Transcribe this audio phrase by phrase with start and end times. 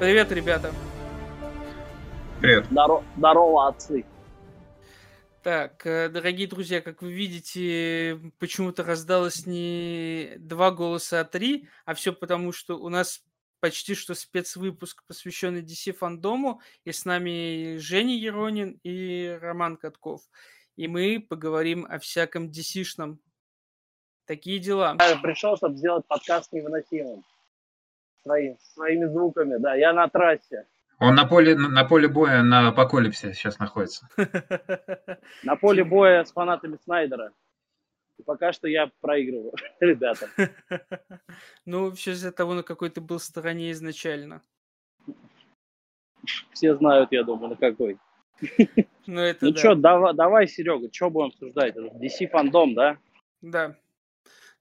[0.00, 0.72] Привет, ребята.
[2.40, 2.64] Привет.
[2.70, 4.06] Здорово, здорово отцы.
[5.42, 11.92] Так, э, дорогие друзья, как вы видите, почему-то раздалось не два голоса, а три, а
[11.92, 13.22] все потому, что у нас
[13.60, 20.22] почти что спецвыпуск, посвященный DC фандому, и с нами Женя Еронин и Роман Катков.
[20.76, 23.18] И мы поговорим о всяком DC-шном.
[24.24, 24.96] Такие дела.
[24.98, 27.22] Я пришел, чтобы сделать подкаст невыносимым.
[28.22, 29.74] Своим, своими звуками, да.
[29.74, 30.66] Я на трассе.
[30.98, 34.06] Он на поле, на поле боя на Апокалипсе сейчас находится.
[35.42, 37.32] На поле боя с фанатами Снайдера.
[38.18, 40.28] И пока что я проигрываю, ребята.
[41.64, 44.42] Ну, все из-за того, на какой ты был стороне изначально.
[46.52, 47.98] Все знают, я думаю, на какой.
[49.06, 49.58] Ну, это Ну да.
[49.58, 51.76] что, давай, давай, Серега, что будем обсуждать?
[51.76, 52.98] Это DC фандом, да?
[53.40, 53.76] Да.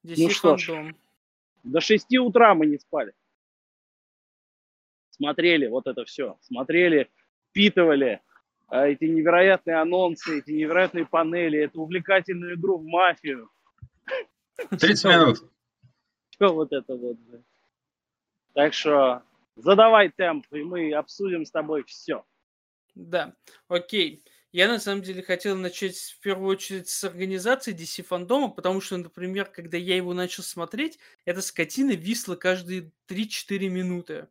[0.06, 0.66] DC Ну ж.
[0.66, 0.96] фандом.
[1.64, 3.14] До 6 утра мы не спали.
[5.20, 6.38] Смотрели вот это все.
[6.42, 7.09] Смотрели,
[7.50, 8.22] впитывали
[8.67, 13.50] а, эти невероятные анонсы, эти невероятные панели, эту увлекательную игру в мафию.
[14.70, 15.38] 30 минут.
[16.30, 17.17] Все вот это вот.
[18.53, 19.23] Так что
[19.58, 22.23] задавай темп, и мы обсудим с тобой все.
[22.95, 23.36] Да,
[23.67, 24.23] окей.
[24.52, 28.98] Я на самом деле хотел начать в первую очередь с организации DC фандома, потому что,
[28.98, 34.28] например, когда я его начал смотреть, эта скотина висла каждые 3-4 минуты.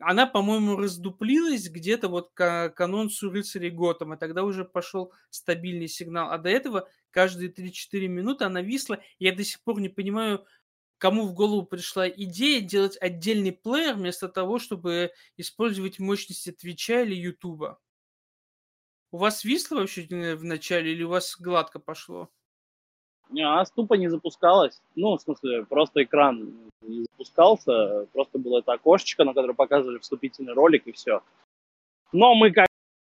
[0.00, 4.16] Она, по-моему, раздуплилась где-то вот к, к анонсу рыцарей Готэма.
[4.16, 6.30] Тогда уже пошел стабильный сигнал.
[6.30, 9.02] А до этого каждые 3-4 минуты она висла.
[9.18, 10.46] Я до сих пор не понимаю,
[10.98, 17.14] кому в голову пришла идея делать отдельный плеер вместо того, чтобы использовать мощности Твича или
[17.14, 17.80] Ютуба.
[19.12, 22.30] У вас висло вообще э, в начале или у вас гладко пошло?
[23.30, 24.80] Не, Она тупо не запускалась.
[24.96, 26.52] Ну, в смысле, просто экран
[26.82, 28.06] не запускался.
[28.12, 31.22] Просто было это окошечко, на которое показывали вступительный ролик и все.
[32.12, 32.66] Но мы как...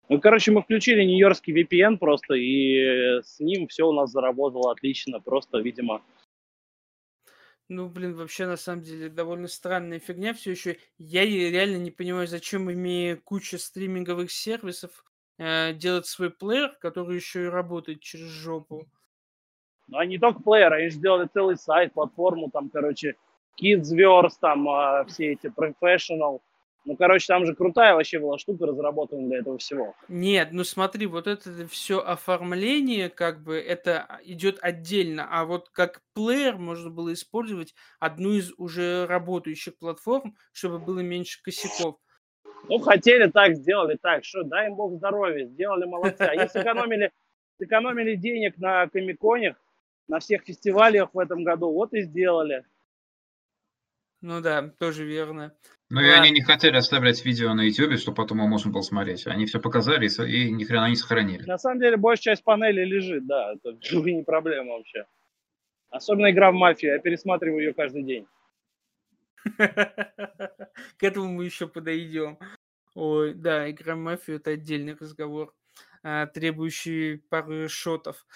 [0.09, 5.19] Ну, короче, мы включили нью-йоркский VPN просто, и с ним все у нас заработало отлично.
[5.19, 6.03] Просто, видимо,
[7.69, 10.77] Ну, блин, вообще, на самом деле, довольно странная фигня все еще.
[10.99, 15.05] Я реально не понимаю, зачем, имея кучу стриминговых сервисов,
[15.39, 18.87] э, делать свой плеер, который еще и работает через жопу.
[19.95, 23.15] Ну, они не только плеер, они сделали целый сайт, платформу, там, короче,
[23.63, 26.41] Kidsverse, там, а, все эти Professional.
[26.85, 29.95] Ну, короче, там же крутая вообще была штука разработана для этого всего.
[30.09, 36.03] Нет, ну смотри, вот это все оформление, как бы, это идет отдельно, а вот как
[36.13, 41.99] плеер можно было использовать одну из уже работающих платформ, чтобы было меньше косяков.
[42.69, 44.25] Ну, хотели так, сделали так.
[44.25, 46.23] Что, дай им бог здоровья, сделали молодцы.
[46.23, 47.13] Они сэкономили,
[47.59, 49.55] сэкономили денег на комиконях,
[50.09, 52.65] на всех фестивалях в этом году, вот и сделали.
[54.21, 55.55] Ну да, тоже верно.
[55.91, 59.27] Ну и они не хотели оставлять видео на YouTube, чтобы потом его можно было смотреть.
[59.27, 61.43] Они все показали и, и ни хрена не сохранили.
[61.43, 63.77] На самом деле, большая часть панели лежит, да, это
[64.11, 65.05] не проблема вообще.
[65.91, 68.27] Особенно игра в мафию, я пересматриваю ее каждый день.
[69.59, 72.39] К этому мы еще подойдем.
[72.95, 75.55] Ой, да, игра в мафию это отдельный разговор,
[76.03, 78.27] а, требующий пары шотов.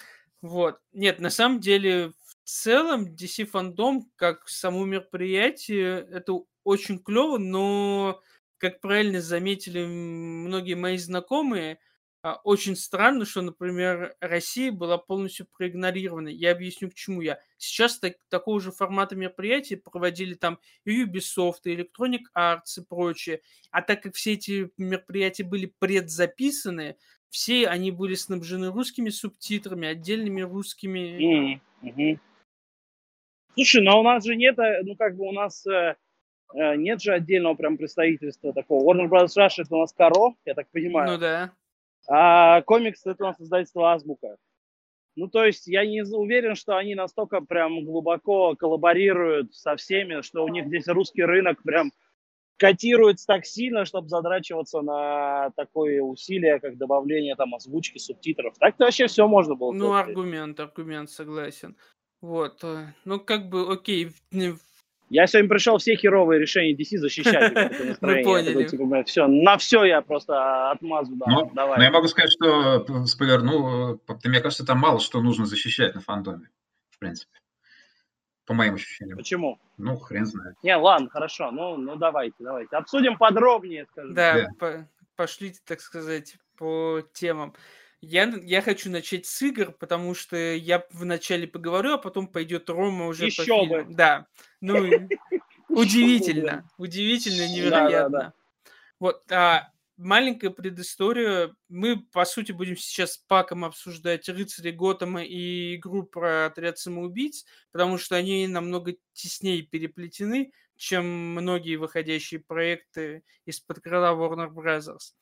[0.41, 0.79] Вот.
[0.93, 6.33] Нет, на самом деле, в целом, DC фандом, как само мероприятие, это
[6.63, 8.21] очень клево, но,
[8.57, 11.79] как правильно заметили многие мои знакомые,
[12.21, 16.27] а, очень странно, что, например, Россия была полностью проигнорирована.
[16.29, 17.39] Я объясню, к чему я.
[17.57, 23.41] Сейчас так- такого же формата мероприятия проводили там и Ubisoft, и Electronic Arts и прочее.
[23.71, 26.97] А так как все эти мероприятия были предзаписаны,
[27.29, 31.53] все они были снабжены русскими субтитрами, отдельными русскими...
[31.53, 32.19] М, мгм.
[33.55, 35.95] Слушай, но у нас же нет, э, ну как бы у нас э,
[36.55, 38.83] э, нет же отдельного прям представительства такого.
[38.83, 39.37] Warner Bros.
[39.37, 41.11] Russia это у нас Каро, я так понимаю.
[41.11, 41.51] Ну да.
[42.07, 44.37] А комикс это у нас издательство Азбука.
[45.15, 50.45] Ну, то есть я не уверен, что они настолько прям глубоко коллаборируют со всеми, что
[50.45, 51.91] у них здесь русский рынок прям
[52.59, 58.53] котируется так сильно, чтобы задрачиваться на такое усилие, как добавление там озвучки, субтитров.
[58.59, 59.71] Так-то вообще все можно было.
[59.71, 60.07] Ну, сделать.
[60.09, 61.75] аргумент, аргумент, согласен.
[62.21, 62.63] Вот.
[62.63, 64.11] э, Ну, как бы, окей.
[65.11, 67.51] Я сегодня пришел все херовые решения DC защищать.
[68.01, 68.67] Я поняли.
[68.67, 71.29] типа, все, на все я просто отмазу дам.
[71.31, 71.51] Ну,
[71.81, 75.95] я могу сказать, что, п- спойлер, ну, п- мне кажется, там мало что нужно защищать
[75.95, 76.49] на фандоме,
[76.91, 77.31] в принципе.
[78.49, 79.15] По моим ощущениям.
[79.15, 79.59] Почему?
[79.77, 80.55] Ну, хрен знает.
[80.63, 81.51] Не, ладно, хорошо.
[81.51, 82.75] Ну, ну давайте, давайте.
[82.75, 84.15] Обсудим подробнее, скажем.
[84.15, 84.47] Да, Да.
[84.57, 87.53] по- пошлите, так сказать, по темам.
[88.01, 93.05] Я, я хочу начать с игр, потому что я вначале поговорю, а потом пойдет Рома
[93.05, 93.45] уже по Еще бы.
[93.67, 93.93] фильмам.
[93.93, 94.25] Да.
[94.61, 94.73] Ну,
[95.69, 96.67] удивительно.
[96.79, 98.33] Удивительно, невероятно.
[98.99, 99.69] Вот, а
[99.99, 101.53] маленькая предыстория.
[101.67, 107.45] Мы, по сути, будем сейчас с Паком обсуждать «Рыцари Готэма» и игру про отряд самоубийц,
[107.71, 115.13] потому что они намного теснее переплетены, чем многие выходящие проекты из-под крыла Warner Bros.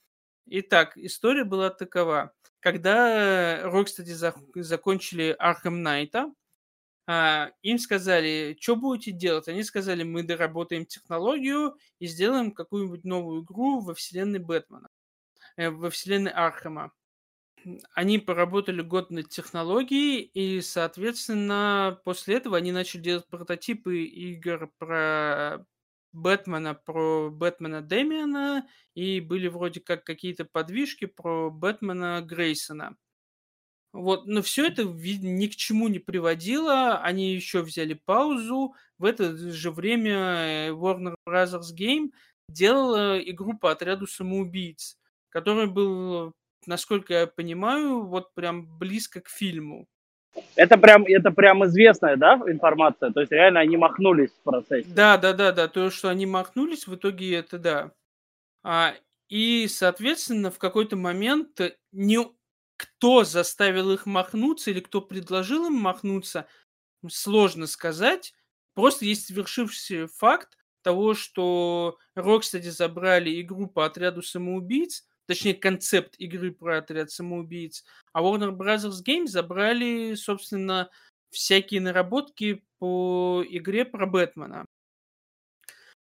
[0.45, 2.31] Итак, история была такова.
[2.59, 6.31] Когда Rocksteady закончили Arkham Knight,
[7.07, 9.47] а, им сказали, что будете делать?
[9.47, 14.89] Они сказали, мы доработаем технологию и сделаем какую-нибудь новую игру во вселенной Бэтмена,
[15.55, 16.91] э, во вселенной Архема.
[17.93, 25.65] Они поработали год над технологией, и, соответственно, после этого они начали делать прототипы игр про
[26.11, 32.97] Бэтмена, про Бэтмена Дэмиана, и были вроде как какие-то подвижки про Бэтмена Грейсона.
[33.93, 36.97] Вот, но все это ни к чему не приводило.
[36.97, 38.75] Они еще взяли паузу.
[38.97, 41.61] В это же время э, Warner Bros.
[41.75, 42.11] Game
[42.49, 44.97] делала игру по отряду самоубийц,
[45.29, 46.33] который был,
[46.65, 49.87] насколько я понимаю, вот прям близко к фильму.
[50.55, 53.11] Это прям, это прям известная, да, информация?
[53.11, 54.87] То есть реально они махнулись в процессе?
[54.89, 55.67] Да, да, да, да.
[55.67, 57.91] То, что они махнулись, в итоге это да.
[58.63, 58.93] А,
[59.29, 61.59] и, соответственно, в какой-то момент
[61.91, 62.19] не
[62.77, 66.47] кто заставил их махнуться или кто предложил им махнуться,
[67.09, 68.33] сложно сказать.
[68.73, 76.51] Просто есть свершившийся факт того, что Rocksteady забрали игру по отряду самоубийц, точнее, концепт игры
[76.51, 77.83] про отряд самоубийц,
[78.13, 78.89] а Warner Bros.
[79.05, 80.89] Games забрали, собственно,
[81.29, 84.65] всякие наработки по игре про Бэтмена.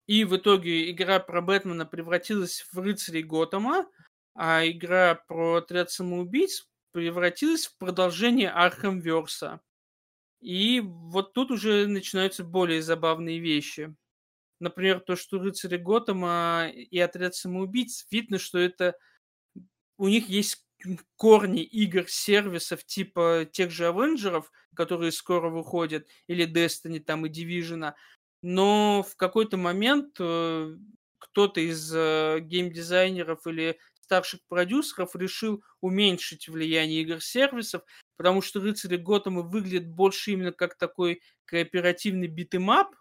[0.08, 3.88] И в итоге игра про Бэтмена превратилась в рыцарей Готэма,
[4.36, 9.62] а игра про отряд самоубийц превратилась в продолжение Архамверса.
[10.42, 13.96] И вот тут уже начинаются более забавные вещи.
[14.60, 18.96] Например, то, что рыцари Готэма и отряд самоубийц, видно, что это
[19.98, 20.66] у них есть
[21.16, 27.94] корни игр-сервисов типа тех же Авенджеров, которые скоро выходят, или Destiny там и Division,
[28.42, 30.76] но в какой-то момент э,
[31.18, 37.84] кто-то из э, геймдизайнеров или старших продюсеров решил уменьшить влияние игр-сервисов,
[38.18, 42.96] потому что рыцари Готэма выглядят больше именно как такой кооперативный beat 'em up,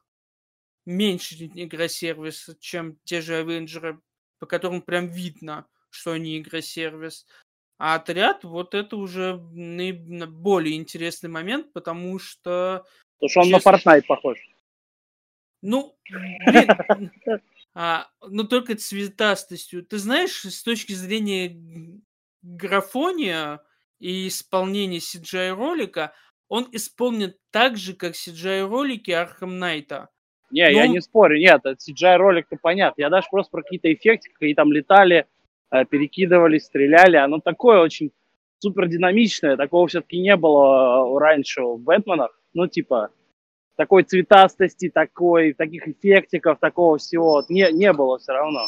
[0.86, 4.00] меньше игросервис, чем те же Авенджеры,
[4.38, 7.26] по которым прям видно, что они игросервис.
[7.78, 12.86] А отряд, вот это уже более интересный момент, потому что...
[13.18, 13.72] Потому что он честно...
[13.72, 14.38] на Fortnite похож.
[15.60, 15.96] Ну,
[16.46, 17.10] блин,
[17.74, 19.84] а, но только цветастостью.
[19.84, 21.60] Ты знаешь, с точки зрения
[22.42, 23.60] графония
[23.98, 26.12] и исполнения CGI-ролика,
[26.48, 30.10] он исполнен так же, как CGI-ролики Arkham Knight а.
[30.50, 30.70] Не, но...
[30.70, 33.02] я не спорю, нет, CGI-ролик-то понятно.
[33.02, 35.26] Я даже просто про какие-то эффекты, какие там летали,
[35.70, 37.16] э, перекидывались, стреляли.
[37.16, 38.12] Оно такое очень
[38.60, 39.56] супер динамичное.
[39.56, 42.38] Такого все-таки не было э, раньше в Бэтменах.
[42.52, 43.10] Ну, типа,
[43.76, 48.66] такой цветастости, такой, таких эффектиков, такого всего не, не было все равно.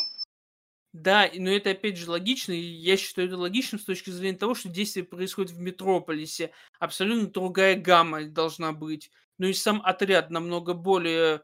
[0.92, 4.54] Да, но это опять же логично, и я считаю это логичным с точки зрения того,
[4.54, 6.52] что действие происходит в Метрополисе.
[6.78, 9.10] Абсолютно другая гамма должна быть.
[9.36, 11.42] Ну и сам отряд намного более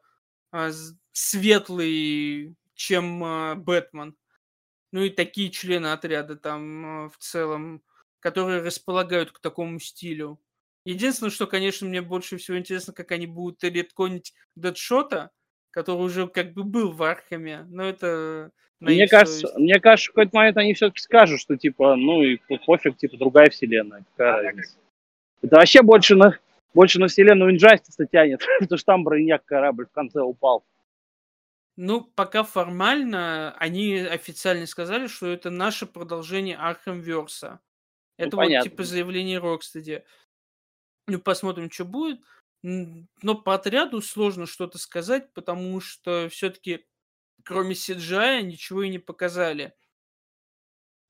[0.53, 0.71] а,
[1.13, 4.17] светлый, чем а, Бэтмен.
[4.91, 7.83] Ну и такие члены отряда там а, в целом,
[8.21, 10.41] которые располагают к такому стилю.
[10.85, 15.31] Единственное, что, конечно, мне больше всего интересно, как они будут редконить Дэдшота,
[15.71, 18.51] который уже как бы был в Архаме, но это...
[18.81, 19.59] Мне кажется, совесть.
[19.59, 23.49] мне кажется, в какой-то момент они все-таки скажут, что типа, ну и пофиг, типа другая
[23.49, 24.05] вселенная.
[24.17, 24.77] Какая разница.
[25.41, 26.37] Это вообще больше на,
[26.75, 30.65] больше на вселенную Инжастиса тянет, потому что там Брейниака корабль в конце упал.
[31.77, 37.61] Ну, пока формально они официально сказали, что это наше продолжение Архамверса.
[38.19, 38.71] Ну, это ну, вот понятно.
[38.71, 40.05] типа заявление Rocksteady.
[41.13, 42.21] Ну, посмотрим, что будет.
[42.63, 46.87] Но по отряду сложно что-то сказать, потому что все-таки
[47.45, 49.75] кроме CGI ничего и не показали.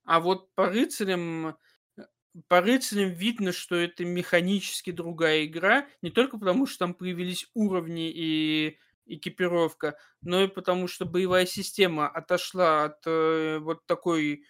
[0.04, 1.56] А вот по рыцарям,
[1.96, 2.02] э,
[2.48, 8.10] по рыцарям видно, что это механически другая игра, не только потому, что там появились уровни
[8.10, 14.46] и экипировка, но и потому, что боевая система отошла от э, вот такой,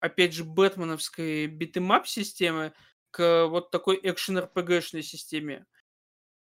[0.00, 2.72] опять же, бэтменовской beat 'em up системы
[3.10, 5.64] к вот такой экшен-РПГшной системе.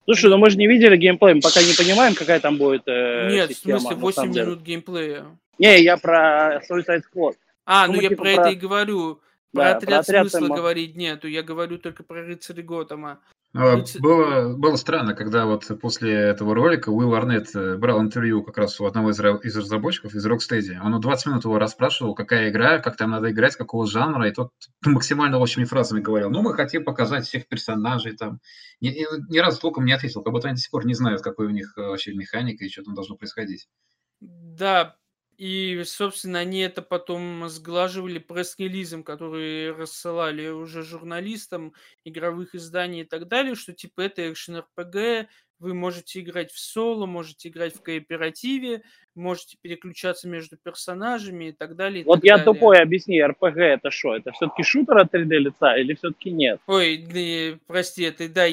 [0.04, 3.28] Слушай, ну мы же не видели геймплей, мы пока не понимаем, какая там будет э,
[3.30, 4.56] Нет, система, в смысле 8 минут деле.
[4.56, 5.38] геймплея.
[5.58, 7.36] Не, я про Suicide Squad.
[7.66, 9.20] А, ну, ну я типа про, про это и говорю.
[9.52, 10.56] Про да, отряд, про отряд смысла мы...
[10.56, 13.20] говорить нету, я говорю только про рыцаря Готэма.
[13.54, 18.58] А, было, было странно, когда вот после этого ролика Уилл Арнетт э, брал интервью как
[18.58, 20.78] раз у одного из, из разработчиков из Rocksteady.
[20.82, 24.52] Он 20 минут его расспрашивал, какая игра, как там надо играть, какого жанра, и тот
[24.84, 26.28] максимально общими фразами говорил.
[26.28, 28.40] Ну, мы хотим показать всех персонажей там.
[28.80, 31.22] Ни, ни, ни разу толком не ответил, как будто они до сих пор не знают,
[31.22, 33.66] какой у них э, вообще механика и что там должно происходить.
[34.20, 34.96] Да,
[35.38, 43.28] и, собственно, они это потом сглаживали пресс-релизом, который рассылали уже журналистам игровых изданий и так
[43.28, 45.28] далее, что типа это экшен RPG,
[45.60, 48.82] вы можете играть в соло, можете играть в кооперативе,
[49.14, 52.02] можете переключаться между персонажами и так далее.
[52.02, 52.54] И вот так я далее.
[52.54, 54.16] тупой, объясни, RPG это что?
[54.16, 56.60] Это все-таки шутер от 3D лица или все-таки нет?
[56.66, 58.44] Ой, прости, это да,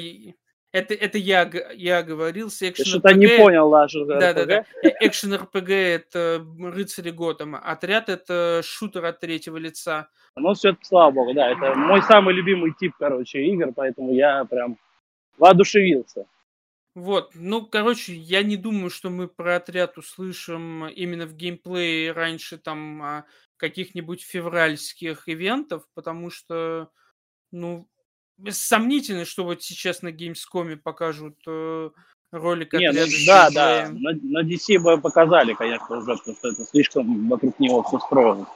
[0.76, 4.66] это, это я, я говорил, с экшен Что-то не понял, да, что Да, да, да.
[5.00, 7.60] Экшен РПГ это рыцари Готэма.
[7.60, 10.10] Отряд это шутер от третьего лица.
[10.36, 11.50] Ну, все слава богу, да.
[11.50, 14.78] Это мой самый любимый тип, короче, игр, поэтому я прям
[15.38, 16.26] воодушевился.
[16.94, 22.58] Вот, ну, короче, я не думаю, что мы про отряд услышим именно в геймплее раньше
[22.58, 23.26] там а,
[23.58, 26.90] каких-нибудь февральских ивентов, потому что,
[27.52, 27.88] ну,
[28.50, 31.90] сомнительно, что вот сейчас на Gamescom покажут э,
[32.32, 36.66] ролик Нет, ну, да, да, на, на DC бы показали, конечно, уже, потому что это
[36.66, 38.48] слишком вокруг него все строилось.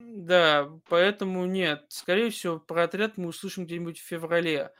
[0.00, 1.84] Да, поэтому нет.
[1.88, 4.72] Скорее всего, про отряд мы услышим где-нибудь в феврале.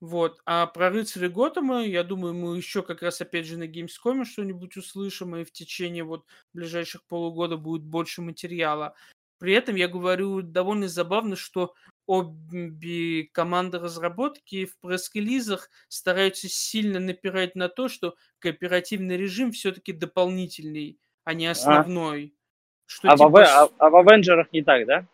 [0.00, 0.40] Вот.
[0.46, 4.76] А про рыцаря Готэма, я думаю, мы еще как раз опять же на Gamescom что-нибудь
[4.76, 6.24] услышим, и в течение вот
[6.54, 8.94] ближайших полугода будет больше материала.
[9.38, 11.74] При этом я говорю довольно забавно, что
[12.08, 20.98] обе команды разработки в пресс-релизах стараются сильно напирать на то, что кооперативный режим все-таки дополнительный,
[21.24, 22.34] а не основной.
[22.34, 22.38] А,
[22.86, 23.28] что, а, типа...
[23.28, 25.06] в, а, а в Avengers не так, да?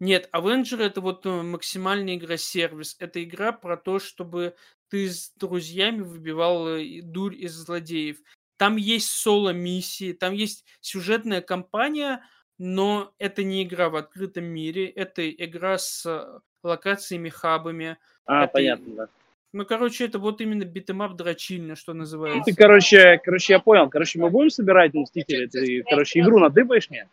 [0.00, 2.96] Нет, Avenger это вот э, максимальная игра-сервис.
[2.98, 4.56] Это игра про то, чтобы
[4.88, 8.16] ты с друзьями выбивал э, дурь из злодеев.
[8.56, 12.24] Там есть соло-миссии, там есть сюжетная кампания,
[12.62, 17.96] но это не игра в открытом мире, это игра с э, локациями, хабами.
[18.26, 18.52] А, это...
[18.52, 19.08] понятно, да.
[19.54, 22.40] Ну, короче, это вот именно beat 'em up дрочильня, что называется.
[22.40, 23.88] Ну, ты, короче, короче, я понял.
[23.88, 25.46] Короче, мы будем собирать Мстители?
[25.46, 27.08] Ты, короче, игру надыбаешь мне?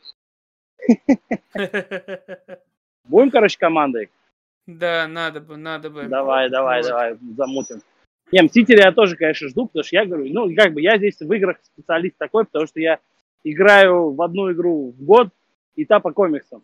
[3.05, 4.09] Будем, короче, командой?
[4.67, 6.03] Да, надо бы, надо бы.
[6.03, 7.81] Давай, давай, давай, замутим.
[8.33, 11.17] Не, Мстители я тоже, конечно, жду, потому что я говорю, ну, как бы я здесь
[11.21, 12.99] в играх специалист такой, потому что я
[13.45, 15.29] играю в одну игру в год,
[15.77, 16.63] и та по комиксам.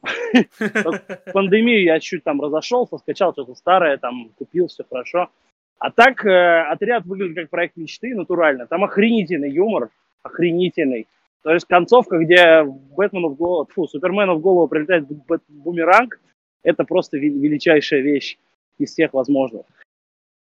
[1.34, 5.30] Пандемию я чуть там разошелся, скачал что-то старое, там купил, все хорошо.
[5.78, 8.66] А так э, отряд выглядит как проект мечты, натурально.
[8.66, 9.90] Там охренительный юмор,
[10.24, 11.08] охренительный.
[11.44, 15.06] То есть концовка, где Бэтмену в голову, фу, Супермену в голову прилетает
[15.48, 16.20] бумеранг,
[16.64, 18.38] это просто величайшая вещь
[18.80, 19.66] из всех возможных.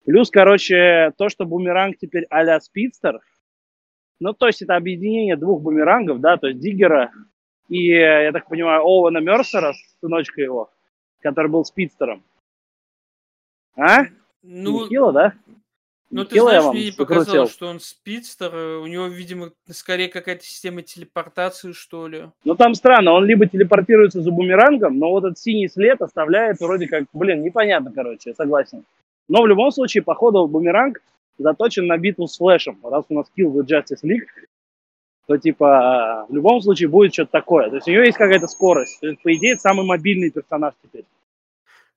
[0.05, 3.21] Плюс, короче, то, что бумеранг теперь а-ля спидстер,
[4.19, 7.13] ну, то есть это объединение двух бумерангов, да, то есть Диггера
[7.69, 10.71] и, я так понимаю, Оуэна Мерсера, сыночка его,
[11.21, 12.23] который был спидстером.
[13.77, 14.05] А?
[14.43, 15.35] Ну, Нехило, да?
[16.11, 18.55] Ну, ты знаешь, мне не показалось, что он спидстер.
[18.81, 22.31] У него, видимо, скорее какая-то система телепортации, что ли.
[22.45, 23.13] Ну, там странно.
[23.13, 27.05] Он либо телепортируется за бумерангом, но вот этот синий след оставляет вроде как...
[27.13, 28.85] Блин, непонятно, короче, согласен.
[29.29, 31.03] Но в любом случае, походу, бумеранг
[31.37, 32.79] заточен на битву с Флэшем.
[32.83, 34.29] Раз у нас Kill the Justice League,
[35.29, 37.69] то типа в любом случае будет что-то такое.
[37.69, 38.99] То есть у нее есть какая-то скорость.
[39.01, 41.05] То есть, по идее, это самый мобильный персонаж теперь.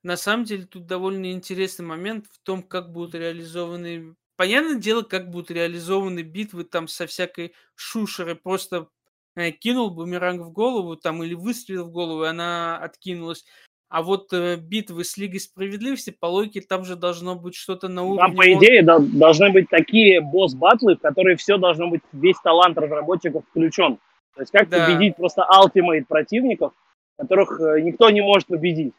[0.02, 4.16] На самом деле тут довольно интересный момент в том, как будут реализованы...
[4.36, 8.34] Понятное дело, как будут реализованы битвы там со всякой шушерой.
[8.34, 8.88] Просто
[9.34, 13.46] э, кинул бумеранг в голову там или выстрелил в голову, и она откинулась.
[13.92, 18.04] А вот э, битвы с Лигой Справедливости, по логике, там же должно быть что-то на
[18.04, 18.22] уровне...
[18.22, 22.78] Там, по идее, да, должны быть такие босс-батлы, в которые все должно быть, весь талант
[22.78, 23.98] разработчиков включен.
[24.34, 24.86] То есть как да.
[24.86, 26.72] победить просто ultimate противников,
[27.18, 28.94] которых э, никто не может победить.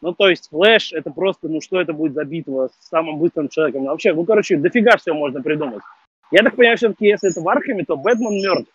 [0.00, 3.48] Ну, то есть Флэш, это просто, ну, что это будет за битва с самым быстрым
[3.48, 3.84] человеком?
[3.84, 5.84] Ну, вообще, ну, короче, дофига все можно придумать.
[6.32, 8.72] Я так понимаю, все-таки, если это в Архаме, то Бэтмен мертв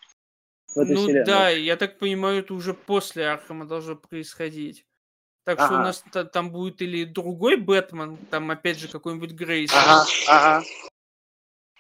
[0.74, 1.26] в этой ну, вселенной.
[1.26, 4.86] да, я так понимаю, это уже после Архама должно происходить.
[5.48, 5.68] Так ага.
[5.68, 9.72] что у нас там будет или другой Бэтмен, там опять же какой-нибудь Грейс.
[9.74, 10.66] Ага, ага.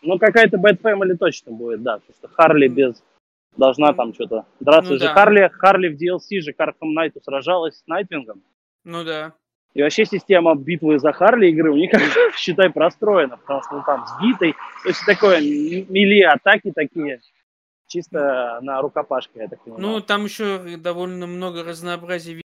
[0.01, 1.97] Ну, какая-то Бэт Фэмили точно будет, да.
[1.97, 3.03] Потому что Харли без
[3.57, 4.45] должна там что-то.
[4.61, 5.13] Здравствуй ну, же, да.
[5.13, 8.41] Харли, Харли в DLC же Кархам Найту сражалась с Найтвингом.
[8.85, 9.33] Ну да.
[9.73, 11.91] И вообще система битвы за Харли игры у них,
[12.37, 14.53] считай, простроена, потому что ну, там сбитый.
[14.83, 17.19] То есть такое мили атаки такие,
[17.87, 19.81] чисто на рукопашке, я так понимаю.
[19.81, 22.41] Ну, там еще довольно много разнообразия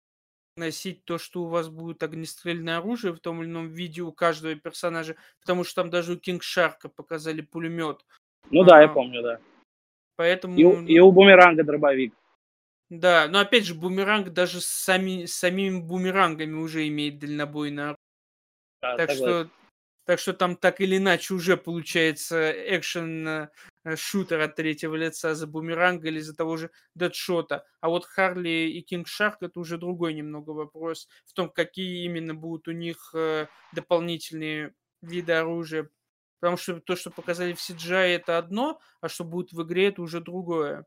[0.58, 4.56] носить то, что у вас будет огнестрельное оружие в том или ином виде у каждого
[4.56, 8.06] персонажа, потому что там даже у Кинг Шарка показали пулемет.
[8.50, 9.40] Ну да, я помню, да.
[10.16, 10.58] Поэтому...
[10.58, 12.14] И, у- и у бумеранга дробовик.
[12.90, 17.98] Да, но опять же, бумеранг даже с, сами, с самими бумерангами уже имеет дальнобойное оружие.
[18.82, 19.48] Да, Так согласен.
[19.48, 19.57] что,
[20.08, 23.50] так что там так или иначе уже получается экшен э,
[23.98, 27.66] шутер от третьего лица за бумеранга или за того же Дэдшота.
[27.82, 32.34] А вот Харли и Кинг Шарк это уже другой немного вопрос в том, какие именно
[32.34, 35.90] будут у них э, дополнительные виды оружия.
[36.40, 40.02] Потому что то, что показали в CGI, это одно, а что будет в игре, это
[40.02, 40.86] уже другое.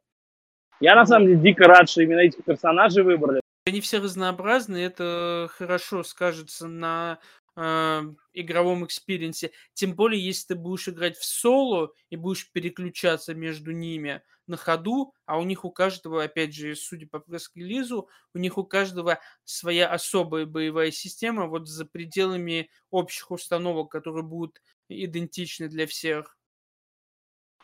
[0.81, 3.43] Я на самом деле дико рад, что именно этих персонажей выбрали.
[3.67, 7.19] Они все разнообразны, это хорошо скажется на
[7.61, 8.03] э,
[8.33, 9.51] игровом experience-е.
[9.75, 15.13] Тем более, если ты будешь играть в соло и будешь переключаться между ними на ходу,
[15.27, 19.89] а у них у каждого, опять же, судя по пресс-релизу, у них у каждого своя
[19.89, 26.37] особая боевая система вот за пределами общих установок, которые будут идентичны для всех.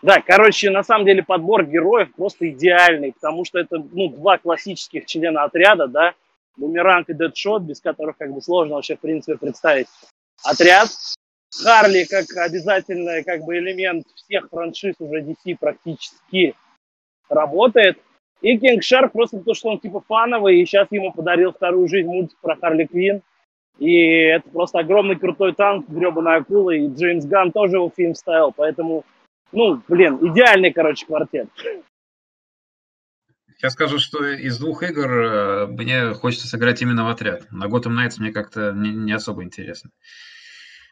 [0.02, 5.06] Да, короче, на самом деле подбор героев просто идеальный, потому что это, ну, два классических
[5.06, 6.14] члена отряда, да,
[6.56, 9.88] Бумеранг и Дэдшот, без которых как бы сложно вообще, в принципе, представить
[10.44, 10.88] отряд.
[11.62, 16.54] Харли как обязательный как бы элемент всех франшиз уже DC практически
[17.28, 17.98] работает.
[18.42, 22.08] И Кинг Шарк просто потому, что он типа фановый, и сейчас ему подарил вторую жизнь
[22.08, 23.22] мультик про Харли Квин.
[23.78, 28.52] И это просто огромный крутой танк, гребаная акула, и Джеймс Ган тоже его фильм ставил,
[28.52, 29.04] поэтому,
[29.52, 31.48] ну, блин, идеальный, короче, квартет.
[33.62, 37.50] Я скажу, что из двух игр э, мне хочется сыграть именно в отряд.
[37.50, 39.90] На Gotham Knights мне как-то не, не особо интересно.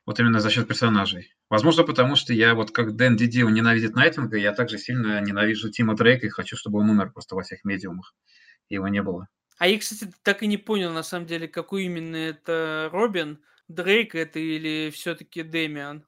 [0.06, 1.32] Вот именно за счет персонажей.
[1.50, 5.94] Возможно, потому что я вот как Дэн Дидио ненавидит Найтвинга, я также сильно ненавижу Тима
[5.94, 8.14] Дрейка и хочу, чтобы он умер просто во всех медиумах.
[8.68, 9.28] И его не было.
[9.58, 13.38] А я, кстати, так и не понял, на самом деле, какой именно это Робин.
[13.68, 16.04] Дрейк это или все-таки Дэмиан?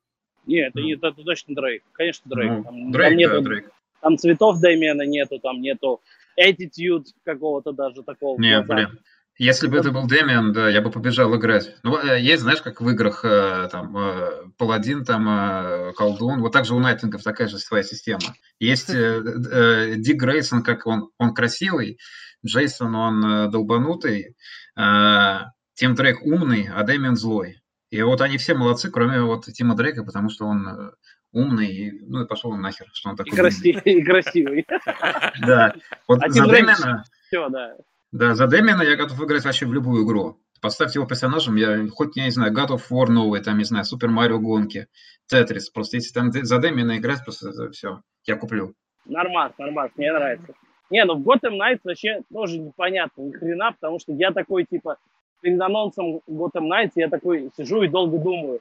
[0.47, 1.83] Нет, это, не- это точно Дрейк.
[1.93, 2.51] Конечно, Дрейк.
[2.51, 3.71] Ну, там, Дрейк, там да, нету, Дрейк.
[4.01, 6.03] там цветов Дэмиана нету, там нету
[6.41, 8.37] attitude какого-то даже такого.
[8.37, 8.67] глазах.
[8.67, 9.01] блин.
[9.39, 11.75] Если бы это был Дэмиан, да, я бы побежал играть.
[11.83, 16.65] Ну, э, есть, знаешь, как в играх э, там э, Паладин, там Колдун, вот так
[16.65, 18.35] же у Найтвингов такая же своя система.
[18.59, 21.99] Есть Дик Грейсон, как он, он красивый,
[22.47, 24.37] Джейсон, он долбанутый,
[24.75, 27.61] Тим Дрейк умный, а Дэмиан злой.
[27.91, 30.93] И вот они все молодцы, кроме вот Тима Дрейка, потому что он
[31.37, 33.43] умный, и, ну и пошел он нахер, что он И, такой умный.
[33.43, 34.67] красивый, и красивый.
[35.47, 35.75] Да,
[36.09, 37.05] вот А за Дэмиана...
[37.27, 37.75] Все, да.
[38.13, 40.41] Да, за Дэмиана я готов играть вообще в любую игру.
[40.63, 43.85] Поставьте его персонажем, я хоть, я не знаю, God of War новый, там, не знаю,
[43.85, 44.87] Супер Марио гонки,
[45.27, 45.69] Тетрис.
[45.69, 48.75] Просто если там за Дэмиана играть, просто все, я куплю.
[49.05, 50.55] Нормас, нормас, мне нравится.
[50.91, 54.97] Не, ну в Gotham Knights вообще тоже непонятно ни хрена, потому что я такой, типа,
[55.43, 58.61] перед анонсом Gotham Knights я такой сижу и долго думаю,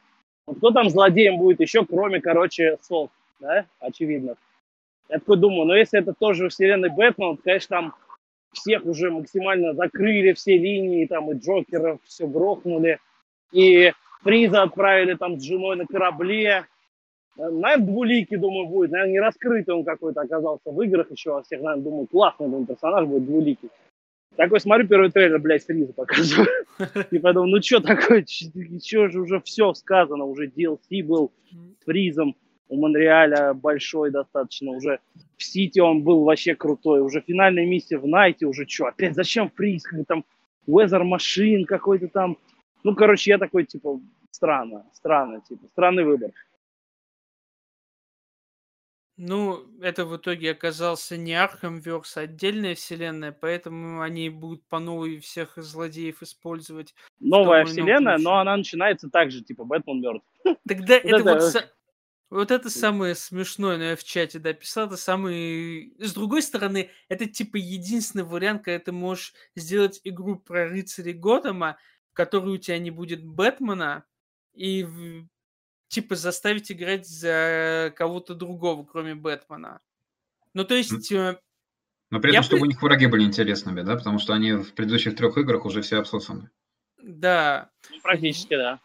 [0.53, 4.35] кто там злодеем будет еще, кроме, короче, Сов, да, очевидно.
[5.09, 7.95] Я такой думаю, ну если это тоже вселенной Бэтмен, то, конечно, там
[8.51, 12.99] всех уже максимально закрыли, все линии, там и Джокера все грохнули,
[13.51, 13.91] и
[14.23, 16.65] Фриза отправили там с женой на корабле,
[17.37, 18.91] Э, Наверное, двуликий, думаю, будет.
[18.91, 21.61] Наверное, не раскрытый он какой-то оказался в играх еще во всех.
[21.61, 23.69] Наверное, думаю, классный думаю, персонаж будет двуликий.
[24.37, 26.47] Такой смотрю первый трейлер, блядь, Фриза показывают.
[27.11, 31.31] И подумал, ну что такое, что же уже все сказано, уже DLC был
[31.81, 32.35] с Фризом
[32.67, 34.99] у Монреаля большой достаточно, уже
[35.37, 39.49] в Сити он был вообще крутой, уже финальная миссия в Найте, уже что, опять зачем
[39.49, 40.25] Фриз, как там
[40.67, 42.37] Weather Machine какой-то там,
[42.83, 43.99] ну, короче, я такой, типа,
[44.31, 46.31] странно, странно, типа, странный выбор.
[49.17, 55.19] Ну, это в итоге оказался не Архамверс, а отдельная вселенная, поэтому они будут по новой
[55.19, 56.93] всех злодеев использовать.
[57.19, 60.25] Новая вселенная, но она начинается так же, типа, Бэтмен мертв.
[60.67, 61.73] Тогда это, вот,
[62.29, 65.93] вот это самое смешное, но я в чате да, писал, это самый...
[65.97, 71.77] С другой стороны, это типа единственный вариант, когда ты можешь сделать игру про рыцарей Готэма,
[72.11, 74.03] в которой у тебя не будет Бэтмена,
[74.53, 75.27] и в-
[75.87, 79.81] типа заставить играть за кого-то другого, кроме Бэтмена.
[80.53, 81.11] Ну, то есть...
[81.11, 81.39] э,
[82.09, 84.53] Но при Я этом, чтобы при- у них враги были интересными, да, потому что они
[84.53, 86.49] в предыдущих трех играх уже все обсосаны.
[87.01, 88.79] Да, Ну, практически, да.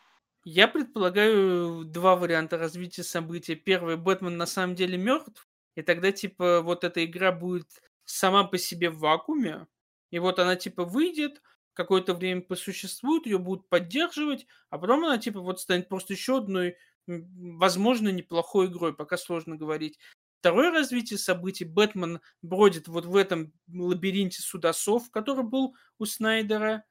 [0.45, 3.55] Я предполагаю два варианта развития событий.
[3.55, 7.69] Первый, Бэтмен на самом деле мертв, и тогда, типа, вот эта игра будет
[8.05, 9.67] сама по себе в вакууме,
[10.11, 11.43] и вот она, типа, выйдет,
[11.75, 16.77] какое-то время посуществует, ее будут поддерживать, а потом она, типа, вот станет просто еще одной,
[17.07, 19.99] возможно, неплохой игрой, пока сложно говорить.
[20.41, 21.65] Второе развитие событий.
[21.65, 26.85] Бэтмен бродит вот в этом лабиринте судосов, который был у Снайдера,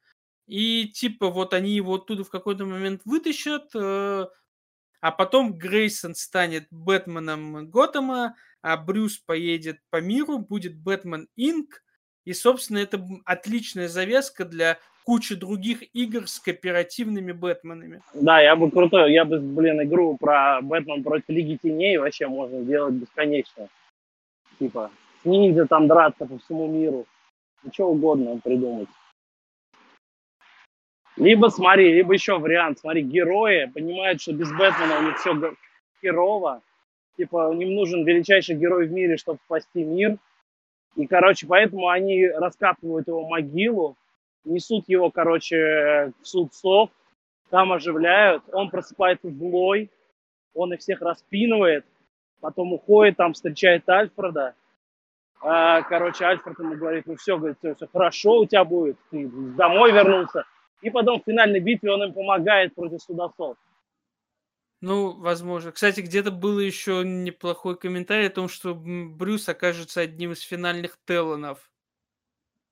[0.46, 4.26] и типа вот они его оттуда в какой-то момент вытащат, э,
[5.02, 11.84] а потом Грейсон станет Бэтменом Готэма, а Брюс поедет по миру, будет Бэтмен Инк,
[12.30, 18.04] и, собственно, это отличная завязка для кучи других игр с кооперативными Бэтменами.
[18.14, 22.62] Да, я бы крутой, я бы, блин, игру про Бэтмен против Лиги Теней вообще можно
[22.62, 23.68] сделать бесконечно.
[24.60, 24.92] Типа,
[25.24, 27.08] с ниндзя там драться по всему миру.
[27.64, 28.90] Ничего угодно придумать.
[31.18, 35.56] Либо смотри, либо еще вариант, смотри, герои понимают, что без Бэтмена у них все
[36.00, 36.62] херово,
[37.18, 40.20] типа, им нужен величайший герой в мире, чтобы спасти мир,
[40.96, 43.96] и, короче, поэтому они раскапывают его могилу,
[44.44, 46.90] несут его, короче, в суд сов,
[47.50, 49.90] там оживляют, он просыпается злой,
[50.54, 51.86] он их всех распинывает,
[52.42, 54.56] потом уходит, там встречает Альфреда,
[55.42, 59.28] а, короче, Альфред ему говорит, ну все, говорит, все, все хорошо у тебя будет, ты
[59.28, 60.44] домой вернулся,
[60.82, 63.58] и потом в финальной битве он им помогает против судосов.
[64.82, 65.72] Ну, возможно.
[65.72, 71.70] Кстати, где-то был еще неплохой комментарий о том, что Брюс окажется одним из финальных Теллонов.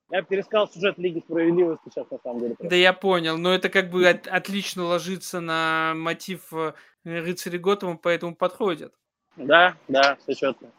[0.10, 2.56] Я пересказал сюжет Лиги Справедливости сейчас, на самом деле.
[2.60, 7.98] Да я понял, но это как бы от, отлично ложится на мотив э, рыцаря Готэма,
[7.98, 8.94] поэтому подходит.
[9.36, 10.72] Да, да, все четко.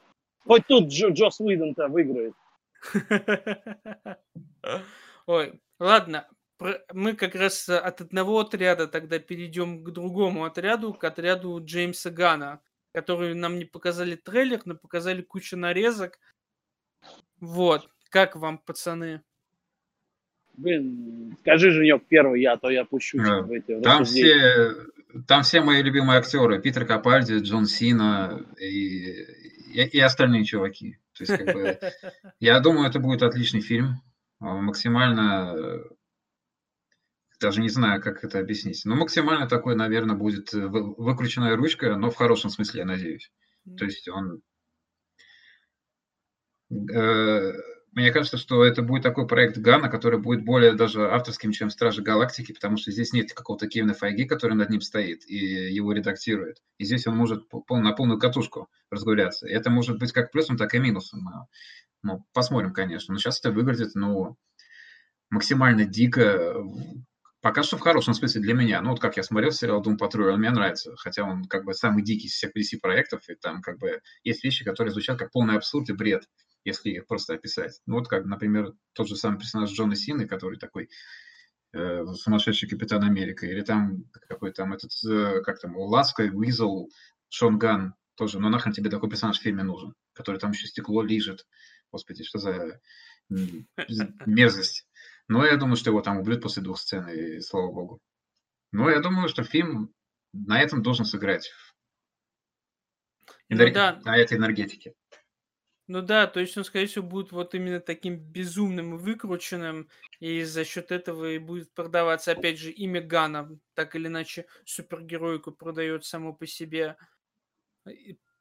[0.47, 2.33] Хоть тут Джо, Джос Уидон-то выиграет.
[5.27, 6.27] Ой, ладно,
[6.92, 12.61] мы как раз от одного отряда тогда перейдем к другому отряду, к отряду Джеймса Гана,
[12.92, 16.18] который нам не показали трейлер, но показали кучу нарезок.
[17.40, 17.88] Вот.
[18.11, 19.23] Как вам, пацаны?
[20.55, 23.42] Блин, скажи, Женек, первый я, а то я пущу да.
[23.42, 24.75] в эти там все,
[25.29, 26.61] там все мои любимые актеры.
[26.61, 29.12] Питер Капальди, Джон Сина и,
[29.73, 30.99] и, и остальные чуваки.
[31.16, 31.79] То есть, как бы,
[32.40, 34.03] я думаю, это будет отличный фильм.
[34.40, 35.85] Максимально
[37.40, 38.83] даже не знаю, как это объяснить.
[38.85, 43.31] Но максимально такой, наверное, будет э, выкрученная ручка, но в хорошем смысле, я надеюсь.
[43.77, 44.42] То есть он...
[46.70, 47.53] Э,
[47.92, 52.03] мне кажется, что это будет такой проект Гана, который будет более даже авторским, чем Стражи
[52.03, 56.62] Галактики, потому что здесь нет какого-то Кевина Файги, который над ним стоит и его редактирует.
[56.77, 59.48] И здесь он может на полную катушку разгуляться.
[59.48, 61.20] И это может быть как плюсом, так и минусом.
[62.03, 63.12] Ну, посмотрим, конечно.
[63.12, 64.37] Но сейчас это выглядит, ну,
[65.31, 66.55] максимально дико,
[67.49, 68.83] Пока что в хорошем смысле для меня.
[68.83, 70.95] Ну, вот как я смотрел сериал Doom Patrol, он мне нравится.
[70.97, 74.67] Хотя он как бы самый дикий из всех DC-проектов, и там как бы есть вещи,
[74.67, 76.29] которые звучат как полный абсурд и бред,
[76.67, 77.81] если их просто описать.
[77.87, 80.91] Ну, вот как, например, тот же самый персонаж Джона Сины, который такой
[81.73, 86.91] э, сумасшедший Капитан Америка, или там какой там этот, э, как там, Ласка, Уизл,
[87.31, 91.03] Шон Ган, тоже, ну нахрен тебе такой персонаж в фильме нужен, который там еще стекло
[91.03, 91.47] лежит.
[91.91, 92.79] Господи, что за
[94.27, 94.88] мерзость.
[95.29, 98.01] Но я думаю, что его там убьют после двух сцен, и слава богу.
[98.73, 99.93] Но я думаю, что фильм
[100.33, 101.51] на этом должен сыграть.
[103.49, 103.69] Энер...
[103.69, 104.01] Ну, да.
[104.05, 104.95] На этой энергетике.
[105.87, 109.88] Ну да, то есть он, скорее всего, будет вот именно таким безумным и выкрученным,
[110.21, 115.51] и за счет этого и будет продаваться, опять же, имя Гана, так или иначе, супергеройку
[115.51, 116.99] продает само по себе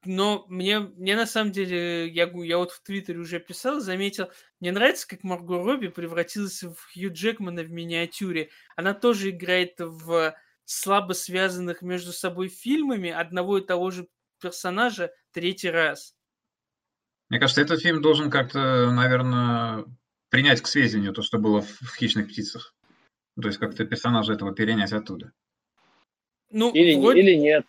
[0.08, 4.72] но мне, мне на самом деле, я, я вот в Твиттере уже писал, заметил, мне
[4.72, 8.50] нравится, как Марго Робби превратилась в Хью Джекмана в миниатюре.
[8.76, 14.08] Она тоже играет в слабо связанных между собой фильмами одного и того же
[14.42, 16.16] персонажа третий раз.
[17.30, 19.86] Мне кажется, этот фильм должен как-то, наверное,
[20.30, 22.74] принять к сведению то, что было в «Хищных птицах».
[23.40, 25.34] То есть как-то персонажа этого перенять оттуда.
[26.50, 27.20] Ну, или, вроде...
[27.20, 27.66] или нет.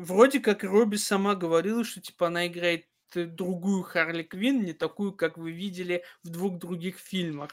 [0.00, 5.12] Вроде как Робби сама говорила, что типа она играет э, другую Харли Квин, не такую,
[5.12, 7.50] как вы видели в двух других фильмах.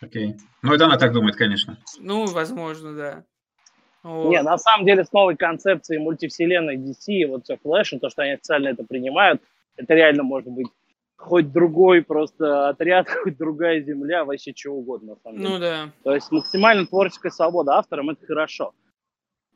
[0.00, 0.30] Окей.
[0.30, 0.38] Okay.
[0.62, 1.78] Ну, это она так думает, конечно.
[1.98, 3.24] Ну, возможно, да.
[4.04, 4.30] Вот.
[4.30, 8.34] Не, на самом деле с новой концепцией мультивселенной DC, вот все Флэш, то, что они
[8.34, 9.42] официально это принимают,
[9.74, 10.68] это реально может быть
[11.16, 15.50] хоть другой просто отряд, хоть другая земля, вообще чего угодно, на самом деле.
[15.50, 15.90] Ну да.
[16.04, 18.74] То есть максимально творческая свобода авторам, это хорошо.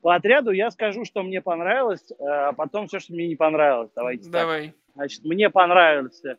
[0.02, 3.90] По отряду я скажу, что мне понравилось, э, а потом все, что мне не понравилось.
[3.94, 4.68] Давайте Давай.
[4.68, 4.76] Так.
[4.94, 6.36] Значит, мне понравился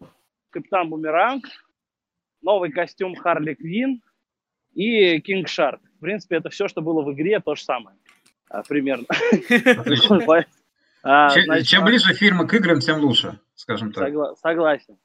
[0.50, 1.46] Капитан Бумеранг,
[2.42, 4.02] новый костюм Харли Квин
[4.74, 5.82] и Кинг Шарк.
[5.98, 7.98] В принципе, это все, что было в игре, то же самое.
[8.54, 9.06] А, примерно.
[11.04, 11.30] А,
[11.64, 14.14] чем ближе фильмы к играм, тем лучше, скажем так.
[14.42, 14.98] Согласен.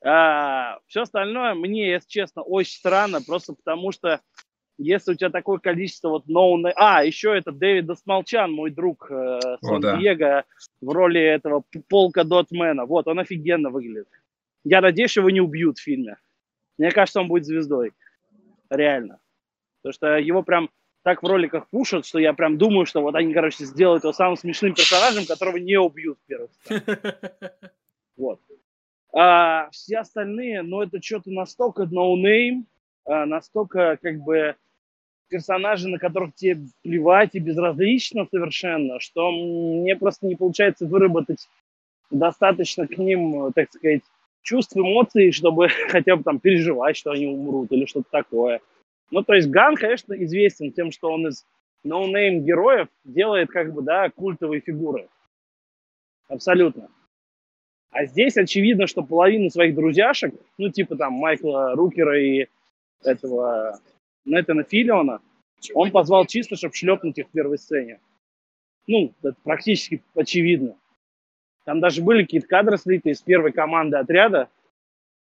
[0.00, 4.20] Все остальное мне, если честно, очень странно, просто потому что
[4.78, 6.72] если у тебя такое количество вот ноуны...
[6.76, 10.44] А, еще это Дэвид Досмолчан, мой друг э, Сан-Диего, да.
[10.80, 12.86] в роли этого полка Дотмена.
[12.86, 14.08] Вот, он офигенно выглядит.
[14.64, 16.16] Я надеюсь, его не убьют в фильме.
[16.78, 17.92] Мне кажется, он будет звездой.
[18.70, 19.18] Реально.
[19.82, 20.70] Потому что его прям
[21.02, 24.36] так в роликах пушат, что я прям думаю, что вот они, короче, сделают его самым
[24.36, 26.50] смешным персонажем, которого не убьют в первых
[28.16, 28.40] Вот.
[29.14, 32.64] А все остальные, ну, это что-то настолько no-name,
[33.06, 34.54] а, настолько, как бы,
[35.28, 41.48] персонажи, на которых тебе плевать и безразлично совершенно, что мне просто не получается выработать
[42.10, 44.02] достаточно к ним, так сказать,
[44.42, 48.60] чувств, эмоций, чтобы хотя бы там переживать, что они умрут или что-то такое.
[49.10, 51.44] Ну, то есть Ган, конечно, известен тем, что он из
[51.84, 55.08] no-name героев делает как бы, да, культовые фигуры.
[56.28, 56.88] Абсолютно.
[57.90, 62.46] А здесь очевидно, что половину своих друзьяшек, ну, типа там Майкла Рукера и
[63.02, 63.80] этого
[64.28, 65.20] Нэтана Филиона,
[65.74, 68.00] он позвал чисто, чтобы шлепнуть их в первой сцене.
[68.86, 70.76] Ну, это практически очевидно.
[71.64, 74.48] Там даже были какие-то кадры слитые из первой команды отряда,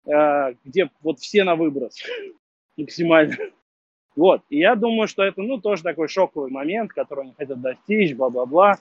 [0.06, 2.02] э, где вот все на выброс
[2.76, 3.36] максимально.
[4.16, 8.14] Вот, и я думаю, что это, ну, тоже такой шоковый момент, который они хотят достичь,
[8.14, 8.78] бла-бла-бла.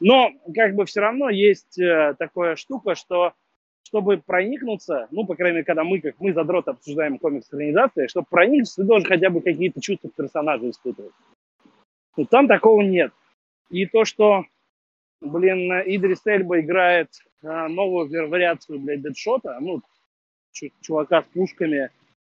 [0.00, 3.34] Но, как бы, все равно есть э, такая штука, что
[3.84, 8.82] чтобы проникнуться, ну, по крайней мере, когда мы, как мы, задрот, обсуждаем комикс-организации, чтобы проникнуться,
[8.82, 11.12] ты должен хотя бы какие-то чувства персонажа испытывать.
[12.16, 13.12] Ну, там такого нет.
[13.70, 14.44] И то, что,
[15.20, 17.08] блин, Идрис Эльба играет
[17.42, 19.82] э, новую вариацию, блядь, Дэдшота, ну,
[20.80, 21.90] чувака с пушками,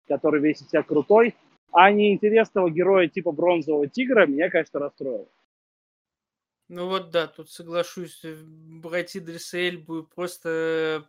[0.07, 1.35] который весь из себя крутой,
[1.71, 5.27] а не интересного героя типа бронзового тигра меня, конечно, расстроил.
[6.69, 11.05] Ну вот да, тут соглашусь, э, брать Идриса Эльбу и просто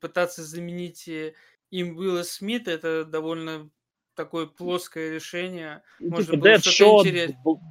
[0.00, 1.34] пытаться заменить э,
[1.70, 3.68] им Уилла Смита, это довольно
[4.14, 5.82] такое плоское решение.
[5.98, 7.06] Ну, Можно типа Дэдшот,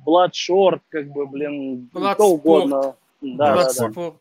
[0.05, 2.95] Бладшорт, как бы, блин, что угодно.
[3.21, 4.13] Да, да, да.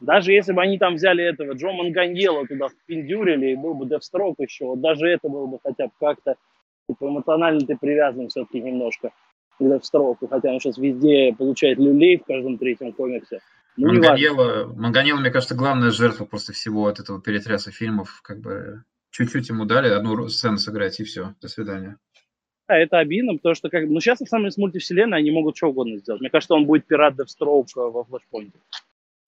[0.00, 4.36] Даже если бы они там взяли этого Джо Манганьела туда впендюрили, и был бы Девстрок
[4.38, 6.36] еще, вот даже это было бы хотя бы как-то
[6.88, 9.12] типа, эмоционально ты привязан все-таки немножко
[9.58, 13.40] к Девстроку, хотя он сейчас везде получает люлей в каждом третьем комиксе.
[13.76, 18.84] Ну, Манганьела, Манганьела, мне кажется, главная жертва после всего от этого перетряса фильмов, как бы
[19.10, 21.98] чуть-чуть ему дали одну сцену сыграть, и все, до свидания.
[22.68, 25.56] Да, это обидно, потому что как, ну, сейчас, на самом деле, с мультивселенной они могут
[25.56, 26.20] что угодно сделать.
[26.20, 28.58] Мне кажется, он будет пират Девстроук во Флэшпоинте.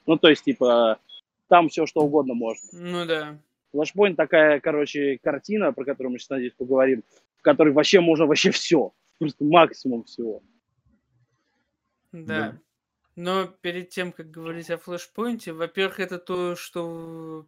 [0.07, 1.01] Ну, то есть, типа,
[1.49, 2.63] там все что угодно можно.
[2.73, 3.39] Ну да.
[3.73, 7.03] Флэшпоинт такая, короче, картина, про которую мы сейчас, надеюсь, поговорим,
[7.39, 8.93] в которой вообще можно вообще все.
[9.19, 10.43] Просто максимум всего.
[12.13, 12.53] Да.
[12.53, 12.61] да.
[13.15, 17.47] Но перед тем, как говорить о флешпоинте, во-первых, это то, что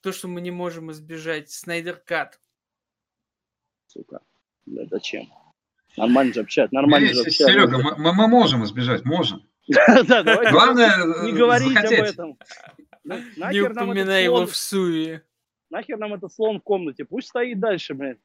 [0.00, 1.50] то, что мы не можем избежать.
[1.50, 2.40] Снайдер Кат.
[3.88, 4.20] Сука.
[4.66, 5.28] Да зачем?
[5.96, 7.52] Нормально же общаться, нормально же общаться.
[7.52, 9.42] Серега, мы, мы можем избежать, можем.
[9.68, 12.38] Да, давайте Главное, не говорить об этом.
[13.04, 15.24] Не упоминай его в суе.
[15.70, 17.04] Нахер нам этот слон в комнате?
[17.04, 18.18] Пусть стоит дальше, блядь.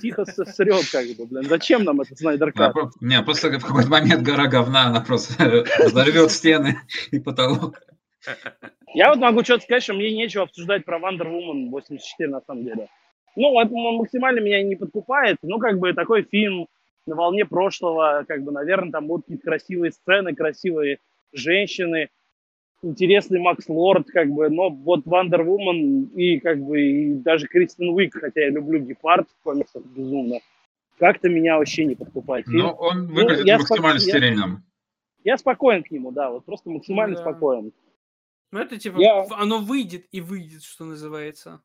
[0.00, 1.48] Тихо срет, как бы, блин.
[1.48, 2.74] Зачем нам этот Снайдер Кат?
[3.00, 6.80] Не, просто в какой-то момент гора говна, она просто взорвет стены
[7.10, 7.80] и потолок.
[8.94, 12.64] Я вот могу что-то сказать, что мне нечего обсуждать про Wonder Woman 84 на самом
[12.64, 12.88] деле.
[13.34, 15.38] Ну, это максимально меня не подкупает.
[15.42, 16.68] Ну, как бы такой фильм
[17.06, 20.98] на волне прошлого, как бы, наверное, там будут какие-то красивые сцены, красивые
[21.32, 22.10] женщины,
[22.82, 27.88] интересный Макс Лорд, как бы, но вот Вандер Вумен и, как бы, и даже Кристен
[27.90, 30.40] Уик, хотя я люблю Гепард в комиксах безумно,
[30.98, 32.46] как-то меня вообще не подкупает.
[32.48, 34.10] Ну, он ну, выглядит ну, максимально спок...
[34.10, 34.64] стерильным.
[35.24, 37.22] Я, я спокоен к нему, да, вот просто максимально да.
[37.22, 37.72] спокоен.
[38.50, 39.26] Ну, это типа, я...
[39.30, 41.62] оно выйдет и выйдет, что называется.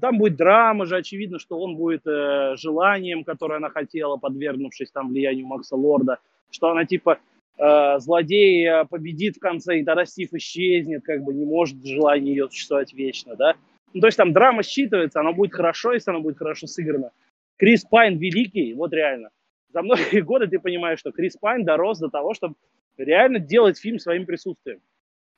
[0.00, 5.10] Там будет драма же, очевидно, что он будет э, желанием, которое она хотела, подвергнувшись там
[5.10, 6.18] влиянию Макса Лорда,
[6.50, 7.18] что она типа
[7.58, 12.34] э, злодей э, победит в конце, и тогда Стив исчезнет, как бы не может желание
[12.34, 13.54] ее существовать вечно, да.
[13.94, 17.10] Ну, то есть там драма считывается, она будет хорошо, если она будет хорошо сыграна.
[17.58, 19.30] Крис Пайн великий, вот реально.
[19.68, 22.54] За многие годы ты понимаешь, что Крис Пайн дорос до того, чтобы
[22.96, 24.80] реально делать фильм своим присутствием.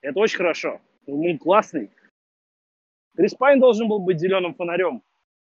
[0.00, 0.80] Это очень хорошо.
[1.06, 1.90] Он классный.
[3.16, 5.02] Крис Пайн должен был быть зеленым фонарем,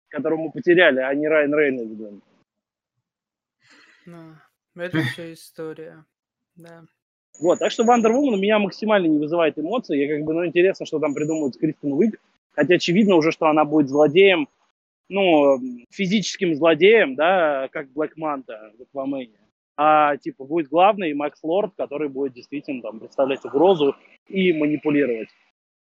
[0.09, 2.23] которого мы потеряли, а не Райан Рейнольдс.
[4.05, 4.35] Ну,
[4.75, 6.03] это все история.
[6.61, 6.83] Да.
[7.39, 9.99] Вот, так что Wonder Woman меня максимально не вызывает эмоций.
[9.99, 12.21] Я как бы, ну, интересно, что там придумают с Кристен Уик.
[12.53, 14.47] Хотя очевидно уже, что она будет злодеем,
[15.09, 15.57] ну,
[15.89, 19.39] физическим злодеем, да, как Блэк Манта в Аквамене.
[19.77, 23.95] А, типа, будет главный Макс Лорд, который будет действительно там представлять угрозу
[24.27, 25.29] и манипулировать.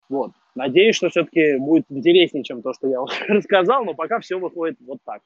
[0.09, 0.31] Вот.
[0.55, 4.99] Надеюсь, что все-таки будет интереснее, чем то, что я рассказал, но пока все выходит вот
[5.05, 5.21] так.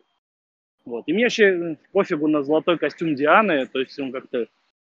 [0.85, 1.03] Вот.
[1.07, 4.47] И мне вообще пофигу на золотой костюм Дианы, то есть он как-то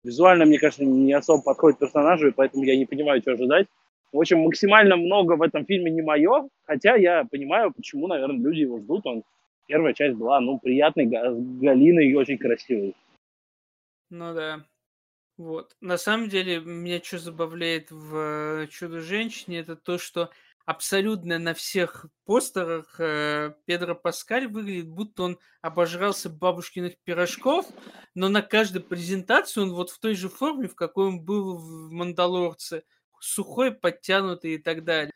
[0.08, 3.68] визуально, мне кажется, не особо подходит персонажу, и поэтому я не понимаю, что ожидать.
[4.14, 8.62] В общем, максимально много в этом фильме не мое, хотя я понимаю, почему, наверное, люди
[8.62, 9.06] его ждут.
[9.06, 9.24] Он
[9.68, 12.96] первая часть была, ну, приятной, с Галиной и очень красивой.
[14.10, 14.64] Ну да.
[15.38, 15.76] Вот.
[15.82, 20.30] На самом деле, меня что забавляет в э, «Чудо-женщине», это то, что
[20.68, 27.66] абсолютно на всех постерах э, Педро Паскаль выглядит, будто он обожрался бабушкиных пирожков,
[28.16, 31.90] но на каждой презентации он вот в той же форме, в какой он был в
[31.92, 32.84] «Мандалорце»,
[33.22, 35.14] сухой, подтянутый и так далее.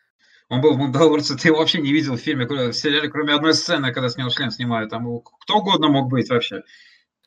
[0.48, 3.54] Он был в «Мандалорце», ты его вообще не видел в фильме, в сериале, кроме одной
[3.54, 4.90] сцены, когда с него шлем снимают.
[4.90, 6.64] Там кто угодно мог быть вообще.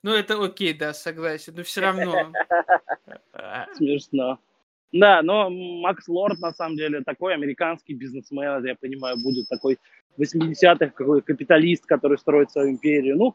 [0.03, 2.33] Ну, это окей, да, согласен, но все равно.
[3.77, 4.39] Смешно.
[4.95, 9.79] Да, но Макс Лорд, на самом деле, такой американский бизнесмен, я понимаю, будет такой
[10.17, 13.17] 80-х, какой капиталист, который строит свою империю.
[13.17, 13.35] Ну,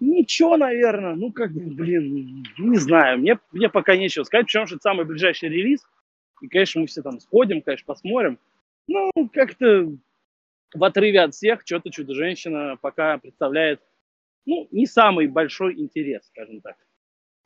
[0.00, 4.76] ничего, наверное, ну, как бы, блин, не знаю, мне, мне пока нечего сказать, потому что
[4.76, 5.86] это самый ближайший релиз,
[6.40, 8.38] и, конечно, мы все там сходим, конечно, посмотрим.
[8.88, 9.92] Ну, как-то
[10.72, 13.82] в отрыве от всех, что-то Чудо-женщина пока представляет
[14.46, 16.76] ну, не самый большой интерес, скажем так.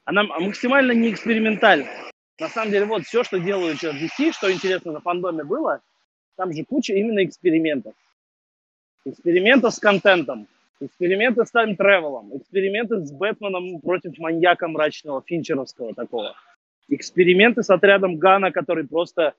[0.04, 2.12] Она максимально не экспериментальная.
[2.38, 5.80] На самом деле, вот все, что делают DC, что интересно на фандоме было,
[6.36, 7.94] там же куча именно экспериментов.
[9.04, 10.46] Экспериментов с контентом,
[10.80, 16.36] эксперименты с тайм-тревелом, эксперименты с Бэтменом против маньяка мрачного, финчеровского такого.
[16.88, 19.34] Эксперименты с отрядом Гана, который просто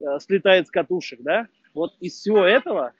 [0.00, 1.48] э, слетает с катушек, да?
[1.74, 2.92] Вот из всего этого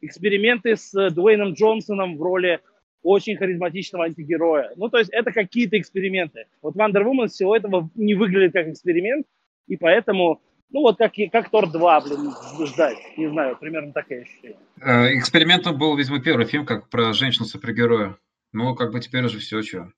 [0.00, 2.60] эксперименты с э, Дуэйном Джонсоном в роли
[3.02, 4.72] очень харизматичного антигероя.
[4.76, 6.46] Ну, то есть это какие-то эксперименты.
[6.62, 9.26] Вот Wonder Woman всего этого не выглядит как эксперимент,
[9.66, 12.98] и поэтому, ну, вот как, как Тор 2, блин, ждать.
[13.16, 14.58] Не знаю, примерно такая ощущение.
[14.80, 18.16] Э, экспериментом был, видимо, первый фильм, как про женщину-супергероя.
[18.52, 19.92] Ну, как бы теперь уже все, что.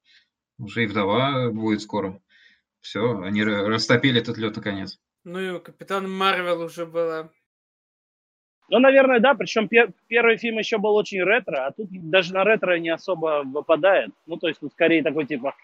[0.59, 2.21] Уже и вдова будет скоро.
[2.81, 4.99] Все, они растопили этот лед наконец.
[5.25, 7.31] Ну и Капитан Марвел уже была.
[8.73, 12.43] Ну, наверное, да, причем пер- первый фильм еще был очень ретро, а тут даже на
[12.43, 14.13] ретро не особо выпадает.
[14.25, 15.55] Ну, то есть тут скорее такой типа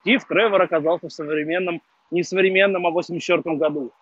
[0.00, 3.92] Стив Тревор оказался в современном, не современном, а в 84 году.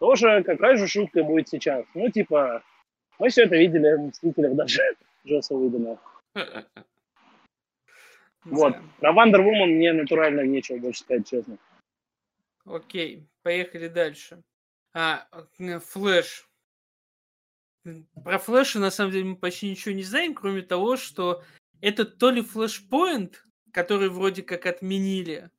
[0.00, 1.84] Тоже какая же шутка будет сейчас?
[1.92, 2.62] Ну, типа,
[3.18, 4.80] мы все это видели в «Мстителях» даже
[5.26, 5.98] Джосса Уидона.
[8.44, 8.76] Вот.
[9.00, 11.56] Про Wonder Woman мне натурально нечего больше сказать, честно.
[12.66, 14.42] Окей, поехали дальше.
[14.94, 15.26] А,
[15.58, 16.46] Флэш.
[18.24, 21.42] Про флеши, на самом деле, мы почти ничего не знаем, кроме того, что
[21.80, 25.50] это то ли флешпоинт, который вроде как отменили,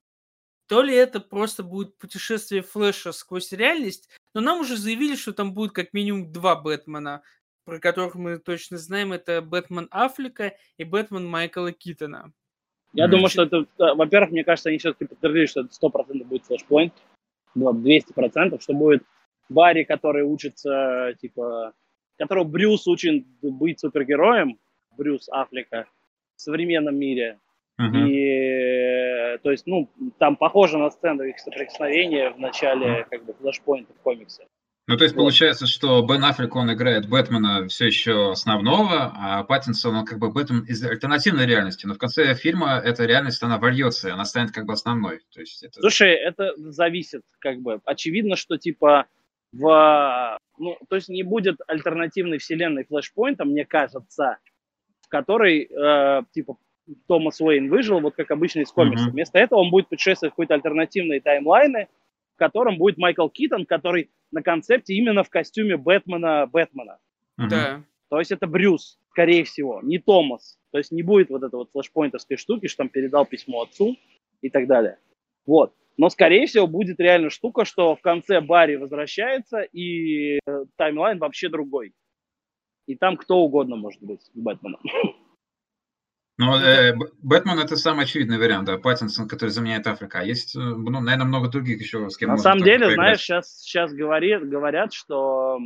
[0.67, 5.53] то ли это просто будет путешествие флеша сквозь реальность, но нам уже заявили, что там
[5.53, 7.21] будет как минимум два Бэтмена,
[7.65, 12.33] про которых мы точно знаем, это Бэтмен Аффлека и Бэтмен Майкла Китона.
[12.93, 13.09] Я mm-hmm.
[13.09, 16.93] думаю, что это, во-первых, мне кажется, они все-таки подтвердили, что это 100% будет флешпоинт,
[17.55, 19.03] 200%, что будет
[19.49, 21.73] Барри, который учится, типа,
[22.17, 24.57] которого Брюс учит быть супергероем,
[24.97, 25.85] Брюс Аффлека,
[26.35, 27.39] в современном мире.
[27.79, 28.07] Uh-huh.
[28.07, 33.05] И, то есть, ну, там похоже на сцену их соприкосновения в начале, uh-huh.
[33.09, 34.45] как бы, флешпоинта в комиксе.
[34.87, 35.21] Ну, то есть, вот.
[35.21, 40.31] получается, что Бен Аффлек, он играет Бэтмена все еще основного, а Паттинсон, он как бы
[40.31, 41.87] Бэтмен из альтернативной реальности.
[41.87, 45.21] Но в конце фильма эта реальность, она вольется, она станет как бы основной.
[45.33, 45.81] То есть это...
[45.81, 47.81] Слушай, это зависит, как бы.
[47.83, 49.07] Очевидно, что, типа,
[49.51, 54.37] в, ну, то есть не будет альтернативной вселенной Flashpoint, мне кажется,
[55.01, 56.57] в которой, э, типа,
[57.07, 59.07] Томас Уэйн выжил, вот как обычно из комиксов.
[59.07, 59.13] Mm-hmm.
[59.13, 61.87] Вместо этого он будет путешествовать в какой-то альтернативной таймлайны,
[62.35, 66.99] в котором будет Майкл Китон, который на концепте именно в костюме Бэтмена Бэтмена.
[67.39, 67.49] Mm-hmm.
[67.49, 67.83] Да.
[68.09, 70.59] То есть это Брюс, скорее всего, не Томас.
[70.71, 73.97] То есть не будет вот этой вот флешпоинтовской штуки, что там передал письмо отцу
[74.41, 74.99] и так далее.
[75.45, 75.73] Вот.
[75.97, 81.49] Но, скорее всего, будет реально штука, что в конце Барри возвращается, и э, таймлайн вообще
[81.49, 81.93] другой.
[82.85, 84.81] И там кто угодно может быть с Бэтменом.
[86.37, 90.19] Ну, э, Бэтмен это самый очевидный вариант, да, Паттинсон, который заменяет Африка.
[90.19, 92.95] А есть, э, ну, наверное, много других еще, с кем На самом деле, поиграть.
[92.95, 95.57] знаешь, сейчас, сейчас говорит, говорят, что,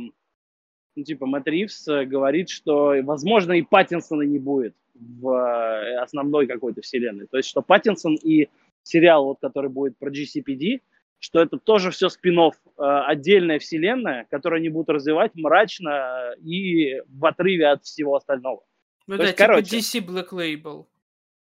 [0.94, 6.82] ну, типа, Мэтт Ривз э, говорит, что, возможно, и Паттинсона не будет в основной какой-то
[6.82, 7.26] вселенной.
[7.26, 8.48] То есть, что Паттинсон и
[8.82, 10.80] сериал, вот, который будет про GCPD,
[11.18, 17.26] что это тоже все спин э, отдельная вселенная, которую они будут развивать мрачно и в
[17.26, 18.64] отрыве от всего остального.
[19.06, 20.86] Ну то да, есть, типа короче, DC Black Label.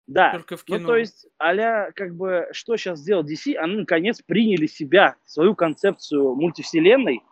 [0.06, 0.78] Да, только в кино.
[0.80, 5.54] ну то есть, а как бы, что сейчас сделал DC, они наконец приняли себя, свою
[5.54, 7.22] концепцию мультивселенной,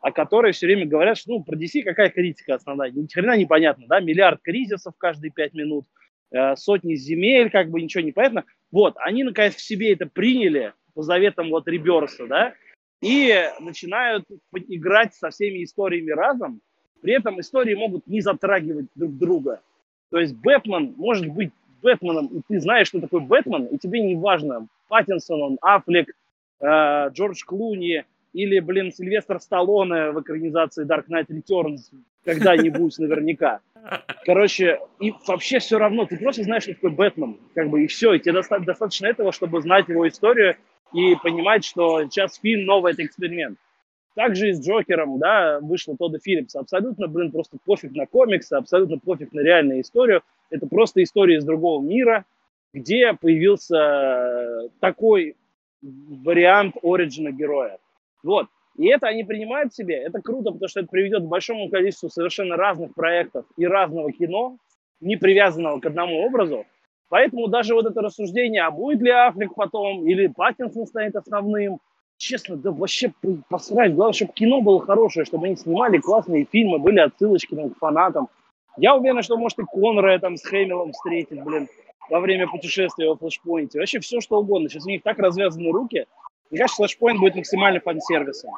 [0.00, 3.86] о которой все время говорят, что ну, про DC какая критика основная, ни хрена непонятно,
[3.88, 5.86] да, миллиард кризисов каждые пять минут,
[6.30, 8.44] э, сотни земель, как бы ничего не понятно.
[8.70, 12.54] Вот, они наконец в себе это приняли по заветам вот Реберса, да,
[13.00, 16.60] и начинают играть со всеми историями разом.
[17.02, 19.62] При этом истории могут не затрагивать друг друга.
[20.10, 21.50] То есть Бэтмен может быть
[21.82, 26.10] Бэтменом, и ты знаешь, что такое Бэтмен, и тебе не важно, Паттинсон он, Аффлек,
[26.60, 31.80] э, Джордж Клуни или, блин, Сильвестр Сталлоне в экранизации Dark Knight Returns
[32.24, 33.60] когда-нибудь наверняка.
[34.24, 38.14] Короче, и вообще все равно, ты просто знаешь, что такое Бэтмен, как бы, и все,
[38.14, 40.56] и тебе доста- достаточно этого, чтобы знать его историю
[40.92, 43.58] и понимать, что сейчас фильм новый, это эксперимент.
[44.14, 46.54] Также и с Джокером, да, вышла Тодда Филлипс.
[46.56, 50.22] Абсолютно, блин, просто пофиг на комиксы, абсолютно пофиг на реальную историю.
[50.50, 52.24] Это просто история из другого мира,
[52.74, 55.36] где появился такой
[55.80, 57.78] вариант оригина героя.
[58.22, 58.46] Вот.
[58.76, 59.96] И это они принимают себе.
[59.96, 64.56] Это круто, потому что это приведет к большому количеству совершенно разных проектов и разного кино,
[65.00, 66.64] не привязанного к одному образу.
[67.08, 71.80] Поэтому даже вот это рассуждение, а будет ли Африк потом, или Паттинсон станет основным,
[72.16, 73.12] честно, да вообще
[73.48, 73.94] посрать.
[73.94, 78.28] Главное, чтобы кино было хорошее, чтобы они снимали классные фильмы, были отсылочки там, к фанатам.
[78.76, 81.68] Я уверен, что может и Конрая там с Хэмиллом встретить, блин,
[82.08, 83.80] во время путешествия во флешпоинте.
[83.80, 84.68] Вообще все, что угодно.
[84.68, 86.06] Сейчас у них так развязаны руки.
[86.50, 88.50] Мне кажется, флешпоинт будет максимально фан-сервисом.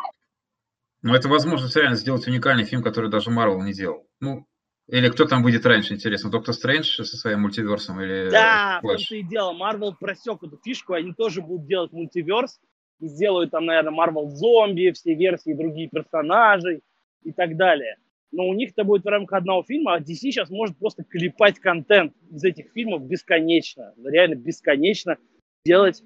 [1.03, 4.07] Ну, это возможность реально сделать уникальный фильм, который даже Марвел не делал.
[4.21, 4.47] Ну,
[4.89, 9.15] или кто там будет раньше, интересно, Доктор Стрэндж со своим мультиверсом или Да, в том-то
[9.15, 9.53] и дело.
[9.53, 12.61] Марвел просек эту фишку, они тоже будут делать мультиверс,
[13.01, 16.83] и сделают там, наверное, Марвел зомби, все версии другие персонажей
[17.25, 17.97] и так далее.
[18.31, 21.59] Но у них это будет в рамках одного фильма, а DC сейчас может просто клепать
[21.59, 25.19] контент из этих фильмов бесконечно, реально бесконечно
[25.65, 26.03] делать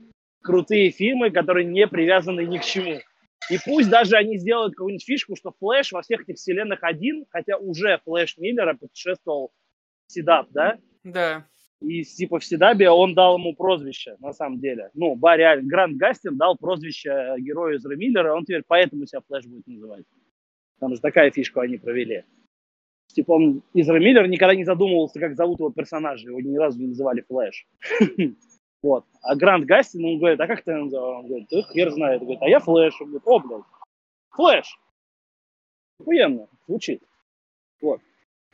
[0.47, 3.01] крутые фильмы, которые не привязаны ни к чему.
[3.51, 7.59] И пусть даже они сделают какую-нибудь фишку, что Флэш во всех этих вселенных один, хотя
[7.59, 9.53] уже Флэш Миллера путешествовал
[10.07, 10.79] в CW, да?
[11.05, 11.47] Да.
[11.81, 14.91] И типа в CW он дал ему прозвище, на самом деле.
[14.95, 19.67] Ну, Барри Грант Гастин дал прозвище герою из Миллера, он теперь поэтому себя Флэш будет
[19.67, 20.05] называть.
[20.81, 22.25] Там же такая фишку они провели.
[23.09, 26.89] Типа он, Эзра Миллер никогда не задумывался, как зовут его персонажа, его ни разу не
[26.89, 27.67] называли Флэш.
[28.87, 29.05] Вот.
[29.21, 31.19] А Грант Гастин, он говорит, а как ты называл?
[31.19, 32.21] Он говорит, ты хер знает.
[32.21, 32.95] Он говорит, а я Флэш.
[33.01, 33.63] Он говорит, о, блядь,
[34.31, 34.79] Флэш.
[35.99, 37.03] Охуенно, звучит.
[37.83, 38.01] Вот.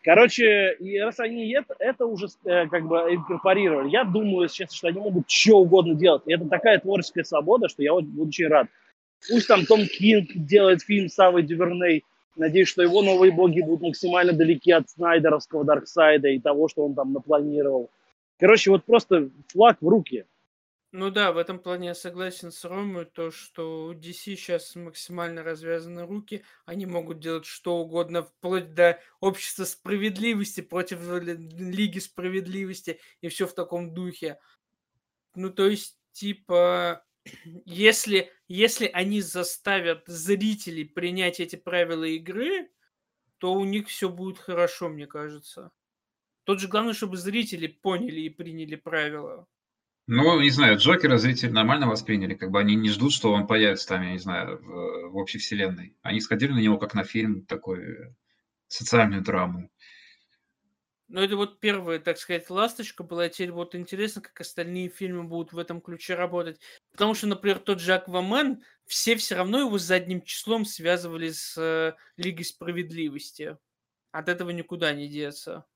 [0.02, 4.88] Короче, и раз они это, это уже э, как бы инкорпорировали, я думаю сейчас, что
[4.88, 6.22] они могут что угодно делать.
[6.24, 8.68] И это такая творческая свобода, что я буду очень рад.
[9.28, 12.04] Пусть там Том Кинг делает фильм с Авой Дюверней.
[12.36, 16.94] Надеюсь, что его новые боги будут максимально далеки от Снайдеровского Дарксайда и того, что он
[16.94, 17.90] там напланировал.
[18.42, 20.26] Короче, вот просто флаг в руки.
[20.90, 25.44] Ну да, в этом плане я согласен с Ромой, то, что у DC сейчас максимально
[25.44, 33.28] развязаны руки, они могут делать что угодно, вплоть до общества справедливости против Лиги справедливости и
[33.28, 34.40] все в таком духе.
[35.36, 37.04] Ну, то есть, типа,
[37.64, 42.72] если, если они заставят зрителей принять эти правила игры,
[43.38, 45.70] то у них все будет хорошо, мне кажется.
[46.44, 49.46] Тут же главное, чтобы зрители поняли и приняли правила.
[50.08, 53.88] Ну, не знаю, Джокера зрители нормально восприняли, как бы они не ждут, что он появится
[53.88, 55.96] там, я не знаю, в, в общей вселенной.
[56.02, 58.14] Они сходили на него как на фильм, такой
[58.66, 59.70] социальную драму.
[61.12, 63.28] Ну, это вот первая, так сказать, ласточка была.
[63.28, 66.58] Теперь вот интересно, как остальные фильмы будут в этом ключе работать.
[66.90, 71.94] Потому что, например, тот же Аквамен, все все равно его задним числом связывали с э,
[72.16, 73.58] Лигой Справедливости.
[74.10, 75.66] От этого никуда не деться.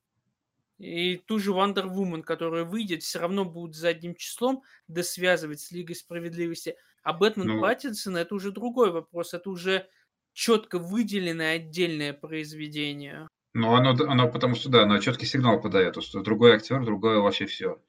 [0.78, 5.96] И ту же Wonder Woman, которая выйдет, все равно будут задним числом досвязывать с Лигой
[5.96, 6.76] Справедливости.
[7.02, 7.60] А Бэтмен ну...
[7.60, 9.32] Паттинсон это уже другой вопрос.
[9.32, 9.88] Это уже
[10.32, 13.26] четко выделенное отдельное произведение.
[13.54, 17.46] Ну, оно, оно потому что, да, оно четкий сигнал подает, что другой актер, другое вообще
[17.46, 17.82] все.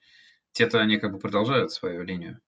[0.54, 2.40] Те-то они как бы продолжают свою линию.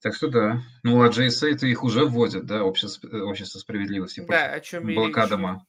[0.00, 0.62] Так что да.
[0.84, 4.24] Ну, а JSA-то их уже вводят, да, общество, общество справедливости.
[4.28, 5.66] Да, о чем я Блокадома.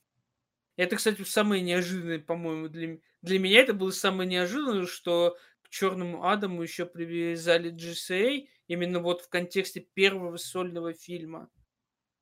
[0.75, 6.27] Это, кстати, самое неожиданное, по-моему, для, для меня это было самое неожиданное, что к Черному
[6.29, 11.49] Адаму еще привязали GCA именно вот в контексте первого сольного фильма.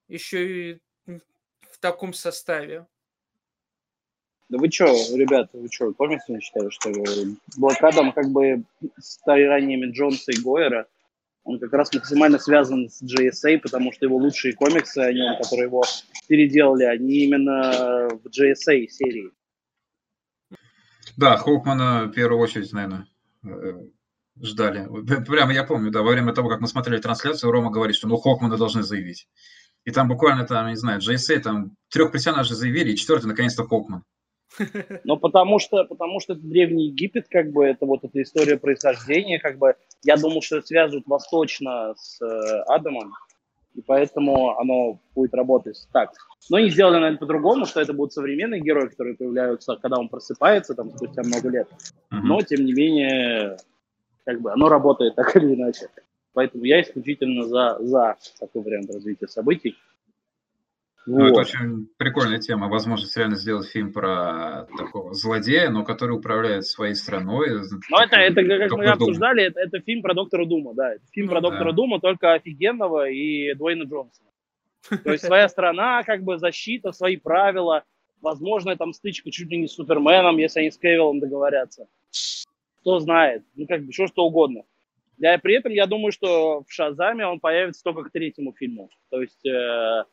[0.07, 2.87] Еще и в таком составе.
[4.49, 4.85] Да вы что,
[5.15, 6.91] ребята, вы что, помните, не считали, что
[7.57, 8.63] блокадом как бы
[8.99, 10.87] стараниями Джонса и Гойера
[11.43, 15.67] он как раз максимально связан с GSA, потому что его лучшие комиксы, о нем, которые
[15.67, 15.83] его
[16.27, 19.31] переделали, они именно в GSA серии.
[21.17, 23.07] Да, Хоукмана в первую очередь, наверное,
[23.45, 23.73] э,
[24.41, 24.87] ждали.
[25.25, 28.17] Прямо я помню, да, во время того, как мы смотрели трансляцию, Рома говорит, что ну
[28.17, 29.27] Хокмана должны заявить.
[29.85, 34.03] И там буквально, там, не знаю, GSA, там трех персонажей заявили, и четвертый, наконец-то, Хокман.
[35.03, 39.39] Ну, потому что, потому что это Древний Египет, как бы, это вот эта история происхождения,
[39.39, 43.13] как бы, я думал, что связывают восточно с э, Адамом,
[43.75, 46.11] И поэтому оно будет работать так.
[46.49, 50.75] Но не сделали, наверное, по-другому, что это будут современные герои, которые появляются, когда он просыпается,
[50.75, 51.67] там, спустя много лет.
[52.11, 53.57] Но, тем не менее,
[54.25, 55.87] как бы оно работает так или иначе.
[56.33, 59.75] Поэтому я исключительно за, за такой вариант развития событий.
[61.05, 62.69] Ну, это очень прикольная тема.
[62.69, 67.49] Возможность реально сделать фильм про такого злодея, но который управляет своей страной.
[67.89, 70.93] Ну, это, это как мы обсуждали, это, это фильм про доктора Дума, да.
[70.93, 71.49] Это фильм ну, про да.
[71.49, 74.29] доктора Дума, только офигенного и Дуэйна Джонсона.
[75.03, 77.83] То есть своя страна, как бы защита, свои правила.
[78.21, 81.87] Возможно, там стычка чуть ли не с Суперменом, если они с Кевиллом договорятся.
[82.81, 83.43] Кто знает.
[83.55, 84.63] Ну, как бы, что что угодно.
[85.17, 88.89] Я, при этом я думаю, что в Шазаме он появится только к третьему фильму.
[89.09, 90.03] То есть э,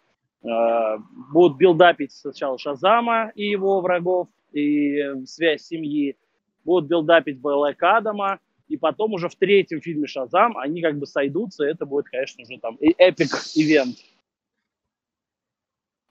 [0.43, 6.17] будут билдапить сначала Шазама и его врагов, и связь семьи.
[6.65, 8.39] Будут билдапить Блэк Адама,
[8.69, 12.45] и потом уже в третьем фильме Шазам они как бы сойдутся, и это будет, конечно
[12.45, 13.97] же, там эпик ивент.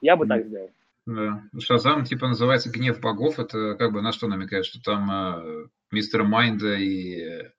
[0.01, 0.69] Я бы так сделал.
[1.05, 1.43] Да.
[1.59, 3.39] Шазам типа называется «Гнев богов».
[3.39, 4.65] Это как бы на что намекает?
[4.65, 7.49] Что там э, мистер Майнда и...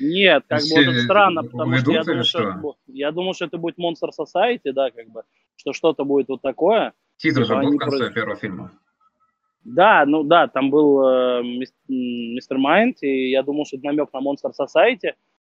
[0.00, 3.58] Нет, как бы это странно, потому что я, думаю, что, что я думал, что это
[3.58, 5.22] будет Monster Society, да, как бы,
[5.56, 6.92] что что-то будет вот такое.
[7.18, 8.10] Титр же типа был в конце про...
[8.12, 8.72] первого фильма.
[9.64, 11.42] Да, ну да, там был э,
[11.88, 15.12] мистер Майнд, и я думал, что это намек на Monster Society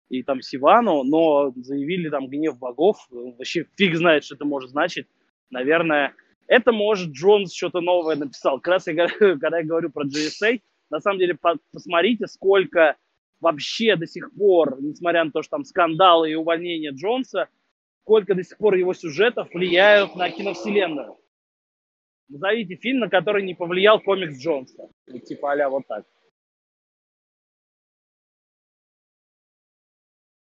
[0.09, 5.07] и там Сивану, но заявили там гнев богов, вообще фиг знает, что это может значить.
[5.49, 6.13] Наверное,
[6.47, 8.59] это может Джонс что-то новое написал.
[8.59, 11.37] Как раз я, когда я говорю про GSA, на самом деле
[11.71, 12.97] посмотрите, сколько
[13.43, 17.49] вообще до сих пор, несмотря на то, что там скандалы и увольнение Джонса,
[18.01, 21.17] сколько до сих пор его сюжетов влияют на киновселенную.
[22.29, 24.89] Назовите фильм, на который не повлиял комикс Джонса.
[25.27, 26.05] Типа а вот так.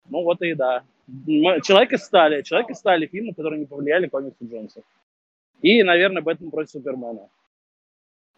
[0.09, 0.84] Ну вот и да.
[1.62, 2.42] Человек из стали.
[2.42, 4.82] Человек из стали фильмы, которые не повлияли комиксы Джонса.
[5.62, 7.28] И, наверное, Бэтмен против Супермена.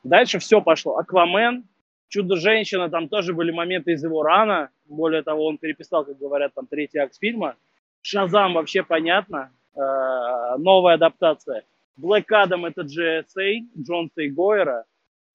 [0.05, 0.97] Дальше все пошло.
[0.97, 1.65] Аквамен,
[2.13, 4.69] Чудо-женщина, там тоже были моменты из его рана.
[4.85, 7.57] Более того, он переписал, как говорят, там третий акт фильма.
[8.03, 9.51] Шазам вообще понятно.
[9.75, 11.65] Э, новая адаптация.
[11.97, 14.85] Блэк Адам это GSA, Джонса и Гойера.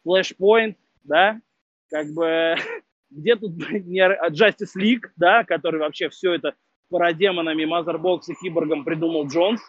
[0.05, 1.41] Flashpoint, да,
[1.89, 2.55] как бы
[3.09, 6.53] где тут не Justice League, да, который вообще все это
[6.91, 9.61] парадемонами, Mother Box и Киборгом придумал Джонс.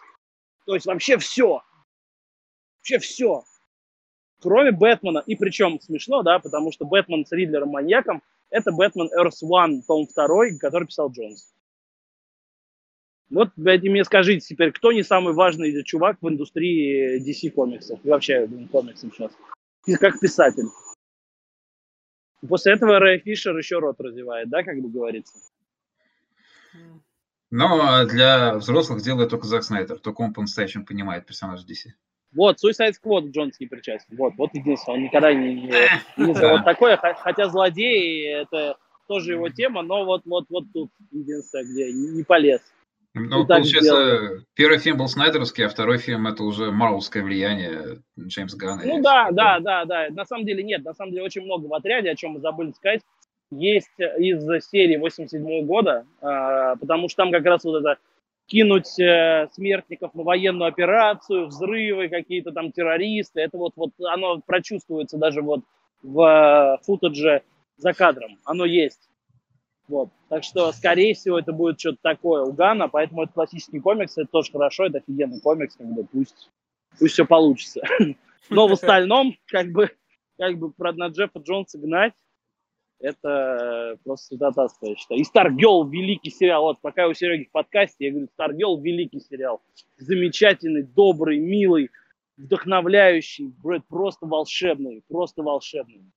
[0.67, 1.63] То есть вообще все.
[2.77, 3.41] Вообще все.
[4.41, 5.23] Кроме Бэтмена.
[5.25, 10.59] И причем смешно, да, потому что Бэтмен с Ридлером-маньяком– это Бэтмен Earth One, том 2,
[10.59, 11.53] который писал Джонс.
[13.29, 17.99] Вот мне скажите теперь, кто не самый важный чувак в индустрии DC комиксов?
[18.03, 19.31] И вообще комиксов сейчас.
[19.85, 20.65] И как писатель.
[22.47, 25.37] После этого Рэй Фишер еще рот развивает, да, как бы говорится?
[27.51, 29.99] Но а для взрослых делает только Зак Снайдер.
[29.99, 31.91] Только он по-настоящему понимает персонажа DC.
[32.33, 34.15] Вот, Suicide Squad Джонс не причастен.
[34.15, 35.71] Вот, вот единственное, он никогда не, не,
[36.17, 38.77] не вот такое, хотя злодеи это
[39.07, 42.61] тоже его тема, но вот, вот, вот тут единственное, где не полез.
[43.15, 48.83] Ну, получается, первый фильм был Снайдеровский, а второй фильм это уже марвелское влияние Джеймса Ганна.
[48.85, 50.09] Ну да, да, да, да.
[50.11, 52.71] На самом деле нет, на самом деле очень много в отряде, о чем мы забыли
[52.71, 53.01] сказать.
[53.51, 57.97] Есть из серии 87 года, а, потому что там как раз вот это
[58.49, 63.41] кинуть э, смертников на военную операцию, взрывы какие-то там террористы.
[63.41, 65.61] Это вот, вот оно прочувствуется даже вот
[66.01, 67.43] в э, футаже
[67.77, 68.39] за кадром.
[68.43, 69.09] Оно есть.
[69.87, 70.09] Вот.
[70.29, 74.29] Так что, скорее всего, это будет что-то такое у Гана, поэтому это классический комикс, это
[74.29, 76.49] тоже хорошо, это офигенный комикс, как бы пусть,
[76.99, 77.81] пусть все получится.
[78.49, 79.91] Но в остальном, как бы,
[80.37, 82.13] как бы на Джеффа Джонса гнать,
[82.99, 85.21] это просто святотатство, я считаю.
[85.21, 86.63] И Старгел великий сериал.
[86.63, 89.61] Вот пока у Сереги в подкасте, я говорю, Старгел великий сериал.
[89.97, 91.89] Замечательный, добрый, милый,
[92.37, 93.53] вдохновляющий,
[93.87, 96.11] просто волшебный, просто волшебный.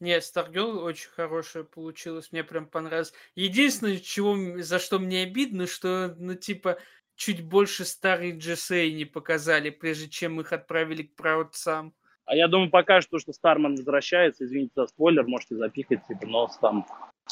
[0.00, 3.14] Нет, Старгел очень хорошая получилось, мне прям понравилось.
[3.34, 6.78] Единственное, чего, за что мне обидно, что, ну, типа,
[7.14, 11.94] чуть больше старые GSA не показали, прежде чем их отправили к праотцам.
[12.26, 16.58] А я думаю, пока что, что Старман возвращается, извините за спойлер, можете запикать, типа, нос
[16.58, 16.84] там.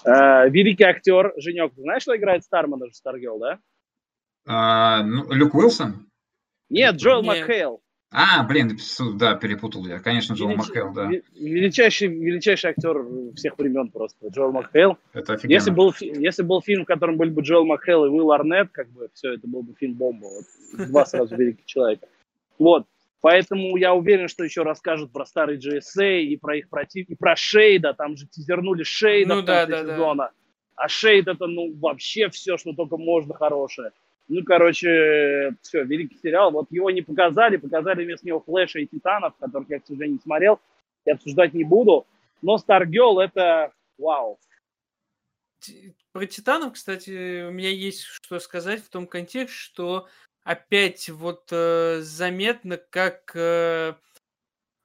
[0.04, 3.58] Э, великий актер, Женек, ты знаешь, что играет Старман даже Старгел, да?
[4.46, 6.06] А, ну, Люк Уилсон?
[6.70, 7.80] Нет, Джоэл Макхейл.
[8.16, 8.78] А, блин,
[9.16, 9.98] да, перепутал я.
[9.98, 10.66] Конечно, Джоэл Велич...
[10.68, 11.10] Макхейл, да.
[11.34, 14.96] Величайший, величайший актер всех времен просто, Джоэл Макхейл.
[15.12, 15.52] Это офигенно.
[15.52, 18.88] Если был, если был фильм, в котором были бы Джоэл Макхейл и Уилл Арнет, как
[18.90, 20.26] бы все, это был бы фильм бомба.
[20.26, 20.86] Вот.
[20.86, 22.06] Два сразу великих человека.
[22.60, 22.86] Вот.
[23.24, 27.34] Поэтому я уверен, что еще расскажут про старый GSA и про их против, и про
[27.34, 27.94] Шейда.
[27.94, 30.24] Там же тизернули Шейда ну, в конце да, сезона.
[30.24, 30.32] Да.
[30.74, 33.92] А Шейд это, ну, вообще все, что только можно хорошее.
[34.28, 36.50] Ну, короче, все, великий сериал.
[36.50, 40.22] Вот его не показали, показали вместо него Флэша и Титанов, которых я, к сожалению, не
[40.22, 40.60] смотрел.
[41.06, 42.06] Я обсуждать не буду.
[42.42, 44.38] Но Старгел это вау.
[46.12, 50.08] Про Титанов, кстати, у меня есть что сказать в том контексте, что
[50.44, 53.94] опять вот э, заметно, как э,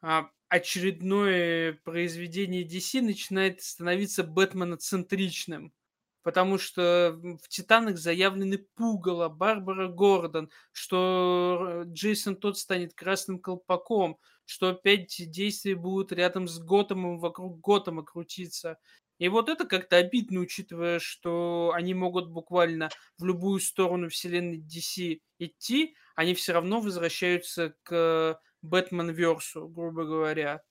[0.02, 5.74] а, очередное произведение DC начинает становиться Бэтмена-центричным.
[6.22, 14.70] Потому что в «Титанах» заявлены Пугало, Барбара Гордон, что Джейсон тот станет красным колпаком, что
[14.70, 18.78] опять действия будут рядом с Готэмом, вокруг Готэма крутиться.
[19.20, 25.20] И вот это как-то обидно, учитывая, что они могут буквально в любую сторону вселенной DC
[25.40, 30.62] идти, они все равно возвращаются к Бэтмен-версу, грубо говоря.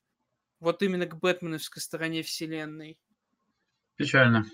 [0.61, 2.99] Вот именно к бэтменовской стороне вселенной.
[3.97, 4.45] Печально.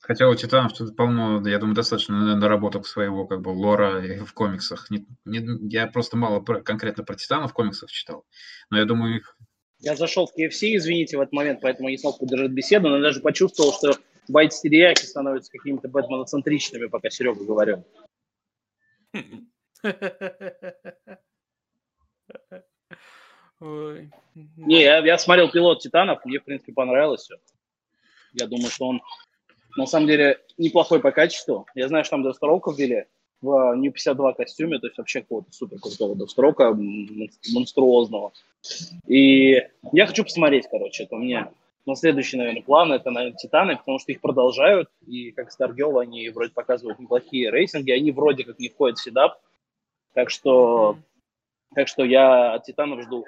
[0.00, 4.90] Хотя у Титанов тут полно, я думаю, достаточно наработок своего как бы лора в комиксах.
[4.90, 8.24] Не, не, я просто мало про, конкретно про Титанов в комиксах читал,
[8.70, 9.36] но я думаю, их...
[9.80, 13.20] Я зашел в KFC, извините, в этот момент, поэтому не смог поддержать беседу, но даже
[13.20, 13.94] почувствовал, что
[14.28, 17.84] байт-стереяки становятся какими-то бэтменоцентричными, пока Серега говорил.
[23.60, 24.10] Ой.
[24.34, 27.36] Не, я, я смотрел пилот Титанов, мне, в принципе, понравилось все.
[28.32, 29.02] Я думаю, что он,
[29.76, 31.66] на самом деле, неплохой по качеству.
[31.74, 33.06] Я знаю, что там Дестроука ввели
[33.40, 36.76] в New 52 костюме, то есть вообще какого-то супер крутого Дестроука,
[37.52, 38.32] монструозного.
[39.06, 39.62] И
[39.92, 41.50] я хочу посмотреть, короче, это у меня
[41.86, 46.28] на следующий, наверное, план, это, наверное, Титаны, потому что их продолжают, и как Stargirl они
[46.28, 49.40] вроде показывают неплохие рейтинги, они вроде как не входят в седап,
[50.14, 50.98] так что
[51.74, 53.24] так что я от Титанов жду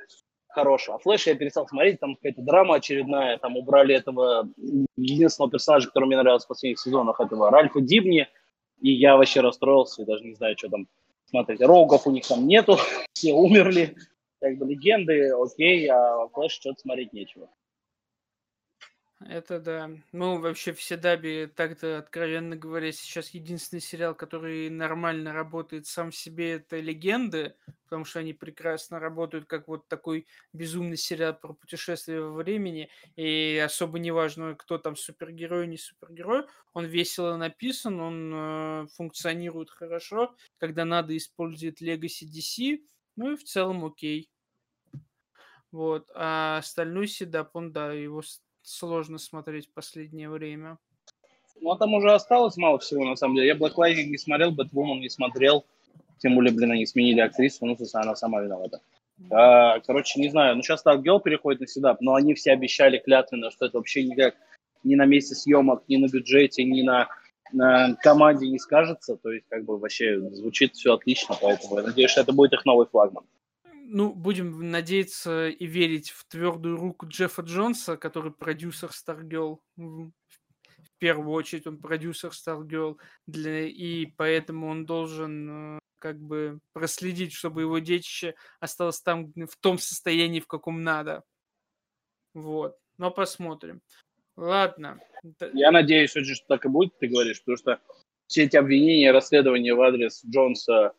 [0.48, 0.96] хорошего.
[0.96, 4.48] А Флэш я перестал смотреть, там какая-то драма очередная, там убрали этого
[4.96, 8.28] единственного персонажа, который мне нравился в последних сезонах, этого Ральфа Дибни,
[8.80, 10.88] и я вообще расстроился, даже не знаю, что там
[11.26, 11.60] смотреть.
[11.60, 12.78] Рогов у них там нету,
[13.12, 13.96] все умерли,
[14.40, 17.48] как бы легенды, окей, а Флэш что-то смотреть нечего.
[19.26, 19.90] Это да.
[20.12, 26.16] Ну, вообще, все Даби, так-то, откровенно говоря, сейчас единственный сериал, который нормально работает сам в
[26.16, 27.54] себе, это «Легенды»,
[27.84, 33.62] потому что они прекрасно работают как вот такой безумный сериал про путешествие во времени, и
[33.62, 40.34] особо не важно, кто там супергерой, не супергерой, он весело написан, он э, функционирует хорошо,
[40.56, 42.78] когда надо использовать Legacy DC,
[43.16, 44.30] ну и в целом окей.
[45.72, 48.22] Вот, а остальной седап, он, да, его
[48.62, 50.78] сложно смотреть в последнее время.
[51.60, 53.48] Ну, а там уже осталось мало всего, на самом деле.
[53.48, 55.64] Я Black Lightning не смотрел, Бэтвумен не смотрел.
[56.18, 58.80] Тем более, блин, они сменили актрису, ну, собственно, она сама виновата.
[59.30, 62.98] А, короче, не знаю, ну, сейчас так Гел переходит на седап, но они все обещали
[62.98, 64.34] клятвенно, что это вообще никак
[64.84, 67.08] ни на месте съемок, ни на бюджете, ни на,
[67.52, 69.16] на команде не скажется.
[69.16, 72.64] То есть, как бы, вообще звучит все отлично, поэтому я надеюсь, что это будет их
[72.64, 73.24] новый флагман
[73.92, 79.58] ну, будем надеяться и верить в твердую руку Джеффа Джонса, который продюсер Stargirl.
[79.76, 80.12] В
[80.98, 87.62] первую очередь он продюсер Stargirl, для, и поэтому он должен э, как бы проследить, чтобы
[87.62, 91.24] его детище осталось там в том состоянии, в каком надо.
[92.32, 92.76] Вот.
[92.96, 93.80] Но посмотрим.
[94.36, 95.00] Ладно.
[95.52, 97.80] Я надеюсь, что так и будет, ты говоришь, потому что
[98.28, 100.92] все эти обвинения, расследования в адрес Джонса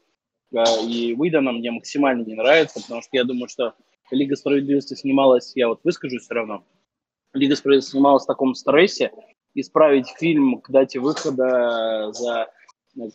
[0.54, 3.74] и Уидона мне максимально не нравится, потому что я думаю, что
[4.12, 6.66] Лига Справедливости снималась, я вот выскажусь все равно,
[7.34, 9.12] Лига Справедливости снималась в таком стрессе,
[9.54, 12.48] исправить фильм к дате выхода за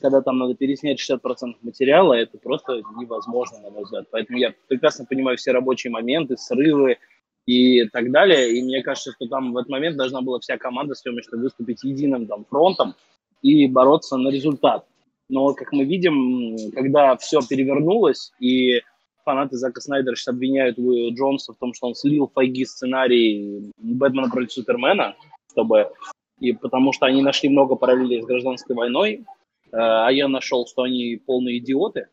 [0.00, 4.06] когда там надо переснять 60% материала, это просто невозможно, на мой взгляд.
[4.10, 6.96] Поэтому я прекрасно понимаю все рабочие моменты, срывы
[7.44, 8.56] и так далее.
[8.56, 12.26] И мне кажется, что там в этот момент должна была вся команда съемочная выступить единым
[12.26, 12.94] там, фронтом
[13.42, 14.86] и бороться на результат.
[15.28, 18.82] Но, как мы видим, когда все перевернулось, и
[19.24, 24.52] фанаты Зака Снайдера сейчас обвиняют Джонса в том, что он слил Файги сценарий Бэтмена против
[24.52, 25.16] Супермена,
[25.50, 25.90] чтобы...
[26.38, 29.24] И потому что они нашли много параллелей с гражданской войной,
[29.72, 32.08] э, а я нашел, что они полные идиоты.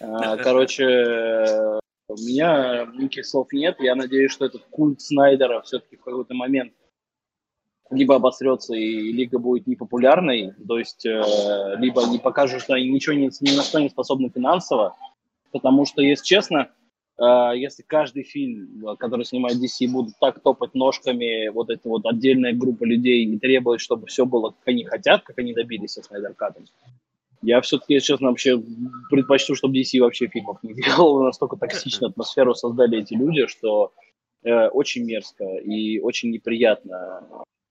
[0.00, 3.76] Э, короче, у меня никаких слов нет.
[3.80, 6.72] Я надеюсь, что этот культ Снайдера все-таки в какой-то момент
[7.90, 11.22] либо обосрется и лига будет непопулярной, то есть э,
[11.78, 14.96] либо не покажут, что они ничего не, ни на что не способны финансово,
[15.52, 16.68] потому что, если честно,
[17.18, 22.52] э, если каждый фильм, который снимает DC, будут так топать ножками вот эта вот отдельная
[22.52, 26.34] группа людей и требовать, чтобы все было, как они хотят, как они добились со Снайдер
[26.34, 26.64] Катом,
[27.42, 28.60] я все-таки, если честно, вообще
[29.10, 31.22] предпочту, чтобы DC вообще фильмов не делал.
[31.22, 33.92] Настолько токсичную атмосферу создали эти люди, что
[34.42, 37.22] э, очень мерзко и очень неприятно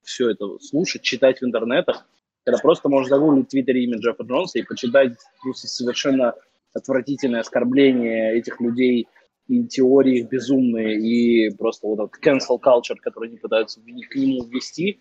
[0.06, 2.08] все это слушать, читать в интернетах.
[2.44, 6.34] Когда просто можно загуглить в Твиттере имя Джеффа Джонса и почитать просто совершенно
[6.74, 9.08] отвратительное оскорбление этих людей
[9.48, 14.44] и теории их безумные, и просто вот этот cancel culture, который они пытаются к нему
[14.46, 15.00] ввести,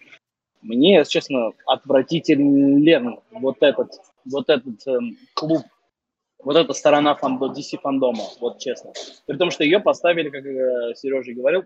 [0.63, 2.83] мне, если честно, отвратителен
[3.33, 3.93] вот этот,
[4.25, 4.99] вот этот э,
[5.35, 5.63] клуб,
[6.43, 8.93] вот эта сторона фандо, DC фандома, вот честно.
[9.27, 11.65] При том, что ее поставили, как э, Сережа говорил,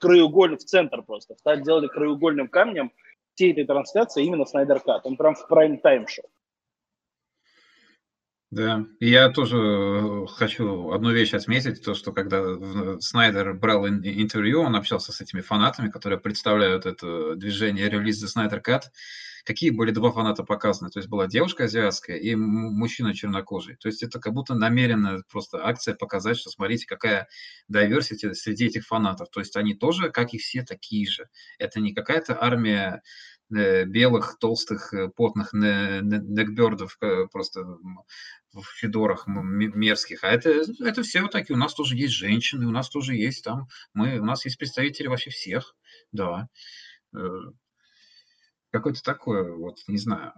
[0.00, 1.36] краеугольно в центр просто.
[1.56, 2.92] Сделали краеугольным камнем
[3.34, 5.06] всей этой трансляции именно Снайдер Кат.
[5.06, 6.24] Он прям в прайм-тайм шел.
[8.50, 12.42] Да, я тоже э, хочу одну вещь отметить, то, что когда
[12.98, 18.90] Снайдер брал интервью, он общался с этими фанатами, которые представляют это движение релиза Снайдер Кат,
[19.44, 20.90] какие были два фаната показаны.
[20.90, 23.76] То есть была девушка азиатская и мужчина чернокожий.
[23.76, 27.28] То есть это как будто намеренно просто акция показать, что смотрите, какая
[27.72, 29.30] diversity среди этих фанатов.
[29.30, 31.28] То есть они тоже, как и все, такие же.
[31.58, 33.02] Это не какая-то армия
[33.52, 37.64] Э, белых, толстых, э, потных некбердов э, просто
[38.52, 40.22] в федорах мерзких.
[40.22, 41.56] А это, это все вот такие.
[41.56, 45.08] У нас тоже есть женщины, у нас тоже есть там, мы, у нас есть представители
[45.08, 45.74] вообще всех,
[46.12, 46.48] да.
[48.70, 50.32] Какое-то такое, вот, не знаю.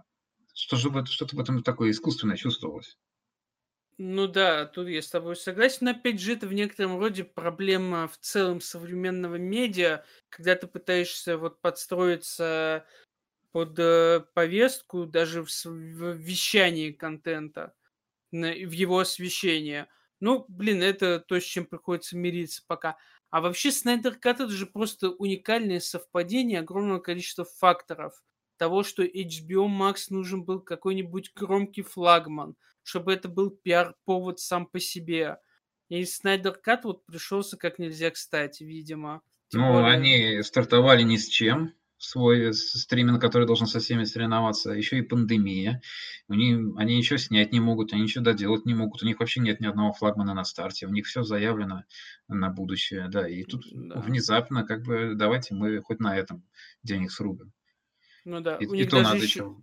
[0.53, 2.97] Что же что-то в этом такое искусственное чувствовалось.
[3.97, 5.87] Ну да, тут я с тобой согласен.
[5.87, 11.61] Опять же, это в некотором роде проблема в целом современного медиа, когда ты пытаешься вот
[11.61, 12.85] подстроиться
[13.51, 17.75] под э, повестку даже в, в вещании контента,
[18.31, 19.87] в его освещение.
[20.19, 22.97] Ну, блин, это то, с чем приходится мириться пока.
[23.33, 28.23] А вообще Снайдер Кат это же просто уникальное совпадение огромного количества факторов.
[28.57, 34.79] Того, что HBO Max нужен был какой-нибудь громкий флагман, чтобы это был пиар-повод сам по
[34.79, 35.39] себе.
[35.89, 39.23] И Снайдер Кат вот пришелся как нельзя кстати, видимо.
[39.47, 39.89] Тем ну, более...
[39.89, 41.73] они стартовали ни с чем
[42.03, 45.81] свой стриминг, который должен со всеми соревноваться, еще и пандемия.
[46.27, 49.01] Они, они ничего снять не могут, они ничего доделать не могут.
[49.01, 50.85] У них вообще нет ни одного флагмана на старте.
[50.85, 51.83] У них все заявлено
[52.27, 53.07] на будущее.
[53.09, 54.01] Да, и тут да.
[54.01, 56.43] внезапно, как бы, давайте мы хоть на этом
[56.83, 57.53] денег срубим.
[58.25, 59.55] Ну да, и, у них и то даже надо еще,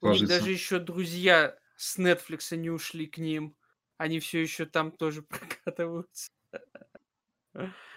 [0.00, 3.56] у них даже еще друзья с Netflix не ушли к ним.
[3.96, 5.22] Они все еще там тоже
[5.64, 6.30] прокатываются.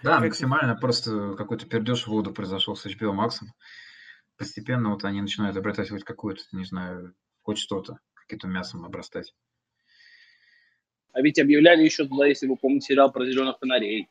[0.02, 3.44] Да, максимально просто какой-то пердеж в воду произошел с HBO Max
[4.42, 9.32] постепенно вот они начинают обретать хоть какую-то, не знаю, хоть что-то, каким-то мясом обрастать.
[11.12, 14.08] А ведь объявляли еще туда, если вы помните, сериал про зеленых фонарей.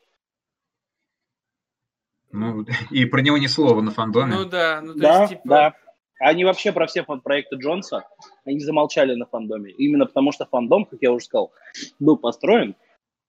[2.32, 4.36] Ну, и про него ни слова на фандоме.
[4.36, 5.43] Ну да, ну то да, есть, типа...
[5.45, 5.75] да.
[6.19, 8.07] Они вообще про все проекты Джонса,
[8.45, 9.71] они замолчали на фандоме.
[9.71, 11.51] Именно потому что фандом, как я уже сказал,
[11.99, 12.75] был построен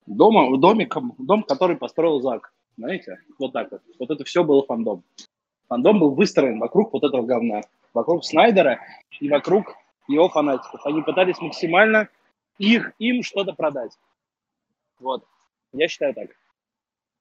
[0.06, 2.52] дома, домиком, дом, который построил Зак.
[2.76, 3.82] Знаете, вот так вот.
[3.98, 5.04] Вот это все было фандом
[5.72, 7.62] фандом был выстроен вокруг вот этого говна,
[7.94, 8.78] вокруг Снайдера
[9.20, 9.74] и вокруг
[10.06, 10.84] его фанатиков.
[10.84, 12.08] Они пытались максимально
[12.58, 13.98] их, им что-то продать.
[15.00, 15.24] Вот.
[15.72, 16.28] Я считаю так.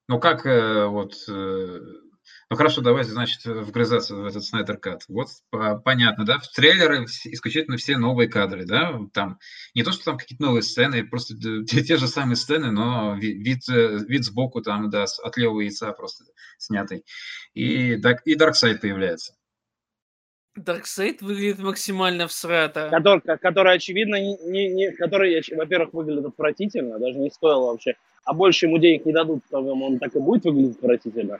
[0.09, 1.13] Ну как э, вот...
[2.31, 5.03] Э, ну хорошо, давайте, значит, вгрызаться в этот Снайдер Кат.
[5.07, 5.29] Вот
[5.83, 6.39] понятно, да?
[6.39, 8.99] В трейлеры исключительно все новые кадры, да?
[9.13, 9.39] Там
[9.73, 13.69] не то, что там какие-то новые сцены, просто те, те же самые сцены, но вид,
[13.69, 16.25] э, вид сбоку там, да, от левого яйца просто
[16.57, 17.05] снятый.
[17.53, 17.93] И,
[18.25, 19.33] и Дарксайд появляется.
[20.55, 22.89] Дарксайд выглядит максимально всрато.
[22.89, 27.93] Который, который очевидно, не, не, который, во-первых, выглядит отвратительно, даже не стоило вообще.
[28.25, 31.39] А больше ему денег не дадут, по-моему, он так и будет выглядеть отвратительно.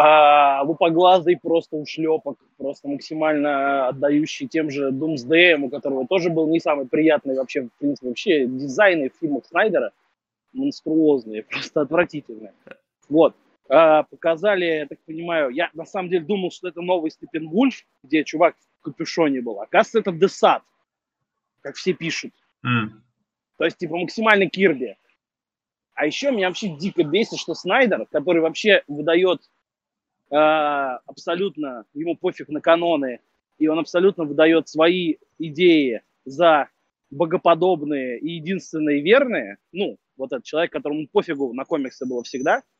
[0.00, 6.60] А, лупоглазый просто ушлепок, просто максимально отдающий тем же Doomsday, у которого тоже был не
[6.60, 9.90] самый приятный вообще, в принципе, вообще дизайны в фильмах Снайдера
[10.52, 12.52] монструозные, просто отвратительные.
[13.08, 13.34] Вот.
[13.68, 18.22] А, показали, я так понимаю, я на самом деле думал, что это новый Степенгульф, где
[18.22, 19.60] чувак в капюшоне был.
[19.60, 20.62] Оказывается, это Десад,
[21.60, 22.32] как все пишут.
[22.64, 22.90] Mm.
[23.56, 24.96] То есть, типа, максимально Кирби.
[25.94, 29.40] А еще меня вообще дико бесит, что Снайдер, который вообще выдает
[30.30, 33.20] абсолютно, ему пофиг на каноны,
[33.58, 36.68] и он абсолютно выдает свои идеи за
[37.10, 42.62] богоподобные и единственные верные, ну, вот этот человек, которому пофигу на комиксы было всегда–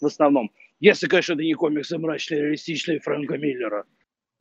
[0.00, 0.50] в основном.
[0.80, 3.84] Если, конечно, это не комиксы мрачные, реалистичные Фрэнка Миллера.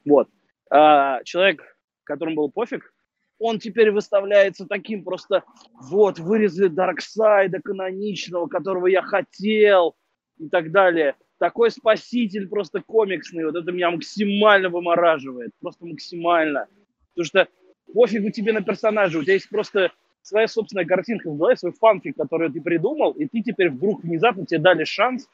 [0.06, 0.30] Вот.
[0.70, 1.62] А человек,
[2.04, 2.94] которому был пофиг,
[3.38, 5.44] он теперь выставляется таким просто,
[5.90, 9.96] вот, вырезали Дарксайда каноничного, которого я хотел,
[10.38, 11.16] и так далее.
[11.38, 16.68] Такой спаситель просто комиксный, вот это меня максимально вымораживает, просто максимально.
[17.14, 17.48] Потому что
[17.94, 22.16] пофигу тебе на персонажа, у тебя есть просто своя собственная картинка в голове, свой фанфик,
[22.16, 25.28] который ты придумал, и ты теперь вдруг внезапно тебе дали шанс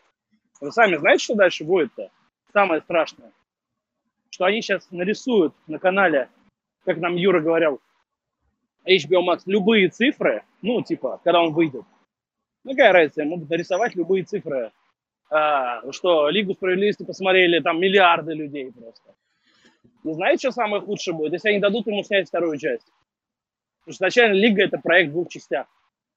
[0.62, 2.12] вы сами знаете, что дальше будет-то?
[2.54, 3.32] Самое страшное.
[4.30, 6.30] что они сейчас нарисуют на канале,
[6.86, 7.82] как нам Юра говорил,
[8.86, 11.84] HBO Max, любые цифры, ну, типа, когда он выйдет.
[12.64, 14.72] Ну, какая разница, могут нарисовать любые цифры.
[15.32, 19.16] А, что Лигу справедливости посмотрели там миллиарды людей просто.
[20.04, 21.32] Не знаете, что самое худшее будет?
[21.32, 22.86] Если они дадут ему снять вторую часть.
[23.80, 25.68] Потому что изначально Лига– это проект в двух частях,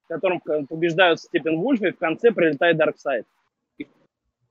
[0.05, 3.25] в котором побеждают Степпенвульф, и в конце прилетает Дарксайд.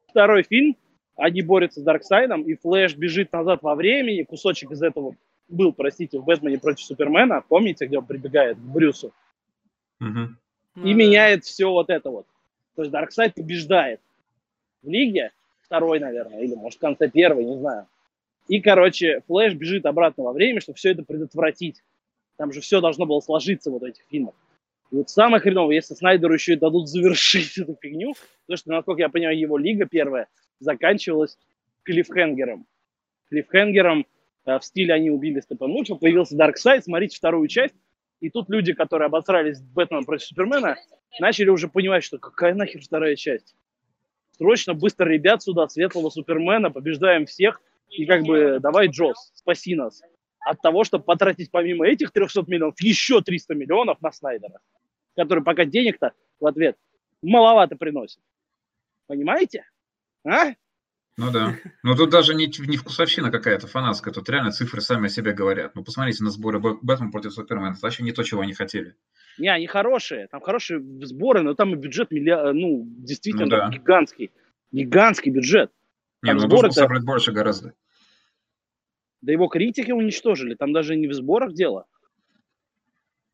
[0.08, 0.78] Второй фильм,
[1.18, 5.16] они борются с Дарксайдом, и Флэш бежит назад во времени, кусочек из этого
[5.50, 9.14] был, простите, в «Бэтмене против Супермена», помните, где он прибегает к Брюсу?
[10.00, 10.86] Угу.
[10.88, 12.26] И меняет все вот это вот.
[12.76, 14.00] То есть Дарксайд побеждает
[14.84, 15.32] в Лиге,
[15.62, 17.88] второй, наверное, или, может, в конце первой, не знаю.
[18.48, 21.82] И, короче, Флэш бежит обратно во время, чтобы все это предотвратить.
[22.38, 24.36] Там же все должно было сложиться вот этих фильмах.
[24.92, 28.14] И вот самое хреновое, если Снайдеру еще и дадут завершить эту фигню,
[28.46, 30.28] потому что, насколько я понимаю, его лига первая
[30.60, 31.38] заканчивалась
[31.84, 32.68] клиффхенгером.
[33.30, 34.06] Клиффхенгером
[34.46, 37.76] э, в стиле «Они убили Степануча» появился Дарксайд, смотрите вторую часть,
[38.20, 40.78] и тут люди, которые обосрались Бэтмен против Супермена,
[41.20, 43.56] начали уже понимать, что какая нахер вторая часть.
[44.38, 50.02] Срочно, быстро, ребят, сюда, светлого Супермена, побеждаем всех, и как бы давай, Джос, спаси нас
[50.46, 54.60] от того, чтобы потратить помимо этих 300 миллионов еще 300 миллионов на Снайдера,
[55.16, 56.78] который пока денег-то в ответ
[57.22, 58.22] маловато приносит.
[59.08, 59.66] Понимаете?
[60.26, 60.54] А?
[61.18, 61.56] Ну да.
[61.84, 65.76] Но тут даже не, не вкусовщина какая-то фанатская, тут реально цифры сами о себе говорят.
[65.76, 68.96] Ну посмотрите на сборы Бэтмен против Супермена, это вообще не то, чего они хотели.
[69.38, 73.70] Не, они хорошие, там хорошие сборы, но там и бюджет миллиард, ну, действительно ну, да.
[73.70, 74.32] гигантский.
[74.72, 75.72] Гигантский бюджет.
[76.22, 77.74] Не, ну должен собрать больше гораздо.
[79.22, 80.56] Да его критики уничтожили.
[80.56, 81.86] Там даже не в сборах дело.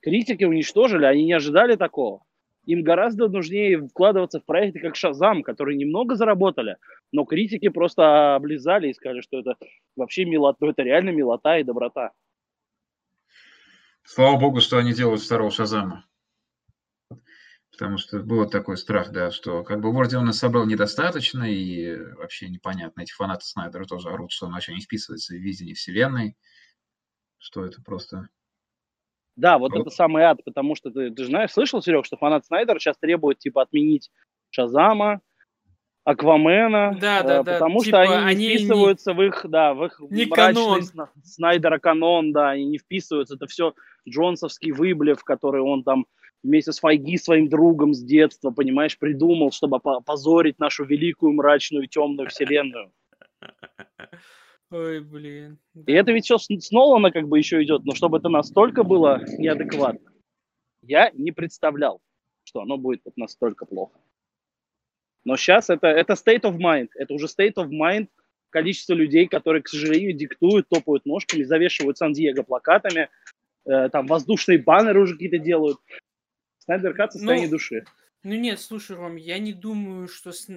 [0.01, 2.23] Критики уничтожили, они не ожидали такого.
[2.65, 6.77] Им гораздо нужнее вкладываться в проекты, как Шазам, которые немного заработали,
[7.11, 9.55] но критики просто облизали и сказали, что это
[9.95, 12.11] вообще милота, ну, это реально милота и доброта.
[14.03, 16.05] Слава богу, что они делают второго Шазама.
[17.71, 21.95] Потому что был такой страх, да, что как бы вроде он и собрал недостаточно, и
[22.15, 23.01] вообще непонятно.
[23.01, 26.35] Эти фанаты Снайдера тоже орут, что он вообще не вписывается в видение вселенной,
[27.37, 28.27] что это просто...
[29.37, 29.81] Да, вот, вот.
[29.81, 32.97] это самый ад, потому что ты, ты же знаешь, слышал, Серег, что фанат Снайдера сейчас
[32.97, 34.11] требует, типа, отменить
[34.49, 35.21] Шазама,
[36.09, 39.75] Аквамена, да, да, э, да, потому типа что они, не вписываются не, в их, да,
[39.75, 40.81] в их не мрачный канон.
[41.23, 43.75] Снайдера канон, да, они не вписываются, это все
[44.09, 46.07] Джонсовский выблев, который он там
[46.41, 52.29] вместе с Файги, своим другом с детства, понимаешь, придумал, чтобы позорить нашу великую, мрачную, темную
[52.29, 52.91] вселенную.
[54.71, 55.59] Ой, блин.
[55.85, 59.21] И это ведь все с Нолана как бы еще идет, но чтобы это настолько было
[59.37, 60.11] неадекватно,
[60.81, 62.01] я не представлял,
[62.45, 63.99] что оно будет вот настолько плохо.
[65.29, 68.07] Но сейчас это, это state of mind, это уже state of mind
[68.49, 73.09] количество людей, которые, к сожалению, диктуют, топают ножками, завешивают Сан-Диего плакатами,
[73.65, 75.77] э, там воздушные баннеры уже какие-то делают.
[76.57, 77.85] Снайдер Кат состояние ну, души.
[78.23, 80.47] Ну нет, слушай, Ром, я не думаю, что с...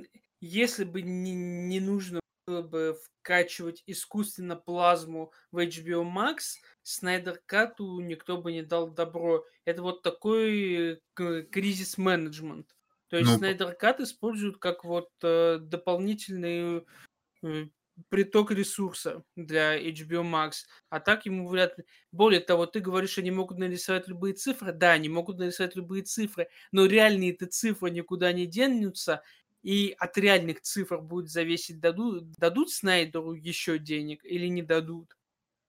[0.40, 8.00] если бы не, не нужно было бы вкачивать искусственно плазму в HBO Max, Снайдер Кату
[8.00, 9.44] никто бы не дал добро.
[9.66, 12.74] Это вот такой э, кризис менеджмент.
[13.12, 16.86] То есть ну, Снайдер Кат используют как вот э, дополнительный
[17.42, 17.66] э,
[18.08, 20.64] приток ресурса для HBO Max.
[20.88, 21.84] А так ему вряд ли...
[22.10, 24.72] Более того, ты говоришь, они могут нарисовать любые цифры.
[24.72, 29.22] Да, они могут нарисовать любые цифры, но реальные эти цифры никуда не денутся,
[29.62, 35.18] и от реальных цифр будет зависеть, дадут, дадут Снайдеру еще денег или не дадут.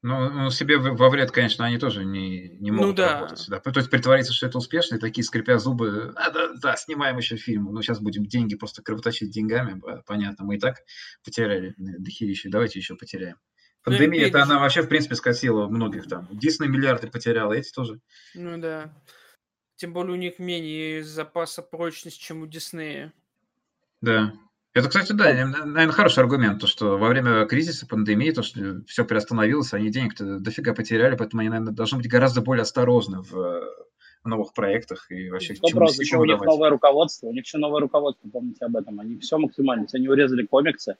[0.03, 3.19] Ну, ну, себе во вред, конечно, они тоже не, не ну могут ну, да.
[3.21, 3.45] работать.
[3.47, 3.59] Да.
[3.59, 7.37] То есть притвориться, что это успешно, и такие, скрипя зубы, а, да, да, снимаем еще
[7.37, 10.79] фильм, но сейчас будем деньги просто кровоточить деньгами, понятно, мы и так
[11.23, 13.37] потеряли дохерища, давайте еще потеряем.
[13.85, 16.27] Ну, Пандемия, ну, это она вообще, в принципе, скосила многих там.
[16.31, 18.01] Дисней миллиарды потерял, эти тоже.
[18.33, 18.93] Ну да.
[19.77, 23.13] Тем более у них менее запаса прочности, чем у Диснея.
[24.01, 24.33] Да.
[24.73, 29.05] Это, кстати, да, наверное, хороший аргумент, то, что во время кризиса, пандемии, то, что все
[29.05, 33.61] приостановилось, они денег-то дофига потеряли, поэтому они, наверное, должны быть гораздо более осторожны в
[34.25, 35.99] новых проектах и вообще Сто процентов.
[35.99, 38.99] Еще у них новое руководство, у них еще новое руководство, помните об этом.
[38.99, 40.95] Они все максимально, они урезали комиксы.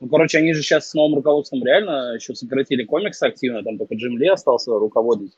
[0.00, 3.94] Ну, короче, они же сейчас с новым руководством реально еще сократили комиксы активно, там только
[3.94, 5.36] Джим Ли остался руководить.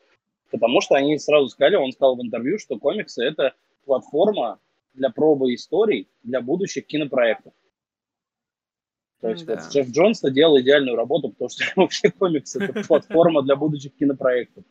[0.51, 3.53] Потому что они сразу сказали, он сказал в интервью, что комиксы– это
[3.85, 4.59] платформа
[4.97, 7.53] для пробы историй для будущих кинопроектов.
[9.21, 9.55] То есть да.
[9.55, 14.65] вот Джефф Джонс делал идеальную работу, потому что вообще комикс это платформа для будущих кинопроектов.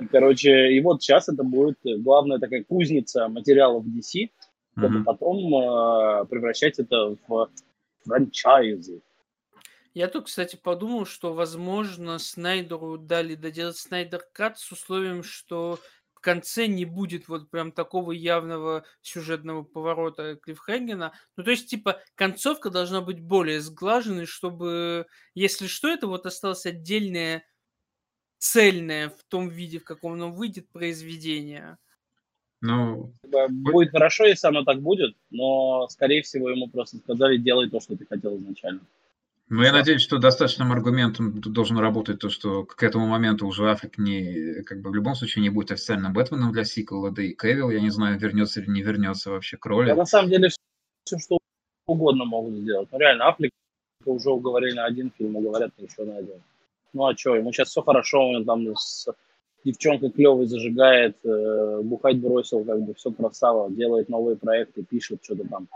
[0.00, 4.30] И, короче, и вот сейчас это будет главная такая кузница материалов DC,
[4.76, 5.04] чтобы mm-hmm.
[5.04, 7.50] потом э, превращать это в
[8.04, 9.02] франчайзы.
[9.94, 15.78] Я тут, кстати, подумал, что, возможно, Снайдеру дали доделать Снайдер Кат с условием, что
[16.22, 21.12] конце не будет вот прям такого явного сюжетного поворота Клиффхенгена.
[21.36, 26.64] Ну, то есть, типа, концовка должна быть более сглаженной, чтобы, если что, это вот осталось
[26.64, 27.44] отдельное
[28.38, 31.76] цельное в том виде, в каком оно выйдет, произведение.
[32.60, 33.12] Ну,
[33.48, 37.96] Будет хорошо, если оно так будет, но, скорее всего, ему просто сказали, делай то, что
[37.96, 38.80] ты хотел изначально.
[39.54, 43.98] Ну, я надеюсь, что достаточным аргументом должен работать то, что к этому моменту уже Аффлек
[43.98, 47.68] не, как бы в любом случае не будет официальным Бэтменом для сиквела, да и Кевилл,
[47.68, 49.88] я не знаю, вернется или не вернется вообще к роли.
[49.88, 50.48] Да, на самом деле
[51.04, 51.36] все, что
[51.84, 52.88] угодно могут сделать.
[52.90, 53.50] Ну, реально, Аффлек
[54.06, 56.42] уже уговорили на один фильм, уговорят еще на один.
[56.94, 59.06] Ну, а что, ему сейчас все хорошо, он там с
[59.66, 65.46] девчонкой клевой зажигает, э, бухать бросил, как бы все красава, делает новые проекты, пишет что-то
[65.46, 65.68] там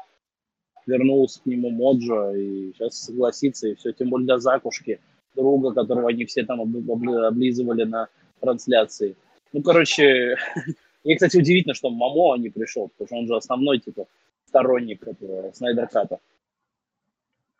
[0.87, 5.01] вернулся к нему Моджо и сейчас согласится, и все, тем более для Закушки,
[5.34, 8.09] друга, которого они все там облизывали на
[8.41, 9.16] трансляции.
[9.53, 10.37] Ну, короче,
[11.05, 14.07] мне, кстати, удивительно, что Мамо не пришел, потому что он же основной, типа,
[14.47, 16.18] сторонник этого Снайдер Ката.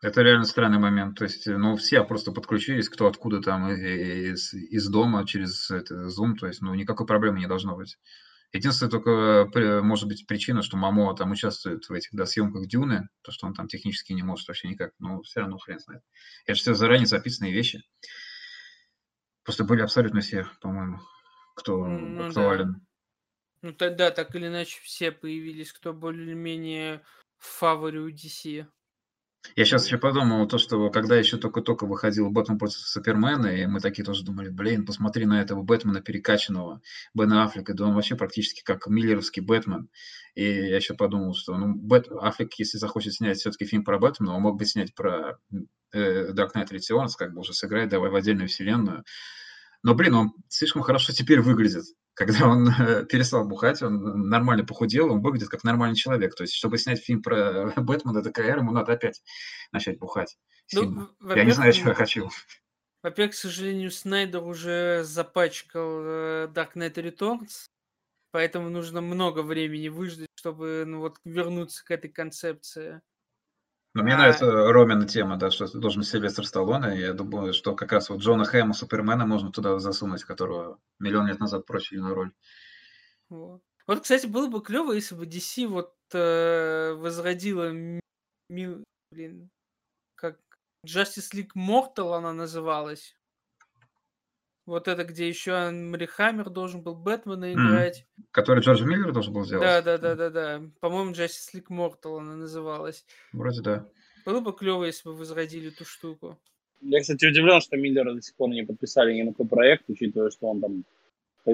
[0.01, 1.17] Это реально странный момент.
[1.17, 6.35] То есть, ну, все просто подключились, кто откуда там из, из дома через это, Zoom.
[6.39, 7.97] То есть, ну, никакой проблемы не должно быть.
[8.53, 13.31] Единственная только, может быть, причина, что Мамо там участвует в этих да, съемках Дюны, то,
[13.31, 16.01] что он там технически не может вообще никак, но все равно хрен знает.
[16.45, 17.83] Это же все заранее записанные вещи.
[19.43, 20.99] Просто были абсолютно все, по-моему,
[21.55, 22.73] кто ну, актуален.
[22.73, 22.79] Да.
[23.63, 27.03] Ну тогда так или иначе все появились, кто более-менее
[27.37, 28.65] в фаворе у DC.
[29.55, 33.79] Я сейчас еще подумал, то, что когда еще только-только выходил Бэтмен против Супермена, и мы
[33.79, 36.81] такие тоже думали, блин, посмотри на этого Бэтмена перекачанного,
[37.13, 39.89] Бена Аффлека, да он вообще практически как миллеровский Бэтмен.
[40.35, 44.35] И я еще подумал, что ну, Бэт, Аффлек, если захочет снять все-таки фильм про Бэтмена,
[44.35, 45.39] он мог бы снять про
[45.91, 49.03] э, Dark Knight Returns, как бы уже сыграть, давай в отдельную вселенную.
[49.83, 51.85] Но, блин, он слишком хорошо теперь выглядит
[52.17, 56.33] когда он э, перестал бухать, он нормально похудел, он выглядит как нормальный человек.
[56.33, 59.21] То есть, чтобы снять фильм про Бэтмена ДКР, ему надо опять
[59.71, 60.35] начать бухать.
[60.73, 62.29] Ну, я не знаю, чего я хочу.
[63.03, 67.67] Во-первых, к сожалению, Снайдер уже запачкал э, Dark Knight Returns,
[68.31, 72.99] поэтому нужно много времени выждать, чтобы ну, вот, вернуться к этой концепции.
[73.97, 74.17] Но мне а...
[74.17, 76.99] нравится Ромина тема, да, что должен Сильвестр Сталлоне.
[76.99, 81.39] Я думаю, что как раз вот Джона Хэма, Супермена можно туда засунуть, которого миллион лет
[81.39, 82.31] назад прочили на роль.
[83.29, 83.63] Вот.
[83.87, 88.83] вот, кстати, было бы клево, если бы DC вот э, возродила ми...
[89.11, 89.49] блин,
[90.13, 90.37] как
[90.85, 93.15] Justice League Mortal она называлась.
[94.67, 98.05] Вот это, где еще Анри Хаммер должен был Бэтмена играть.
[98.19, 98.23] Mm.
[98.31, 99.63] Который Джордж Миллер должен был сделать?
[99.63, 100.61] Да, да, да, да, да.
[100.81, 103.05] По-моему, Justice League Mortal она называлась.
[103.31, 103.87] Вроде да.
[104.25, 106.37] Было бы клево, если бы возродили эту штуку.
[106.81, 110.31] Я, кстати, удивлен, что Миллера до сих пор не подписали ни на какой проект, учитывая,
[110.31, 110.83] что он там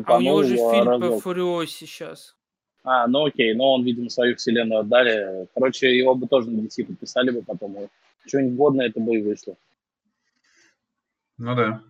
[0.06, 1.12] а у него же фильм разок.
[1.12, 2.36] по Фуриосе сейчас.
[2.84, 5.48] А, ну окей, но он, видимо, свою вселенную отдали.
[5.54, 7.78] Короче, его бы тоже на DC подписали бы потом.
[8.26, 9.56] Что-нибудь годное это бы и вышло.
[11.38, 11.84] Ну да.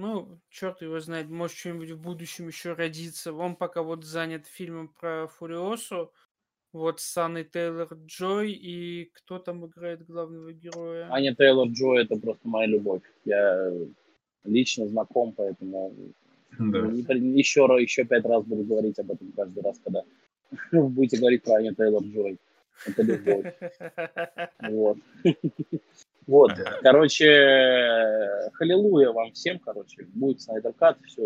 [0.00, 3.34] Ну, черт его знает, может что-нибудь в будущем еще родится.
[3.34, 6.10] Он пока вот занят фильмом про Фуриосу.
[6.72, 11.06] Вот с Анной Тейлор Джой и кто там играет главного героя?
[11.12, 13.02] Аня Тейлор Джой это просто моя любовь.
[13.26, 13.70] Я
[14.44, 15.92] лично знаком, поэтому
[16.58, 16.78] да.
[16.78, 20.02] еще, еще пять раз буду говорить об этом каждый раз, когда
[20.72, 22.38] вы будете говорить про Аню Тейлор Джой.
[22.86, 23.54] Это любовь.
[24.70, 24.96] Вот.
[26.30, 26.52] Вот,
[26.82, 27.26] короче,
[28.52, 31.24] халилуя вам всем, короче, будет Снайдер Кат, все,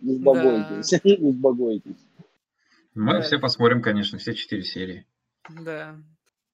[0.00, 1.14] узбогойтесь, да.
[1.18, 2.06] узбогойтесь.
[2.94, 3.20] Мы да.
[3.22, 5.08] все посмотрим, конечно, все четыре серии.
[5.50, 5.96] Да,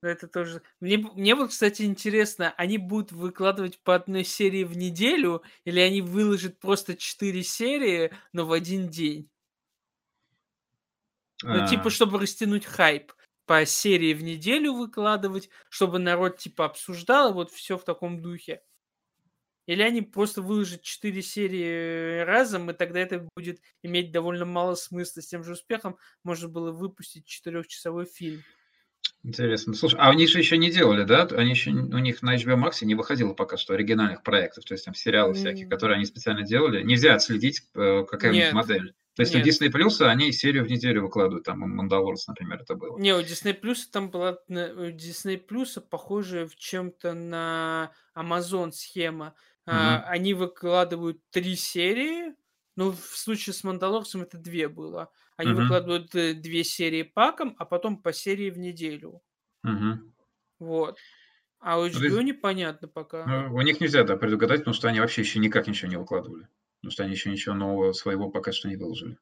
[0.01, 0.63] это тоже.
[0.81, 6.01] Мне, мне вот, кстати, интересно, они будут выкладывать по одной серии в неделю, или они
[6.01, 9.29] выложат просто четыре серии, но в один день?
[11.43, 11.57] Ну, а...
[11.59, 13.13] Ну, типа, чтобы растянуть хайп
[13.51, 18.63] по серии в неделю выкладывать, чтобы народ типа обсуждал, и вот все в таком духе.
[19.67, 25.21] Или они просто выложат 4 серии разом, и тогда это будет иметь довольно мало смысла.
[25.21, 28.41] С тем же успехом можно было выпустить четырехчасовой фильм.
[29.25, 29.75] Интересно.
[29.75, 31.25] Слушай, а они же еще не делали, да?
[31.33, 34.85] Они еще, у них на HBO Max не выходило пока что оригинальных проектов, то есть
[34.85, 36.85] там сериалы всякие, которые они специально делали.
[36.85, 38.43] Нельзя отследить, э, какая Нет.
[38.43, 38.95] у них модель.
[39.15, 39.45] То есть Нет.
[39.45, 42.99] у Disney Plus они серию в неделю выкладывают, там Мандалорс, например, это было.
[42.99, 49.35] Не, у Disney Plus там была у Disney Plus похожая в чем-то на Amazon схема.
[49.67, 49.77] Угу.
[49.77, 52.35] А, они выкладывают три серии,
[52.77, 55.11] ну, в случае с Мандалорсом это две было.
[55.37, 55.63] Они угу.
[55.63, 59.21] выкладывают э, две серии паком, а потом по серии в неделю.
[59.65, 60.01] Угу.
[60.61, 60.99] Вот.
[61.59, 63.27] А у Ну, HBO непонятно пока.
[63.27, 66.49] ну, у них нельзя да, предугадать, потому что они вообще еще никак ничего не выкладывали.
[66.81, 69.19] Потому что они еще ничего нового своего пока что не выложили.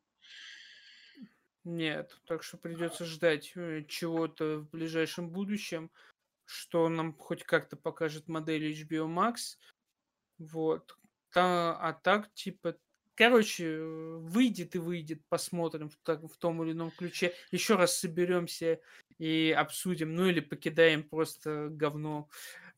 [1.64, 5.90] Нет, так что придется ждать э, чего-то в ближайшем будущем,
[6.46, 9.58] что нам хоть как-то покажет модель HBO Max.
[10.38, 10.96] Вот.
[11.30, 12.78] Та- а так, типа,
[13.14, 17.34] короче, э, выйдет и выйдет, посмотрим в, так- в том или ином ключе.
[17.50, 18.80] Еще раз соберемся
[19.18, 22.30] и обсудим, ну или покидаем просто говно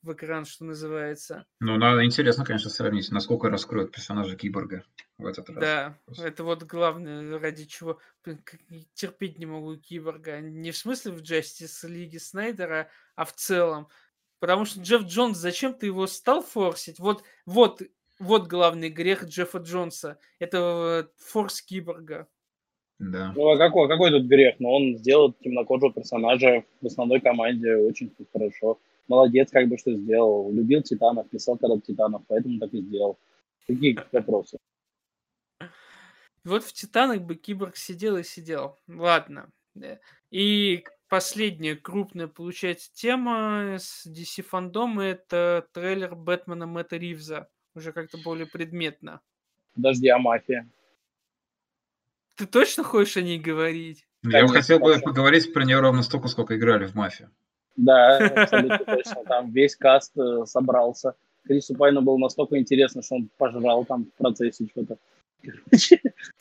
[0.03, 1.45] в экран, что называется.
[1.61, 4.85] Ну, надо интересно, конечно, сравнить, насколько раскроют персонажа Киборга
[5.19, 5.59] в этот раз.
[5.59, 6.27] Да, Просто.
[6.27, 7.99] это вот главное, ради чего
[8.95, 10.41] терпеть не могу Киборга.
[10.41, 13.89] Не в смысле в Justice Лиги Снайдера, а в целом.
[14.39, 16.99] Потому что Джефф Джонс, зачем ты его стал форсить?
[16.99, 17.83] Вот, вот,
[18.19, 20.19] вот главный грех Джеффа Джонса.
[20.39, 22.27] Это э, форс Киборга.
[22.99, 23.33] Да.
[23.35, 24.57] Ну, а какой, какой тут грех?
[24.59, 28.79] Но он сделал темнокожего персонажа в основной команде очень хорошо.
[29.11, 30.53] Молодец, как бы, что сделал.
[30.53, 33.19] Любил Титанов, писал когда Титанов, поэтому так и сделал.
[33.67, 34.57] Какие вопросы?
[36.45, 38.79] Вот в Титанах бы Киборг сидел и сидел.
[38.87, 39.51] Ладно.
[40.31, 47.49] И последняя крупная, получается, тема с DC фандома это трейлер Бэтмена Мэтта Ривза.
[47.75, 49.21] Уже как-то более предметно.
[49.75, 50.71] Подожди, а мафия?
[52.37, 54.07] Ты точно хочешь о ней говорить?
[54.23, 55.05] Я бы Конечно, хотел бы хорошо.
[55.05, 57.33] поговорить про нее ровно столько, сколько играли в «Мафию».
[57.83, 59.25] Да, абсолютно точно.
[59.25, 61.15] Там весь каст э, собрался.
[61.47, 64.99] Крису Пайну было настолько интересно, что он пожрал там в процессе что-то.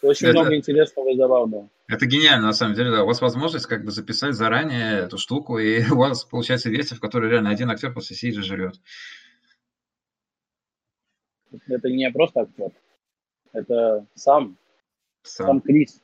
[0.01, 1.69] Очень Это- много интересного и забавного.
[1.87, 3.03] Это гениально, на самом деле, да.
[3.03, 6.99] У вас возможность как бы записать заранее эту штуку, и у вас получается версия, в
[6.99, 8.75] которой реально один актер после сидит жрет.
[11.67, 12.71] Это не просто актер.
[13.53, 14.57] Это сам,
[15.23, 15.47] Сам.
[15.47, 16.01] сам Крис.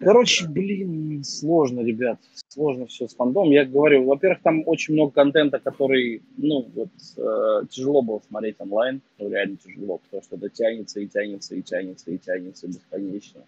[0.00, 2.18] Короче, блин, сложно, ребят.
[2.48, 3.50] Сложно все с фандом.
[3.50, 6.88] Я говорю, во-первых, там очень много контента, который, ну, вот,
[7.18, 9.02] э, тяжело было смотреть онлайн.
[9.18, 13.42] Ну, реально тяжело, потому что это тянется и тянется и тянется и тянется бесконечно.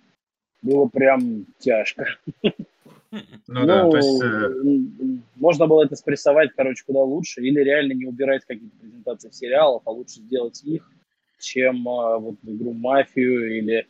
[0.61, 2.07] Было прям тяжко.
[2.31, 4.23] Ну, да, то есть...
[4.23, 9.83] э, можно было это спрессовать, короче, куда лучше, или реально не убирать какие-то презентации сериалов,
[9.85, 10.91] а лучше сделать их,
[11.39, 13.87] чем а, вот игру «Мафию» или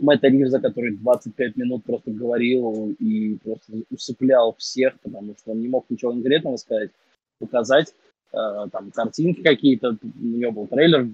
[0.00, 5.68] Мэтта Ривза, который 25 минут просто говорил и просто усыплял всех, потому что он не
[5.68, 6.90] мог ничего конкретного сказать,
[7.38, 7.94] показать,
[8.32, 11.08] э, там, картинки какие-то, у него был трейлер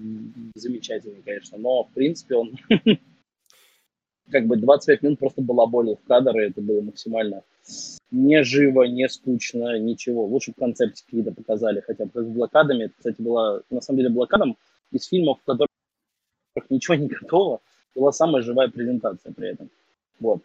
[0.55, 2.55] замечательный, конечно, но, в принципе, он
[4.31, 7.43] как бы 25 минут просто балаболил в кадр, и это было максимально
[8.11, 10.25] не живо, не скучно, ничего.
[10.25, 12.85] Лучше в концепте какие-то показали, хотя бы с блокадами.
[12.85, 14.57] Это, кстати, была, на самом деле, блокадом
[14.91, 15.67] из фильмов, в которых
[16.69, 17.59] ничего не готово,
[17.97, 19.69] была самая живая презентация при этом.
[20.19, 20.41] Вот.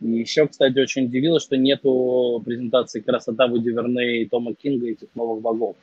[0.00, 5.08] И еще, кстати, очень удивило, что нету презентации «Красота Вуди Верне» и Тома Кинга, этих
[5.14, 5.76] новых богов.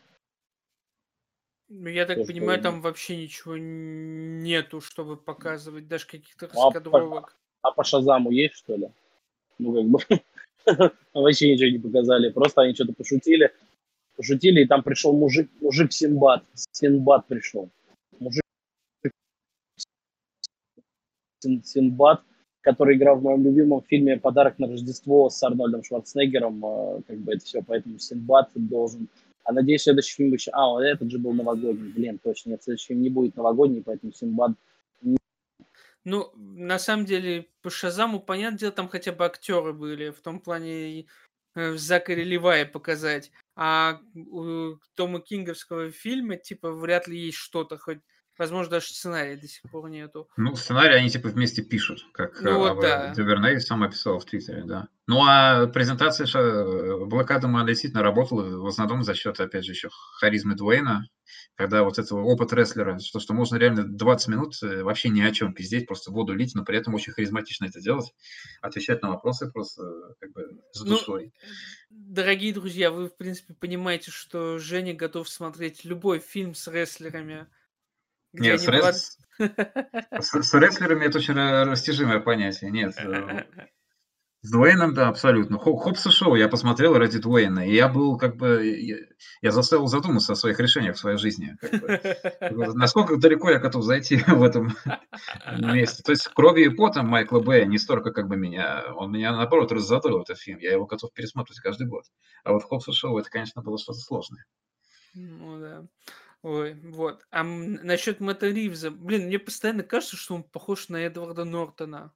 [1.70, 6.50] Ну, Я так То, что понимаю, и- там вообще ничего нету, чтобы показывать, даже каких-то
[6.54, 7.38] Ну, а по- раскадровок.
[7.62, 8.90] А по Шазаму есть, что ли?
[9.60, 10.00] Ну, как бы,
[11.14, 12.30] вообще ничего не показали.
[12.32, 13.54] Просто они что-то пошутили,
[14.18, 16.44] пошутили, и там пришел мужик, мужик Синбад.
[16.72, 17.70] Синбад пришел.
[18.20, 18.42] Мужик
[21.42, 22.22] Син- Синбад,
[22.62, 26.64] который играл в моем любимом фильме «Подарок на Рождество» с Арнольдом Шварценеггером.
[26.66, 29.08] э, Как бы это все, поэтому Синбад должен...
[29.44, 30.52] А надеюсь, следующий фильм еще...
[30.52, 31.92] А, вот этот же был новогодний.
[31.92, 34.52] Блин, точно, нет, следующий фильм не будет новогодний, поэтому Синбад
[36.04, 40.40] Ну, на самом деле, по Шазаму, понятное дело, там хотя бы актеры были, в том
[40.40, 41.06] плане
[41.56, 43.32] э, Закари Левая показать.
[43.56, 48.00] А у Тома Кинговского фильма, типа, вряд ли есть что-то, хоть,
[48.38, 50.28] возможно, даже сценария до сих пор нету.
[50.38, 53.14] Ну, сценарий они типа вместе пишут, как Ну вот э, да.
[53.14, 54.88] Дюверней сам описал в Твиттере, да.
[55.08, 56.40] Ну, а презентация Ша-
[57.06, 59.90] Блэк Адама действительно работала в основном за счет, опять же, еще
[60.20, 61.06] харизмы Дуэйна,
[61.56, 65.32] когда вот этого опыт рестлера, что, что можно реально 20 минут э, вообще ни о
[65.32, 68.14] чем пиздеть, просто воду лить, но при этом очень харизматично это делать,
[68.62, 71.34] отвечать на вопросы просто э, как бы с Ну, душой.
[71.90, 77.48] Дорогие друзья, вы, в принципе, понимаете, что Женя готов смотреть любой фильм с рестлерами.
[78.34, 82.72] Где Нет, с, рес- с- с рестлерами это очень ра- растяжимое понятие.
[82.72, 83.46] Нет, э,
[84.44, 85.58] С Дуэйном, да, абсолютно.
[85.60, 88.66] Хо- Хопс и Шоу я посмотрел ради Дуэйна, и я был как бы...
[88.66, 88.98] Я,
[89.42, 91.56] я заставил задуматься о своих решениях в своей жизни.
[91.60, 92.74] как бы.
[92.74, 94.76] Насколько далеко я готов зайти в этом
[95.60, 96.02] месте.
[96.04, 98.86] То есть кровью и потом Майкла Бэя не столько как бы меня...
[98.96, 100.58] Он меня, наоборот, раззадорил, этот фильм.
[100.60, 102.06] Я его готов пересматривать каждый год.
[102.44, 104.46] А вот Хопс и Шоу, это, конечно, было что-то сложное.
[105.14, 105.84] Ну да.
[106.42, 107.26] Ой, вот.
[107.30, 112.14] А м, насчет Мэтта Ривза, блин, мне постоянно кажется, что он похож на Эдварда Нортона,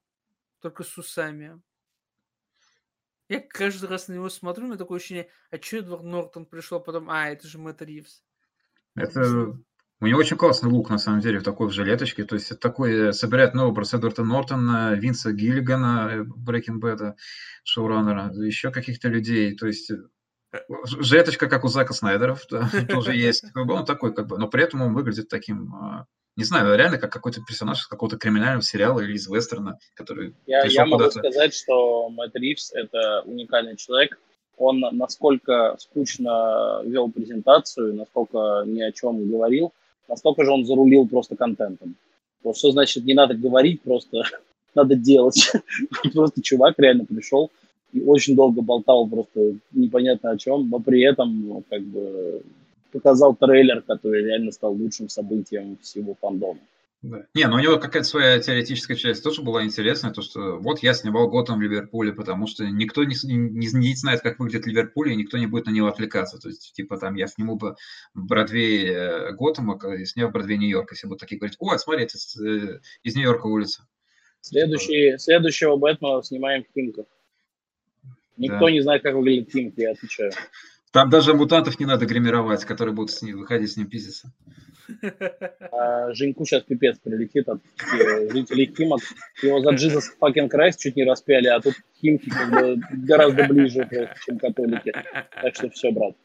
[0.60, 1.62] только с усами.
[3.30, 6.80] Я каждый раз на него смотрю, у меня такое ощущение, а что Эдвард Нортон пришел,
[6.80, 8.24] потом, а, это же Мэтт Ривз.
[8.96, 9.58] Это
[10.02, 12.26] у него очень классный лук, на самом деле, в такой в жилеточке.
[12.26, 17.16] То есть это такой, э, собирает новый образ Эдварда Нортона, Винса Гиллигана, Breaking Bad,
[17.64, 19.56] шоураннера, еще каких-то людей.
[19.56, 19.92] То есть
[20.86, 22.38] жилеточка, как у Зака Снайдера,
[22.90, 23.46] тоже есть.
[23.56, 26.06] Он такой, как бы, но при этом он выглядит таким, а,
[26.36, 30.66] не знаю, реально как какой-то персонаж из какого-то криминального сериала или из вестерна, который Я,
[30.66, 34.20] я могу сказать, что Мэтт Ривз– это уникальный человек,
[34.58, 39.74] он насколько скучно вел презентацию, насколько ни о чем говорил,
[40.08, 41.96] настолько же он зарулил просто контентом.
[42.44, 44.24] Вот что значит не надо говорить, просто
[44.76, 45.52] надо делать.
[46.14, 47.52] просто чувак реально пришел
[47.96, 52.44] и очень долго болтал просто непонятно о чем, но при этом ну, как бы
[52.92, 56.60] показал трейлер, который реально стал лучшим событием всего фандома.
[57.02, 57.26] Да.
[57.34, 60.94] Не, ну у него какая-то своя теоретическая часть тоже была интересная, то что вот я
[60.94, 65.16] снимал Готэм в Ливерпуле, потому что никто не, не, не знает, как выглядит Ливерпуль, и
[65.16, 66.38] никто не будет на него отвлекаться.
[66.38, 67.76] То есть, типа, там, я сниму бы
[68.14, 72.18] Бродвей э, Готэма, сняв Бродвей Нью-Йорк, если будут такие говорить, о, смотри, это
[73.04, 73.88] из Нью-Йорка улица.
[74.42, 75.18] Следующий.
[75.18, 77.06] Следующего Бэтмена снимаем в Химках.
[78.38, 78.72] Никто да.
[78.72, 80.32] не знает, как выглядит Химки, я отвечаю.
[80.92, 84.32] Там даже мутантов не надо гримировать, которые будут с ним, выходить с ним пиздиться.
[85.72, 87.60] А, Женьку сейчас пипец прилетит от
[88.32, 89.02] жителей Химок.
[89.42, 93.90] Его за Jesus fucking Christ чуть не распяли, а тут Химки как бы гораздо ближе,
[94.26, 94.94] чем католики.
[95.42, 96.16] Так что все, брат.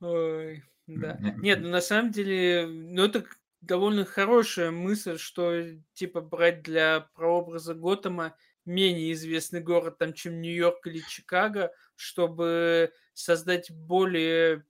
[0.00, 1.18] Ой, да.
[1.38, 3.24] Нет, ну на самом деле, ну это
[3.60, 5.62] довольно хорошая мысль, что
[5.92, 8.34] типа брать для прообраза Готэма
[8.66, 14.64] менее известный город, там, чем Нью-Йорк или Чикаго, чтобы создать более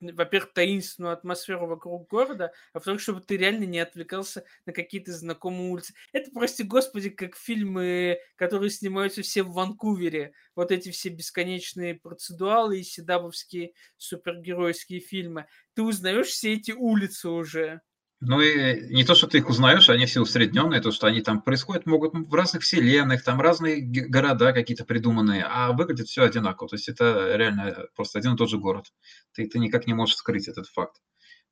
[0.00, 5.70] во-первых, таинственную атмосферу вокруг города, а во-вторых, чтобы ты реально не отвлекался на какие-то знакомые
[5.70, 5.94] улицы.
[6.12, 10.32] Это, прости господи, как фильмы, которые снимаются все в Ванкувере.
[10.54, 15.46] Вот эти все бесконечные процедуалы и седабовские супергеройские фильмы.
[15.74, 17.82] Ты узнаешь все эти улицы уже.
[18.22, 21.40] Ну и не то, что ты их узнаешь, они все усредненные, то, что они там
[21.40, 26.68] происходят, могут в разных вселенных, там разные города какие-то придуманные, а выглядит все одинаково.
[26.68, 28.92] То есть это реально просто один и тот же город.
[29.32, 31.00] Ты, ты никак не можешь скрыть этот факт.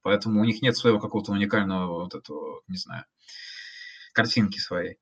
[0.03, 3.05] Поэтому у них нет своего какого-то уникального вот этого, не знаю,
[4.12, 4.99] картинки своей.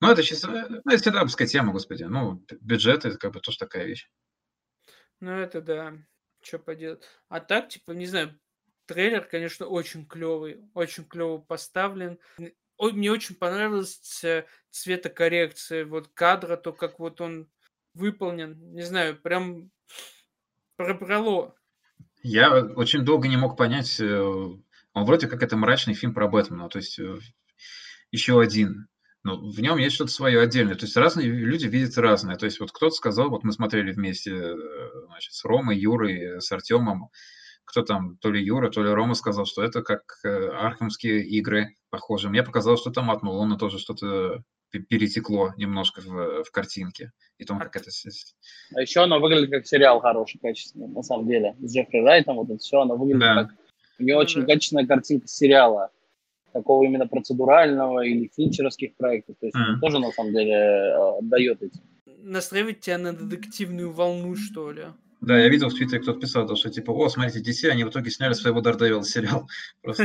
[0.00, 2.04] Ну, это чисто, ну, это седабская тема, господи.
[2.04, 4.08] Ну, бюджет– это как бы тоже такая вещь.
[5.20, 5.94] Ну, это да.
[6.42, 7.02] Что поделать.
[7.28, 8.38] А так, типа, не знаю,
[8.86, 12.18] Трейлер, конечно, очень клевый, очень клево поставлен.
[12.78, 14.00] Мне очень понравилась
[14.70, 17.48] цветокоррекция вот кадра, то, как вот он
[17.94, 18.58] выполнен.
[18.74, 19.70] Не знаю, прям
[20.76, 21.54] пробрало.
[22.22, 24.20] Я очень долго не мог понять, э,
[24.96, 27.18] он вроде как это мрачный фильм про Бэтмена, то есть э,
[28.10, 28.88] еще один.
[29.22, 30.76] Но в нем есть что-то свое отдельное.
[30.76, 32.36] То есть разные люди видят разное.
[32.36, 34.56] То есть вот кто-то сказал, вот мы смотрели вместе э,
[35.06, 37.10] значит, с Ромой, Юрой, с Артемом,
[37.66, 41.74] кто там, то ли Юра, то ли Рома сказал, что это как э, архамские игры
[41.90, 42.30] похожи.
[42.30, 47.12] Мне показалось, что там от Нолана тоже что-то перетекло немножко в, в картинке.
[47.38, 47.90] И том, как это...
[48.74, 51.54] А еще оно выглядит как сериал хороший, качественный, на самом деле.
[51.60, 53.34] С Джеффри Райтом, вот это все, оно выглядит да.
[53.44, 53.54] как...
[53.98, 54.46] У него очень да.
[54.46, 55.90] качественная картинка сериала.
[56.52, 59.36] Такого именно процедурального или финчеровских проектов.
[59.40, 59.74] То есть mm.
[59.74, 61.80] он тоже, на самом деле, э, отдает эти.
[62.22, 64.84] Настраивать тебя на детективную волну, что ли?
[65.26, 68.12] Да, я видел в Твиттере, кто писал, что типа, о, смотрите, DC, они в итоге
[68.12, 69.48] сняли своего Дардевила сериал.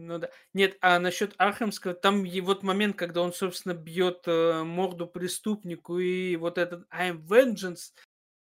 [0.00, 0.30] Ну да.
[0.54, 6.36] Нет, а насчет Архамского, там вот момент, когда он, собственно, бьет э, морду преступнику, и
[6.36, 7.90] вот этот I'm Vengeance,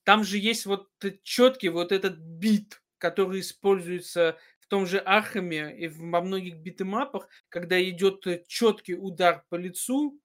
[0.03, 0.89] там же есть вот
[1.23, 7.81] четкий вот этот бит, который используется в том же Архаме и во многих битэмапах, когда
[7.81, 10.21] идет четкий удар по лицу.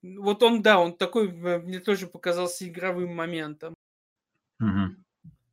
[0.00, 3.74] Вот он, да, он такой мне тоже показался игровым моментом.
[4.62, 4.96] Угу.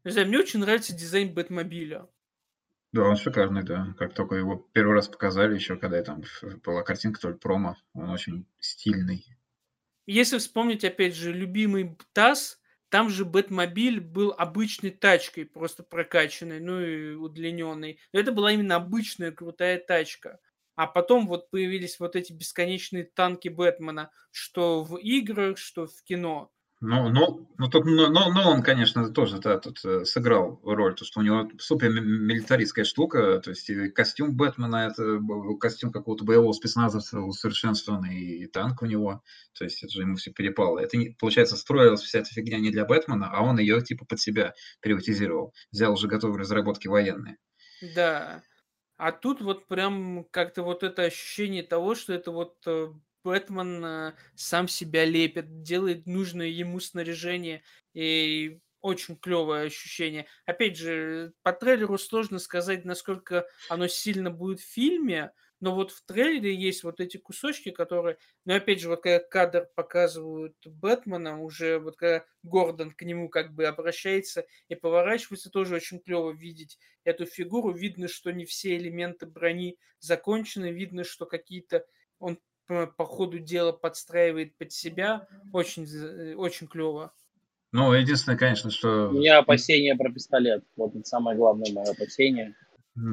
[0.06, 2.08] Не знаю, мне очень нравится дизайн Бэтмобиля.
[2.92, 3.94] Да, он шикарный, да.
[3.98, 6.24] Как только его первый раз показали, еще когда там
[6.64, 9.26] была картинка, только промо, он очень стильный.
[10.06, 12.60] Если вспомнить, опять же, любимый ТАСС,
[12.90, 18.00] там же Бэтмобиль был обычной тачкой, просто прокачанной, ну и удлиненной.
[18.12, 20.40] Но это была именно обычная крутая тачка.
[20.76, 26.52] А потом вот появились вот эти бесконечные танки Бэтмена, что в играх, что в кино.
[26.82, 31.04] Ну, ну, ну тут но, но он, конечно, тоже да, тут э, сыграл роль, то
[31.04, 35.20] что у него супер милитаристская штука, то есть и костюм Бэтмена, это
[35.60, 39.24] костюм какого-то боевого спецназовца усовершенствованный, и танк у него,
[39.54, 40.80] то есть это же ему все перепало.
[40.80, 44.54] Это, получается, строилась вся эта фигня не для Бэтмена, а он ее типа под себя
[44.80, 47.40] приватизировал, взял уже готовые разработки военные.
[47.82, 48.42] Да,
[48.96, 52.88] а тут вот прям как-то вот это ощущение того, что это вот э,
[53.30, 57.62] Бэтмен э, сам себя лепит, делает нужное ему снаряжение,
[57.94, 60.26] и очень клевое ощущение.
[60.46, 66.04] Опять же, по трейлеру сложно сказать, насколько оно сильно будет в фильме, но вот в
[66.06, 68.18] трейлере есть вот эти кусочки, которые...
[68.46, 73.54] Но опять же, вот когда кадр показывают Бэтмена, уже вот когда Гордон к нему как
[73.54, 77.74] бы обращается и поворачивается, тоже очень клево видеть эту фигуру.
[77.74, 81.86] Видно, что не все элементы брони закончены, видно, что какие-то...
[82.20, 82.40] Он
[82.98, 85.28] по ходу дела подстраивает под себя.
[85.52, 87.12] Очень, э, очень клево.
[87.72, 89.10] Ну, единственное, конечно, что...
[89.10, 90.64] У меня опасение про пистолет.
[90.76, 92.56] Вот это самое главное мое опасение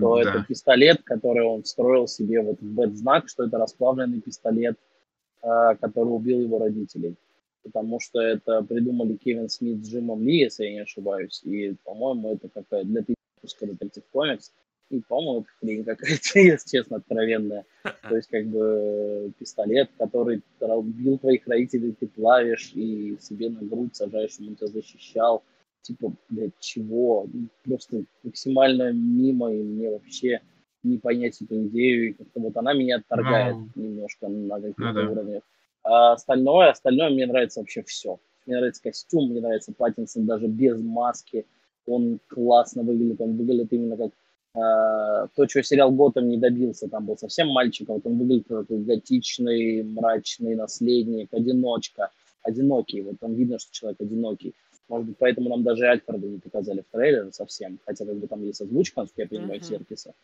[0.00, 0.30] то да.
[0.30, 4.78] это пистолет, который он встроил себе в этот бэт-знак, что это расплавленный пистолет,
[5.42, 7.16] а, который убил его родителей.
[7.62, 11.42] Потому что это придумали Кевин Смит с Джимом Ли, если я не ошибаюсь.
[11.44, 14.52] И, по-моему, это какая для выпуска Детектив Комикс.
[14.90, 17.64] И, по-моему, это хрень какая-то, если честно, откровенная.
[17.82, 23.96] То есть, как бы, пистолет, который убил твоих родителей, ты плавишь и себе на грудь
[23.96, 25.42] сажаешь, чтобы он тебя защищал
[25.86, 27.26] типа, блядь, чего?
[27.32, 30.40] Ну, просто максимально мимо, и мне вообще
[30.82, 34.94] не понять эту идею, и как-то вот она меня отторгает ну, немножко на каких-то ну,
[34.94, 35.10] да.
[35.10, 35.42] уровнях.
[35.82, 38.18] А остальное, остальное мне нравится вообще все.
[38.46, 41.46] Мне нравится костюм, мне нравится Паттинсон даже без маски.
[41.86, 44.12] Он классно выглядит, он выглядит именно как
[44.56, 46.88] то, чего сериал Готэм не добился.
[46.88, 52.10] Там был совсем мальчик, а вот он выглядит как такой готичный, мрачный наследник, одиночка,
[52.42, 53.02] одинокий.
[53.02, 54.54] Вот там видно, что человек одинокий.
[54.88, 57.78] Может быть, поэтому нам даже Альфреда не показали в трейлере совсем.
[57.84, 59.64] Хотя как бы там есть озвучка, насколько я понимаю, uh-huh.
[59.64, 60.14] Серкиса.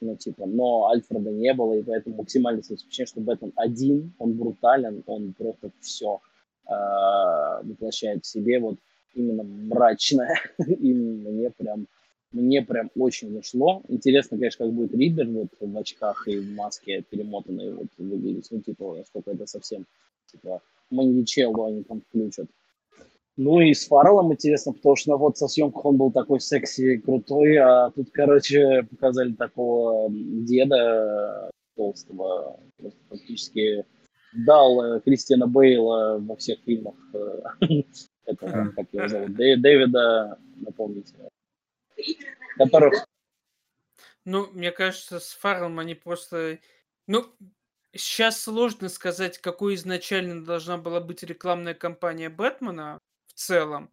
[0.00, 5.02] Ну, типа, но Альфреда не было, и поэтому максимально ощущение, что Бэтмен один, он брутален,
[5.06, 6.20] он просто все
[6.66, 6.72] э,
[7.62, 8.76] воплощает в себе вот
[9.14, 10.36] именно мрачное.
[10.58, 11.86] и мне прям
[12.32, 13.82] мне прям очень зашло.
[13.88, 18.48] Интересно, конечно, как будет Ридер вот в очках и в маске перемотанной вот выглядеть.
[18.50, 19.86] Ну, типа, насколько это совсем,
[20.26, 20.60] типа,
[20.90, 22.48] маньячелло они там включат.
[23.36, 27.56] Ну и с Фарреллом интересно, потому что вот со съемках он был такой секси, крутой,
[27.58, 33.84] а тут, короче, показали такого деда толстого, просто фактически
[34.32, 36.96] дал э, Кристиана Бейла во всех фильмах.
[37.14, 37.42] Э,
[38.26, 41.14] это, как его зовут, Дэвида, напомните.
[42.56, 43.06] Которых...
[44.24, 46.58] Ну, мне кажется, с Фарреллом они просто...
[47.06, 47.34] Ну,
[47.92, 52.98] сейчас сложно сказать, какой изначально должна была быть рекламная кампания Бэтмена,
[53.38, 53.90] целом.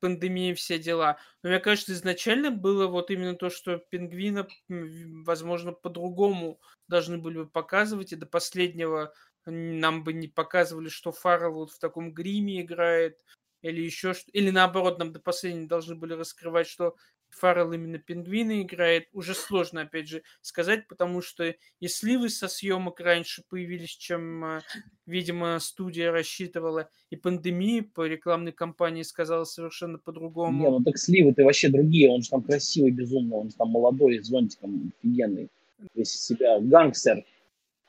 [0.00, 1.18] Пандемия, все дела.
[1.42, 7.46] Но мне кажется, изначально было вот именно то, что пингвина, возможно, по-другому должны были бы
[7.46, 9.14] показывать, и до последнего
[9.46, 13.20] нам бы не показывали, что Фаррелл вот в таком гриме играет,
[13.62, 16.96] или еще что или наоборот, нам до последнего должны были раскрывать, что
[17.32, 19.08] Фаррелл именно пингвина играет.
[19.12, 24.60] Уже сложно, опять же, сказать, потому что и сливы со съемок раньше появились, чем, э,
[25.06, 30.62] видимо, студия рассчитывала, и пандемия по рекламной кампании сказала совершенно по-другому.
[30.62, 34.22] Не, ну так сливы-то вообще другие, он же там красивый безумно, он же там молодой,
[34.22, 35.48] с зонтиком офигенный,
[35.94, 37.24] весь себя гангстер,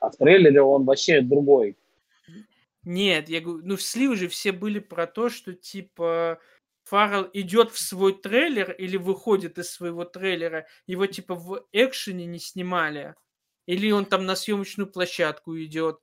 [0.00, 1.76] а в трейлере он вообще другой.
[2.84, 6.38] Нет, я говорю, ну сливы же все были про то, что типа
[6.84, 12.38] Фаррелл идет в свой трейлер или выходит из своего трейлера, его типа в экшене не
[12.38, 13.14] снимали,
[13.66, 15.98] или он там на съемочную площадку идет.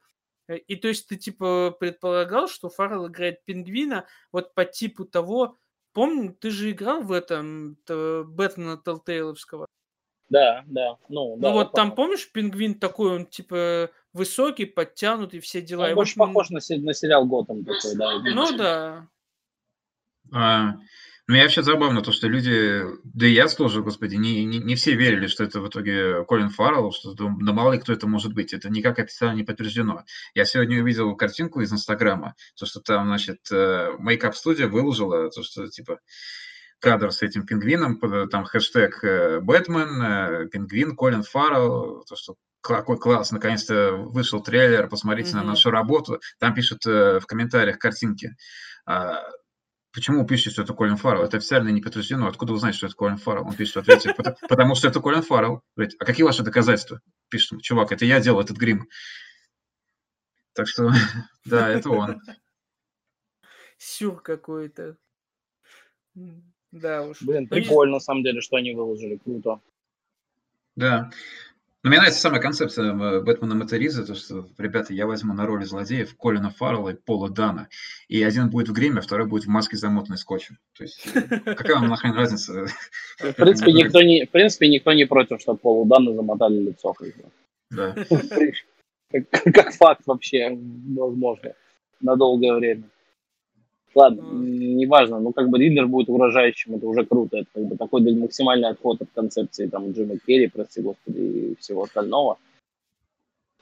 [0.48, 5.58] Э, и то есть ты типа предполагал, что Фаррелл играет пингвина вот по типу того,
[5.94, 9.68] помню, ты же играл в этом Бэтмена Телтейловского.
[10.30, 10.98] Да, да.
[11.10, 15.90] Ну, ну да, вот там, помнишь, пингвин такой, он типа высокий, подтянутый, все дела.
[15.90, 16.28] Он больше вот...
[16.28, 18.20] похож на, на сериал Готэм такой, да.
[18.20, 19.08] Ну да.
[20.34, 20.76] А,
[21.28, 24.76] ну, я вообще забавно то, что люди, да и я тоже, господи, не, не, не
[24.76, 28.34] все верили, что это в итоге Колин Фаррелл, что да мало ли кто это может
[28.34, 28.54] быть.
[28.54, 30.04] Это никак официально не подтверждено.
[30.34, 35.44] Я сегодня увидел картинку из Инстаграма, то, что там, значит, Makeup э, Studio выложила, то,
[35.44, 36.00] что, типа,
[36.80, 42.98] кадр с этим пингвином, там хэштег э, Бэтмен, э, пингвин, Колин Фаррелл, то, что какой
[42.98, 45.36] класс, наконец-то вышел трейлер, посмотрите mm-hmm.
[45.36, 46.20] на нашу работу.
[46.40, 48.36] Там пишут в комментариях картинки
[48.86, 49.22] а,
[49.94, 51.24] Почему пишете, что это Колин Фаррелл?
[51.24, 52.28] Это официально не подтверждено.
[52.28, 53.46] Откуда вы знаете, что это Колин Фаррелл?
[53.46, 54.16] Он пишет в ответе,
[54.50, 55.64] потому что это Колин Фаррелл.
[55.78, 57.02] А какие ваши доказательства?
[57.30, 58.88] Пишет, чувак, это я делал этот грим.
[60.54, 60.92] Так что,
[61.46, 62.22] да, это он.
[63.78, 64.96] Сюр какой-то.
[66.72, 67.22] Да уж.
[67.22, 69.18] Блин, прикольно, на самом деле, что они выложили.
[69.18, 69.60] Круто.
[70.78, 71.12] Да.
[71.84, 75.64] Но мне нравится самая концепция э, Бэтмена Материза, то, что, ребята, я возьму на роли
[75.64, 77.70] злодеев Колина Фаррелла и Пола Дана.
[78.08, 80.60] И один будет в гриме, а второй будет в маске, замотанной скотчем.
[80.78, 81.02] То есть,
[81.45, 82.68] какая вам нахрен разница?
[83.18, 86.94] В принципе, никто не, в принципе, никто не против, чтобы Полу Дана замотали лицо.
[87.72, 87.95] Да.
[89.12, 90.58] Как, как факт вообще,
[90.95, 91.52] возможно,
[91.99, 92.84] на долгое время.
[93.94, 98.14] Ладно, неважно, ну как бы Ридлер будет угрожающим, это уже круто, это как бы такой
[98.14, 102.38] максимальный отход от концепции там Джима Керри, прости господи, и всего остального,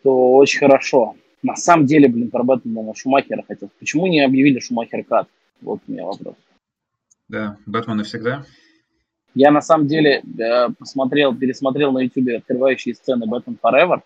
[0.03, 1.15] то очень хорошо.
[1.41, 3.69] На самом деле, блин, про Бэтмена Шумахера хотел.
[3.79, 5.27] Почему не объявили Шумахер Кат?
[5.61, 6.35] Вот у меня вопрос.
[7.27, 8.45] Да, Бэтмен навсегда.
[9.35, 14.01] Я на самом деле э, посмотрел, пересмотрел на YouTube открывающие сцены Batman Forever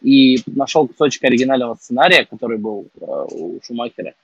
[0.00, 4.14] и нашел кусочек оригинального сценария, который был э, у Шумахера.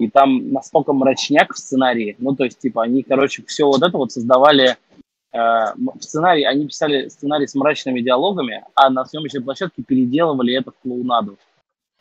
[0.00, 2.16] И там настолько мрачняк в сценарии.
[2.18, 5.38] Ну, то есть, типа, они, короче, все вот это вот создавали э,
[5.76, 10.78] в сценарии, они писали сценарий с мрачными диалогами, а на съемочной площадке переделывали это в
[10.82, 11.36] клоунаду.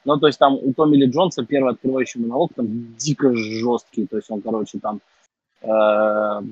[0.05, 4.15] Ну, то есть там у Томми Ли Джонса первый открывающий монолог там дико жесткий, то
[4.15, 5.01] есть он, короче, там
[5.61, 5.67] э,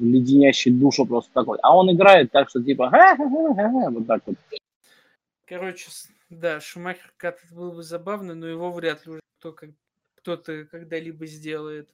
[0.01, 1.59] леденящий душу просто такой.
[1.63, 4.35] А он играет так, что типа вот так вот.
[5.45, 5.87] Короче,
[6.29, 9.69] да, Шумахер Кат был бы забавно, но его вряд ли уже кто, как,
[10.27, 11.87] кто-то когда-либо сделает.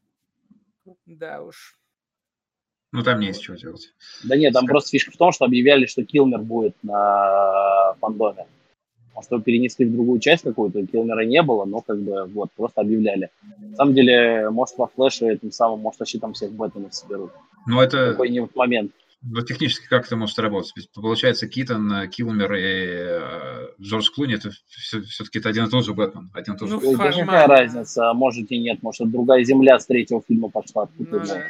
[1.05, 1.77] Да уж.
[2.91, 3.93] Ну, там не есть чего делать.
[4.23, 8.47] Да нет, там просто фишка в том, что объявляли, что Килмер будет на фандоме.
[9.14, 12.81] Может, его перенесли в другую часть какую-то, Килмера не было, но как бы вот, просто
[12.81, 13.30] объявляли.
[13.60, 17.31] На самом деле, может, во флеше этим самым, может, вообще там всех Бэтменов соберут.
[17.68, 18.15] Ну, это...
[18.18, 18.91] Вот момент.
[19.25, 20.89] Ну, технически как это может работать?
[20.93, 25.93] Получается, Китон, Килмер и э, Джордж Клуни, это все, все-таки это один и тот же
[25.93, 26.29] Бэтмен.
[26.33, 26.75] Один и тот же.
[26.75, 28.13] Ну, да какая разница?
[28.13, 30.89] Может и нет, может, другая земля с третьего фильма пошла.
[30.97, 31.43] Ну, да.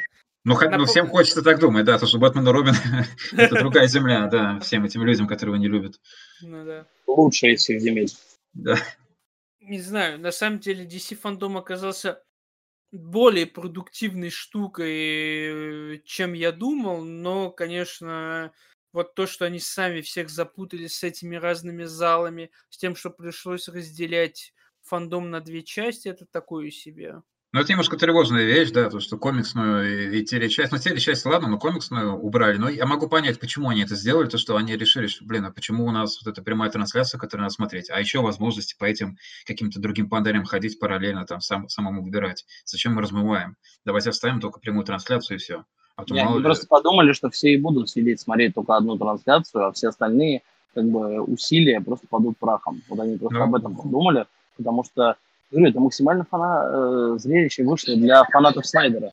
[0.45, 2.75] Ну, хоть, ну, всем хочется так думать, да, то, что Бэтмен и Робин–
[3.37, 5.99] это другая земля, да, всем этим людям, которые его не любят.
[6.41, 6.85] Ну, да.
[7.07, 8.09] Лучшая из всех земель.
[8.53, 8.77] Да.
[9.61, 12.21] Не знаю, на самом деле DC фандом оказался
[12.93, 18.53] более продуктивной штукой, чем я думал, но, конечно,
[18.93, 23.67] вот то, что они сами всех запутали с этими разными залами, с тем, что пришлось
[23.67, 27.21] разделять фандом на две части, это такое себе.
[27.53, 31.59] Ну, это немножко тревожная вещь, да, то, что комиксную и, телечасть, ну, телечасть, ладно, но
[31.59, 35.23] комиксную убрали, но я могу понять, почему они это сделали, то, что они решили, что,
[35.23, 38.75] блин, а почему у нас вот эта прямая трансляция, которую надо смотреть, а еще возможности
[38.75, 42.43] по этим каким-то другим панелям ходить параллельно, там, сам, самому выбирать.
[42.65, 43.55] Зачем мы размываем?
[43.85, 45.63] Давайте оставим только прямую трансляцию и все.
[45.95, 46.41] А то, Нет, ли...
[46.41, 50.41] просто подумали, что все и будут сидеть смотреть только одну трансляцию, а все остальные
[50.73, 52.81] как бы усилия просто падут прахом.
[52.89, 54.25] Вот они просто ну, об этом подумали,
[54.57, 55.17] потому что
[55.53, 57.13] Говорю, это максимально фана...
[57.15, 59.11] э, зрелище вышло для фанатов Снайдера.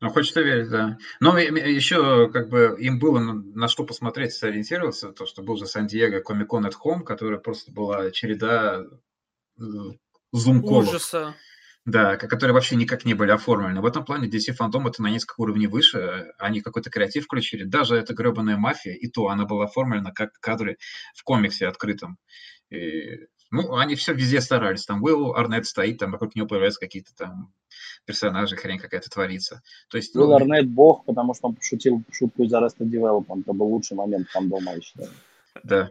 [0.00, 0.96] Ну, хочется верить, да.
[1.18, 6.20] Но еще как бы им было на что посмотреть, сориентироваться, то, что был же Сан-Диего
[6.20, 8.86] Комикон at Home, которая просто была череда
[9.58, 11.34] зум Ужаса.
[11.86, 13.80] Да, которые вообще никак не были оформлены.
[13.80, 16.32] В этом плане DC Fandom это на несколько уровней выше.
[16.38, 17.64] Они какой-то креатив включили.
[17.64, 20.76] Даже эта гребаная мафия, и то она была оформлена как кадры
[21.14, 22.18] в комиксе открытом.
[22.70, 24.86] И ну, они все везде старались.
[24.86, 27.52] Там Уилл Арнет стоит, там вокруг него появляются какие-то там
[28.04, 29.62] персонажи, хрень какая-то творится.
[29.88, 33.42] То есть, Уилл ну, Арнет бог, потому что он пошутил шутку из Arrested Development.
[33.42, 35.10] Это был лучший момент там дома, я считаю.
[35.64, 35.88] Да.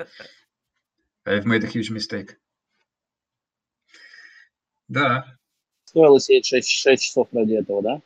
[1.25, 2.37] I've made a huge mistake.
[4.87, 5.37] Да.
[5.83, 8.01] Стоило сидеть 6, 6 часов ради этого, да?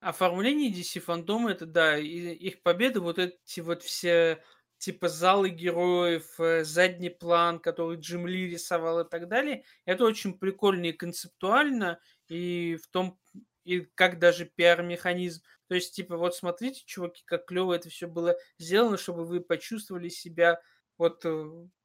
[0.00, 4.42] Оформление DC фандома, это да, и их победы, вот эти вот все
[4.82, 9.64] типа залы героев, э, задний план, который Джим Ли рисовал и так далее.
[9.84, 13.16] Это очень прикольно и концептуально, и в том,
[13.62, 15.42] и как даже пиар-механизм.
[15.68, 20.08] То есть, типа, вот смотрите, чуваки, как клево это все было сделано, чтобы вы почувствовали
[20.08, 20.60] себя
[20.98, 21.30] вот э,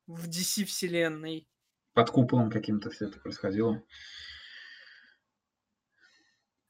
[0.08, 1.48] в DC-вселенной.
[1.94, 3.84] Под куполом каким-то все это происходило.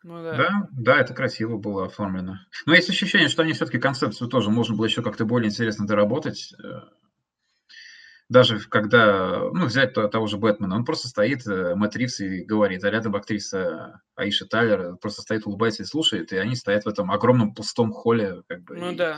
[0.03, 0.37] Ну, да.
[0.37, 2.35] да, да, это красиво было оформлено.
[2.65, 6.53] Но есть ощущение, что они все-таки концепцию тоже можно было еще как-то более интересно доработать.
[6.63, 6.81] Э,
[8.29, 12.83] даже когда, ну, взять того же Бэтмена, он просто стоит, э, Мэтт Ривз и говорит,
[12.83, 17.11] а рядом актриса Аиша Тайлер просто стоит, улыбается и слушает, и они стоят в этом
[17.11, 18.43] огромном пустом холле.
[18.47, 18.95] Как бы, ну и...
[18.95, 19.17] да.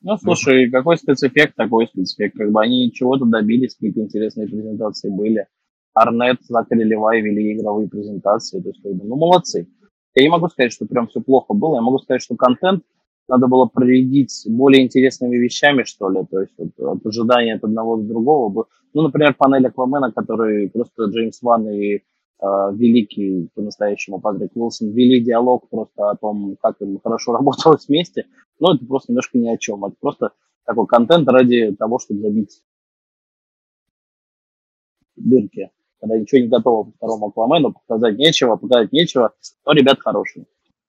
[0.00, 2.36] Ну, слушай, какой спецэффект, такой спецэффект.
[2.36, 5.46] Как бы они чего-то добились, какие-то интересные презентации были.
[5.94, 8.60] Арнет, Закари Левай вели игровые презентации.
[8.60, 9.68] То есть, как бы, ну, молодцы.
[10.18, 11.76] Я не могу сказать, что прям все плохо было.
[11.76, 12.82] Я могу сказать, что контент
[13.28, 16.24] надо было проредить более интересными вещами, что ли.
[16.28, 18.66] То есть вот, от ожидания от одного до другого.
[18.94, 22.00] Ну, например, панель Аквамена, который просто Джеймс Ван и э,
[22.40, 28.26] великий по-настоящему Патрик Уилсон вели диалог просто о том, как им хорошо работалось вместе.
[28.58, 29.84] Но это просто немножко ни о чем.
[29.84, 30.32] Это просто
[30.64, 32.60] такой контент ради того, чтобы забить
[35.14, 35.70] дырки
[36.00, 39.32] когда ничего не готово по второму Аквамену, показать нечего, показать нечего,
[39.64, 40.46] но ребят хорошие.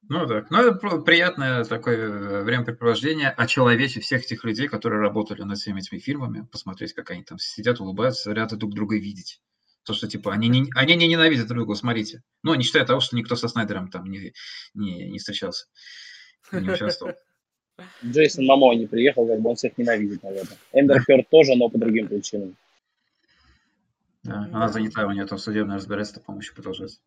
[0.09, 5.59] Ну да, ну это приятное такое э, времяпрепровождение, очеловечить всех этих людей, которые работали над
[5.59, 9.39] всеми этими фильмами, посмотреть, как они там сидят, улыбаются, рады друг друга видеть.
[9.83, 12.23] То, что типа они не, они не ненавидят друг друга, смотрите.
[12.41, 14.33] Ну, не считая того, что никто со Снайдером там не,
[14.73, 15.67] не, не встречался,
[16.51, 17.13] не участвовал.
[18.03, 20.57] Джейсон Мамо не приехал, как бы он всех ненавидит, наверное.
[20.73, 22.55] Эмбер Хёрд тоже, но по другим причинам.
[24.23, 27.01] Да, она занята, у нее там судебное разбирательство, по-моему, еще продолжается.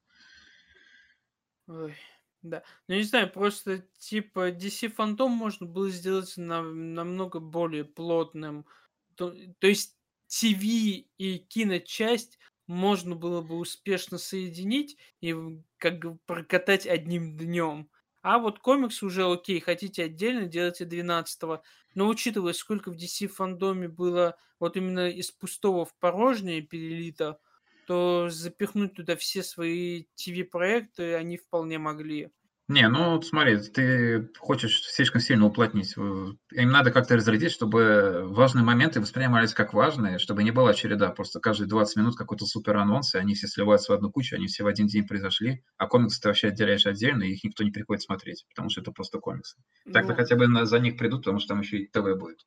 [1.69, 1.95] Ой,
[2.43, 2.63] да.
[2.89, 8.67] Ну, не знаю, просто типа DC Phantom можно было сделать на, намного более плотным.
[9.15, 9.97] То, то есть
[10.29, 15.37] ТВ и киночасть можно было бы успешно соединить и
[15.77, 17.91] как бы прокатать одним днем.
[18.23, 21.63] А вот комикс уже окей, хотите отдельно, делайте 12-го.
[21.95, 27.41] Но учитывая, сколько в DC фандоме было вот именно из пустого в порожнее перелито,
[27.85, 32.31] то запихнуть туда все свои ТВ-проекты они вполне могли.
[32.73, 35.95] Не, ну смотри, ты хочешь слишком сильно уплотнить.
[35.95, 41.11] Им надо как-то разрядить, чтобы важные моменты воспринимались как важные, чтобы не была череда.
[41.11, 44.47] Просто каждые 20 минут какой-то супер анонс, и они все сливаются в одну кучу, они
[44.47, 47.73] все в один день произошли, а комиксы ты вообще отделяешь отдельно, и их никто не
[47.73, 49.59] приходит смотреть, потому что это просто комиксы.
[49.93, 50.17] Так-то ну...
[50.17, 52.39] хотя бы за них придут, потому что там еще и ТВ будет.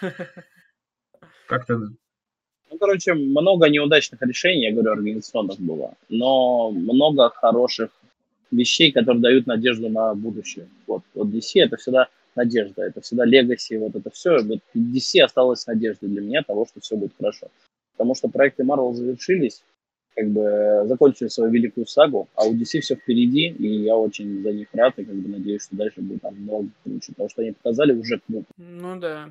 [1.46, 1.78] Как-то
[2.70, 7.90] ну, короче, много неудачных решений, я говорю, организационных было, но много хороших
[8.52, 10.68] вещей, которые дают надежду на будущее.
[10.86, 14.38] Вот, вот DC это всегда надежда, это всегда легаси, вот это все.
[14.42, 17.48] Вот DC осталась надеждой для меня того, что все будет хорошо.
[17.96, 19.62] Потому что проекты Marvel завершились,
[20.14, 24.52] как бы закончили свою великую сагу, а у DC все впереди, и я очень за
[24.52, 27.52] них рад, и как бы надеюсь, что дальше будет там много круче, потому что они
[27.52, 28.46] показали уже круто.
[28.56, 29.30] Ну да.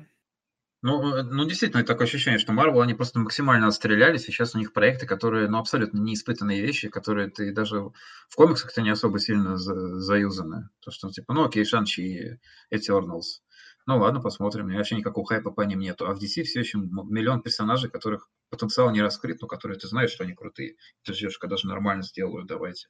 [0.82, 4.58] Ну, э, ну, действительно, такое ощущение, что Marvel, они просто максимально отстрелялись, и сейчас у
[4.58, 7.92] них проекты, которые, ну, абсолютно неиспытанные вещи, которые ты даже
[8.28, 10.70] в комиксах-то не особо сильно за, заюзаны.
[10.80, 13.42] То, что, типа, ну, окей, Шанчи и Eternals.
[13.86, 14.70] Ну, ладно, посмотрим.
[14.70, 16.06] И вообще никакого хайпа по ним нету.
[16.06, 20.10] А в DC все еще миллион персонажей, которых потенциал не раскрыт, но которые ты знаешь,
[20.10, 20.76] что они крутые.
[21.04, 22.88] Ты ждешь, когда же нормально сделают, давайте.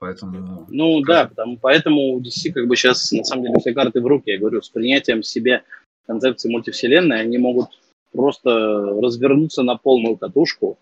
[0.00, 0.66] Поэтому...
[0.70, 4.06] Ну, да, потому, поэтому у DC как бы сейчас, на самом деле, все карты в
[4.06, 4.30] руки.
[4.30, 5.62] Я говорю, с принятием себя
[6.10, 7.68] концепции мультивселенной, они могут
[8.12, 8.50] просто
[9.00, 10.76] развернуться на полную катушку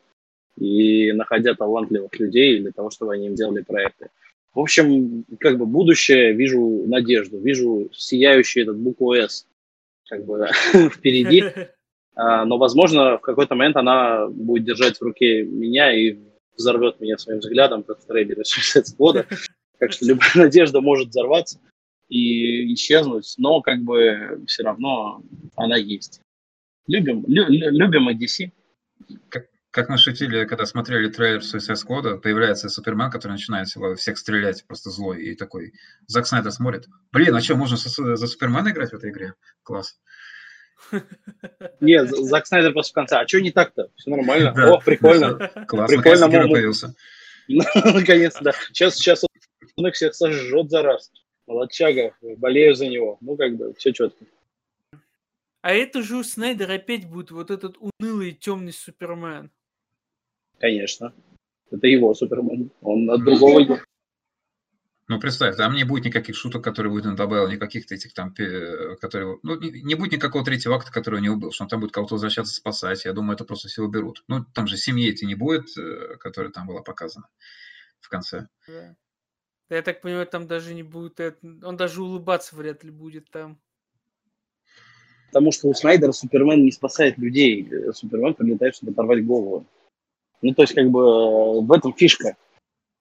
[0.57, 4.09] и находя талантливых людей для того, чтобы они им делали проекты.
[4.55, 9.47] В общем, как бы будущее, вижу надежду, вижу сияющий этот букву «С»
[10.09, 10.49] как бы
[10.95, 11.45] впереди.
[12.15, 16.17] А, но, возможно, в какой-то момент она будет держать в руке меня и
[16.57, 19.27] взорвет меня своим взглядом, как в трейлере 60 года.
[19.79, 21.61] Так что любая надежда может взорваться
[22.09, 25.23] и исчезнуть, но как бы все равно
[25.57, 26.21] она есть.
[26.87, 28.51] Любим, лю, любим и DC.
[29.29, 33.69] Как, как мы шутили, когда смотрели трейлер Suicide Squad, появляется Супермен, который начинает
[33.99, 35.73] всех стрелять, просто злой, и такой,
[36.07, 39.35] Зак Снайдер смотрит, блин, а что, можно за Супермена играть в этой игре?
[39.63, 40.01] Класс.
[41.81, 43.91] Нет, Зак Снайдер просто в конце, а что не так-то?
[43.97, 44.53] Все нормально.
[44.57, 45.37] Да, О, прикольно.
[45.69, 46.29] Класс, прикольно.
[46.29, 46.95] появился.
[47.49, 48.53] Наконец-то, да.
[48.73, 49.25] Сейчас, сейчас
[49.77, 51.11] он их всех сожжет за раз
[51.49, 53.19] молодчага, болею за него.
[53.20, 54.25] Ну, как бы, все четко.
[55.62, 59.51] А это же у Снайдера опять будет вот этот унылый темный Супермен.
[60.61, 61.12] Конечно.
[61.70, 62.70] Это его Супермен.
[62.81, 63.81] Он от другого...
[65.11, 68.35] Ну, представь, там не будет никаких шуток, которые будет он добавил, никаких этих там,
[69.01, 69.39] которые...
[69.43, 71.93] Ну, не, не будет никакого третьего акта, который он не убил, что он там будет
[71.93, 73.07] кого-то возвращаться спасать.
[73.07, 74.23] Я думаю, это просто все уберут.
[74.29, 77.27] Ну, там же семьи эти не будет, э, которая там была показана
[78.01, 78.49] в конце.
[78.66, 78.95] Да.
[79.70, 81.20] Я так понимаю, там даже не будет...
[81.62, 83.59] Он даже улыбаться вряд ли будет там.
[85.27, 87.69] Потому что у Снайдера Супермен не спасает людей.
[87.93, 89.66] Супермен прилетает, чтобы оторвать голову.
[90.40, 92.36] Ну, то есть, как бы, э, в этом фишка.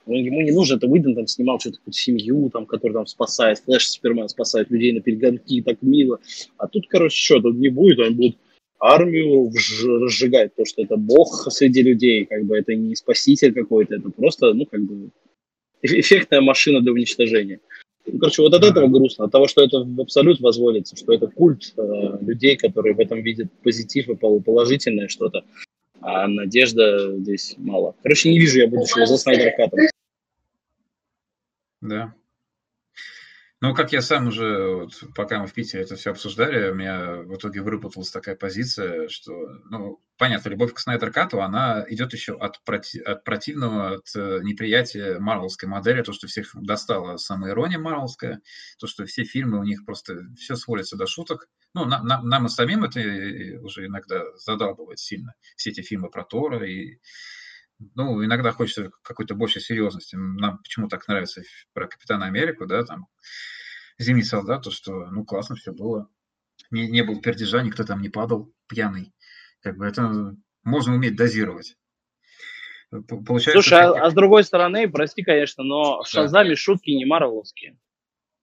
[0.06, 3.60] Ну, ему не нужно, это Уидон там снимал что-то какую-то семью, там, которая там спасает,
[3.60, 6.20] Флэш Супермен спасает людей на перегонки, так мило.
[6.58, 8.38] А тут, короче, что, тут не будет, он будет
[8.80, 14.10] армию разжигать, то, что это бог среди людей, как бы это не спаситель какой-то, это
[14.10, 15.10] просто, ну, как бы,
[15.82, 17.60] эффектная машина для уничтожения.
[18.06, 21.28] Ну, короче, вот от этого грустно, от того, что это в абсолют возводится, что это
[21.28, 21.82] культ э,
[22.22, 25.44] людей, которые в этом видят позитив и положительное что-то,
[26.00, 27.96] а надежда здесь мало.
[28.02, 29.80] Короче, не вижу я будущего за Снайдер Катом.
[31.82, 32.14] Да.
[33.60, 37.16] Ну, как я сам уже, вот, пока мы в Питере это все обсуждали, у меня
[37.24, 39.32] в итоге выработалась такая позиция, что,
[39.72, 44.42] ну, понятно, любовь к Снайдер Кату, она идет еще от, проти, от противного, от э,
[44.44, 48.42] неприятия марвелской модели, то, что всех достала самоирония марвелская,
[48.78, 51.50] то, что все фильмы у них просто все сводится до шуток.
[51.74, 53.00] Ну, на, на, нам и самим это
[53.64, 57.00] уже иногда задалбывает сильно, все эти фильмы про Тора и
[57.96, 60.16] ну, иногда хочется какой-то большей серьезности.
[60.16, 61.42] Нам почему так нравится
[61.74, 63.08] про Капитана Америку, да, там,
[64.00, 66.10] Зимний солдат, то, что, ну, классно все было.
[66.70, 69.14] Не, не было пердежа, никто там не падал пьяный.
[69.62, 71.76] Как бы это можно уметь дозировать.
[73.08, 77.78] Получается, Слушай, а, а с другой стороны, прости, конечно, но в Шазаме шутки не марвеловские.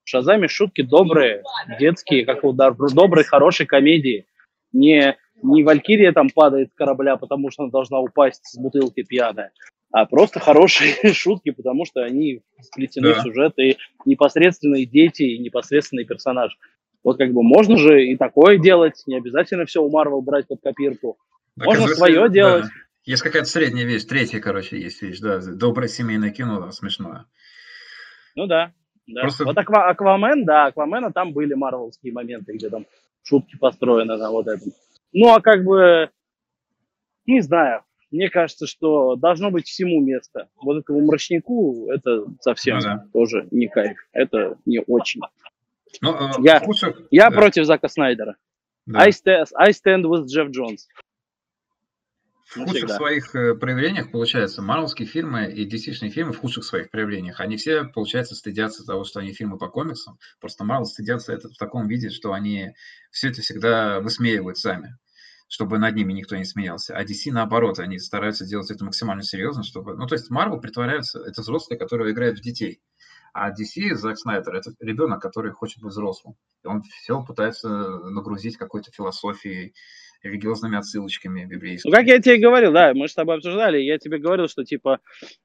[0.05, 1.43] В Шазаме шутки добрые,
[1.79, 4.27] детские, как у доброй, хорошей комедии.
[4.73, 9.53] Не, не Валькирия там падает с корабля, потому что она должна упасть с бутылки пьяная,
[9.93, 13.21] а просто хорошие шутки, потому что они сплетены да.
[13.21, 16.57] в сюжет, и непосредственные дети, и непосредственный персонаж.
[17.03, 20.61] Вот как бы можно же и такое делать, не обязательно все у Марвел брать под
[20.63, 21.19] копирку.
[21.57, 22.65] Можно свое делать.
[22.65, 22.71] Да.
[23.05, 27.27] Есть какая-то средняя вещь, третья, короче, есть вещь, да, доброе семейное кино, да, смешное.
[28.35, 28.73] Ну да,
[29.07, 29.21] да.
[29.21, 29.45] Просто...
[29.45, 32.87] Вот Аква, Аквамен, да, Аквамена там были марвелские моменты, где там
[33.23, 34.73] шутки построены на вот этом.
[35.15, 36.11] Ну, а как бы,
[37.25, 40.49] не знаю, мне кажется, что должно быть всему место.
[40.61, 43.07] Вот этому мрачнику это совсем ну, да.
[43.13, 43.97] тоже не кайф.
[44.13, 45.21] Это не очень.
[46.01, 46.95] Ну, э, я лучше...
[47.13, 47.37] я да.
[47.37, 48.37] против Зака Снайдера.
[48.87, 49.01] Да.
[49.01, 50.83] I, stand, I stand with Jeff Jones.
[52.45, 57.41] В худших своих э, проявлениях, получается, марвелские фильмы и DC-шные фильмы в худших своих проявлениях,
[57.41, 60.19] они все, получается, стыдятся того, что они фильмы по комиксам.
[60.41, 62.75] Просто Марвел стыдятся это в таком виде, что они
[63.11, 64.97] все это всегда высмеивают сами
[65.55, 66.97] чтобы над ними никто не смеялся.
[66.97, 69.95] А DC, наоборот, они стараются делать это максимально серьезно, чтобы...
[69.97, 72.81] Ну, то есть Marvel притворяются, это взрослые, которые играют в детей.
[73.33, 76.35] А DC, Зак Снайдер, это ребенок, который хочет быть взрослым.
[76.65, 79.75] И он все пытается нагрузить какой-то философией,
[80.25, 81.89] религиозными отсылочками библейскими.
[81.89, 84.99] Ну, как я тебе говорил, да, мы с тобой обсуждали, я тебе говорил, что, типа,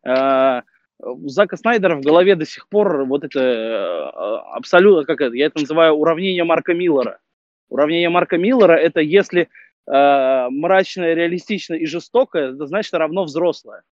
[0.04, 0.62] э,
[1.04, 5.46] у Зака Снайдера в голове до сих пор вот это э, абсолютно, как это, я
[5.46, 7.20] это называю уравнение Марка Миллера.
[7.68, 9.50] Уравнение Марка Миллера– это если
[9.88, 13.84] э, мрачное, реалистичное и жестокое, это значит равно взрослое.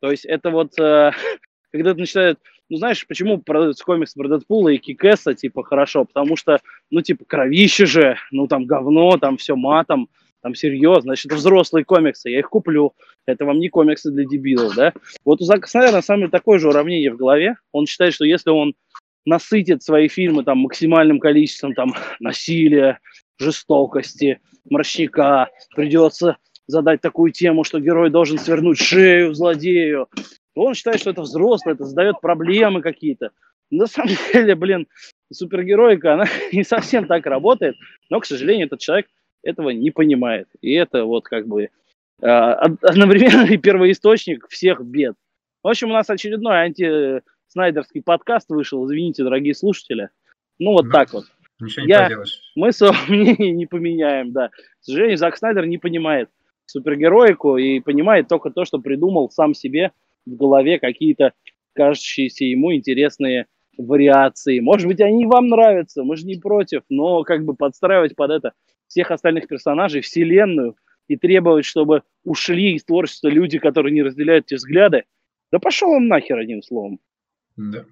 [0.00, 1.12] То есть это вот, э,
[1.72, 2.38] когда это начинает,
[2.68, 7.24] ну знаешь, почему продаются комиксы про Дэдпула и Кикэса, типа, хорошо, потому что, ну, типа,
[7.24, 10.08] кровище же, ну, там, говно, там, все матом,
[10.42, 12.94] там, серьезно, значит, взрослые комиксы, я их куплю,
[13.26, 14.92] это вам не комиксы для дебилов, да.
[15.24, 18.24] Вот у Зака Снайдера, на самом деле, такое же уравнение в голове, он считает, что
[18.24, 18.74] если он
[19.26, 23.00] насытит свои фильмы там максимальным количеством там насилия,
[23.40, 26.36] жестокости, мрачника, придется
[26.66, 30.08] задать такую тему, что герой должен свернуть шею злодею.
[30.54, 33.30] Он считает, что это взрослый, это задает проблемы какие-то.
[33.70, 34.86] На самом деле, блин,
[35.32, 37.76] супергероика, она не совсем так работает,
[38.08, 39.06] но, к сожалению, этот человек
[39.42, 40.48] этого не понимает.
[40.60, 45.16] И это вот как бы э, одновременно первоисточник всех бед.
[45.62, 48.84] В общем, у нас очередной анти-снайдерский подкаст вышел.
[48.86, 50.08] Извините, дорогие слушатели.
[50.58, 51.00] Ну, вот да.
[51.00, 51.24] так вот.
[51.60, 52.40] Ничего не я, поделаешь.
[52.54, 54.48] Мы своего мнения не поменяем, да.
[54.48, 56.30] К сожалению, Зак Снайдер не понимает
[56.66, 59.92] супергероику и понимает только то, что придумал сам себе
[60.24, 61.32] в голове какие-то
[61.72, 63.46] кажущиеся ему интересные
[63.76, 64.60] вариации.
[64.60, 68.52] Может быть, они вам нравятся, мы же не против, но как бы подстраивать под это
[68.86, 70.76] всех остальных персонажей, вселенную,
[71.10, 75.04] и требовать, чтобы ушли из творчества люди, которые не разделяют эти взгляды,
[75.50, 77.00] да пошел он нахер, одним словом.
[77.56, 77.84] Да.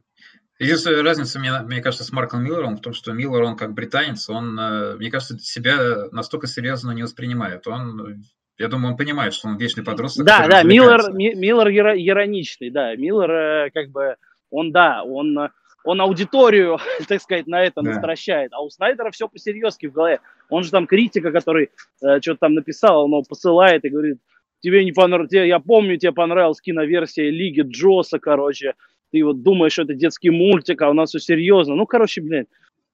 [0.58, 4.28] Единственная разница, мне, мне кажется, с Марком Миллером в том, что Миллер, он как британец,
[4.28, 7.66] он, э, мне кажется, себя настолько серьезно не воспринимает.
[7.68, 8.24] Он,
[8.56, 10.26] я думаю, он понимает, что он вечный подросток.
[10.26, 12.96] Да, да, Миллер, Миллер ироничный, да.
[12.96, 14.16] Миллер, э, как бы,
[14.50, 15.38] он, да, он,
[15.84, 16.78] он аудиторию,
[17.08, 17.90] так сказать, на это да.
[17.90, 18.52] настращает.
[18.52, 20.18] А у Снайдера все по-серьезки в голове.
[20.50, 21.70] Он же там критика, который
[22.02, 24.18] э, что-то там написал, он его посылает и говорит,
[24.60, 28.74] тебе не понравилось, я помню, тебе понравилась киноверсия Лиги Джоса, короче,
[29.10, 31.74] ты вот думаешь, что это детский мультик, а у нас все серьезно.
[31.74, 32.48] Ну, короче, блядь,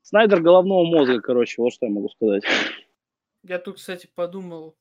[0.04, 2.44] Снайдер головного мозга, короче, вот что я могу сказать.
[3.42, 4.76] Я тут, кстати, подумал,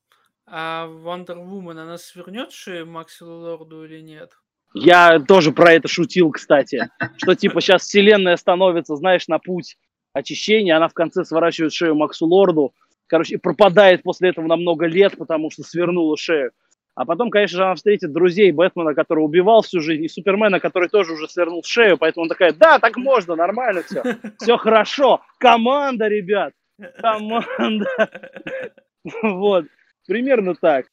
[0.45, 4.31] а Wonder Woman, она свернет шею Максу Лорду или нет?
[4.73, 9.77] Я тоже про это шутил, кстати, что типа сейчас вселенная становится, знаешь, на путь
[10.11, 12.73] очищения, она в конце сворачивает шею Максу Лорду,
[13.07, 16.51] короче, и пропадает после этого на много лет, потому что свернула шею.
[16.95, 20.89] А потом, конечно же, она встретит друзей Бэтмена, который убивал всю жизнь, и Супермена, который
[20.89, 24.03] тоже уже свернул шею, поэтому он такая, да, так можно, нормально все,
[24.39, 26.53] все хорошо, команда, ребят,
[26.99, 27.89] команда.
[29.21, 29.65] Вот,
[30.07, 30.85] примерно так.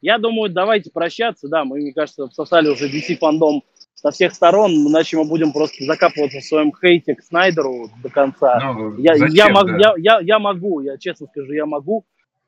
[0.00, 3.64] Я думаю, давайте прощаться, да, мы, мне кажется, всосали уже DC фандом
[3.94, 8.60] со всех сторон, иначе мы будем просто закапываться в своем хейте к Снайдеру до конца.
[8.60, 9.78] Ну, я, зачем, я, мог, да?
[9.78, 12.04] я, я, я могу, я честно скажу, я могу,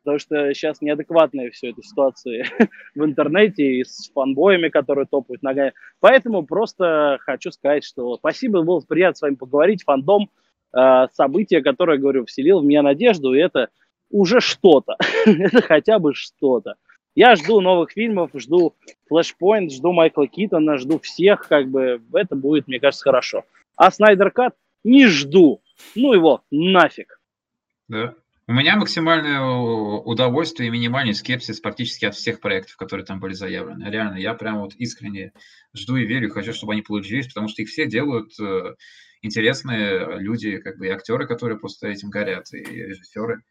[0.07, 2.47] потому что сейчас неадекватная все эта ситуация
[2.95, 5.73] в интернете и с фанбоями, которые топают ногами.
[5.99, 9.83] Поэтому просто хочу сказать, что спасибо, было приятно с вами поговорить.
[9.83, 10.31] Фандом,
[10.73, 13.71] э, событие, которое, говорю, вселил в меня надежду, и это
[14.09, 14.97] уже что-то.
[15.27, 16.77] это хотя бы что-то.
[17.17, 18.77] Я жду новых фильмов, жду
[19.11, 23.45] Flashpoint, жду Майкла Китона, жду всех, как бы это будет, мне кажется, хорошо.
[23.75, 24.55] А Снайдер Кат
[24.85, 25.63] не жду.
[25.97, 27.21] Ну его нафиг.
[27.89, 28.15] Да.
[28.49, 33.91] У меня максимальное удовольствие и минимальный скепсис практически от всех проектов, которые там были заявлены.
[33.91, 35.33] Реально, я прям вот искренне
[35.75, 38.77] жду и верю, хочу, чтобы они получились, потому что их все делают э,
[39.21, 43.43] интересные люди, как бы и актеры, которые просто этим горят, и режиссеры.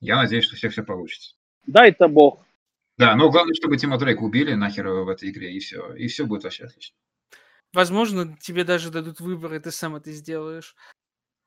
[0.00, 1.34] Я надеюсь, что все все получится.
[1.66, 2.44] Дай-то бог.
[2.98, 5.94] Да, но главное, чтобы Тима Дрейка убили нахер в этой игре, и все.
[5.94, 6.94] И все будет вообще отлично.
[7.72, 10.76] Возможно, тебе даже дадут выбор, и ты сам это сделаешь.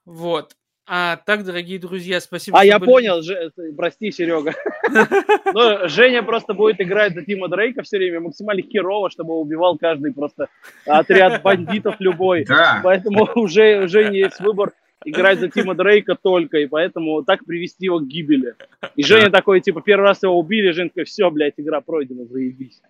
[0.05, 0.55] Вот.
[0.87, 2.59] А так, дорогие друзья, спасибо.
[2.59, 2.89] А я были...
[2.89, 3.51] понял, Ж...
[3.75, 4.53] прости, Серега.
[5.53, 10.13] Но Женя просто будет играть за Тима Дрейка все время максимально херово, чтобы убивал каждый
[10.13, 10.47] просто
[10.85, 12.45] отряд бандитов любой.
[12.83, 17.99] Поэтому уже, уже есть выбор играть за Тима Дрейка только, и поэтому так привести его
[17.99, 18.53] к гибели.
[18.95, 22.81] И Женя такой, типа, первый раз его убили, Женя такой, все, блядь, игра пройдена, заебись.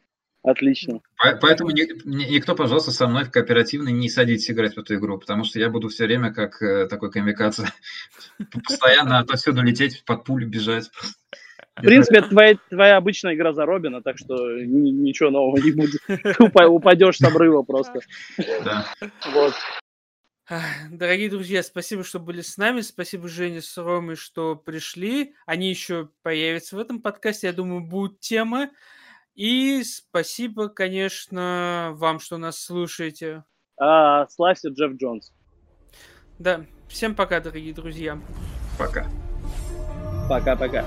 [0.46, 1.02] Отлично.
[1.42, 5.60] Поэтому никто, пожалуйста, со мной в кооперативной не садитесь играть в эту игру, потому что
[5.60, 7.64] я буду все время как э, такой камикадзе.
[8.68, 10.92] Постоянно отсюда лететь, под пулю бежать.
[11.76, 16.00] В принципе, это твоя, твоя обычная игра за Робина, так что ничего нового не будет.
[16.70, 18.00] Упадешь с обрыва просто.
[18.64, 18.86] Да.
[19.34, 19.54] Вот.
[20.90, 22.80] Дорогие друзья, спасибо, что были с нами.
[22.82, 25.34] Спасибо Жене с Ромой, что пришли.
[25.46, 27.48] Они еще появятся в этом подкасте.
[27.48, 28.70] Я думаю, будут темы.
[29.36, 33.44] И спасибо, конечно, вам, что нас слушаете.
[33.78, 35.34] А, славься Джефф Джонс.
[36.40, 38.18] Да, всем пока, дорогие друзья.
[38.80, 39.08] Пока.
[40.30, 40.86] Пока-пока.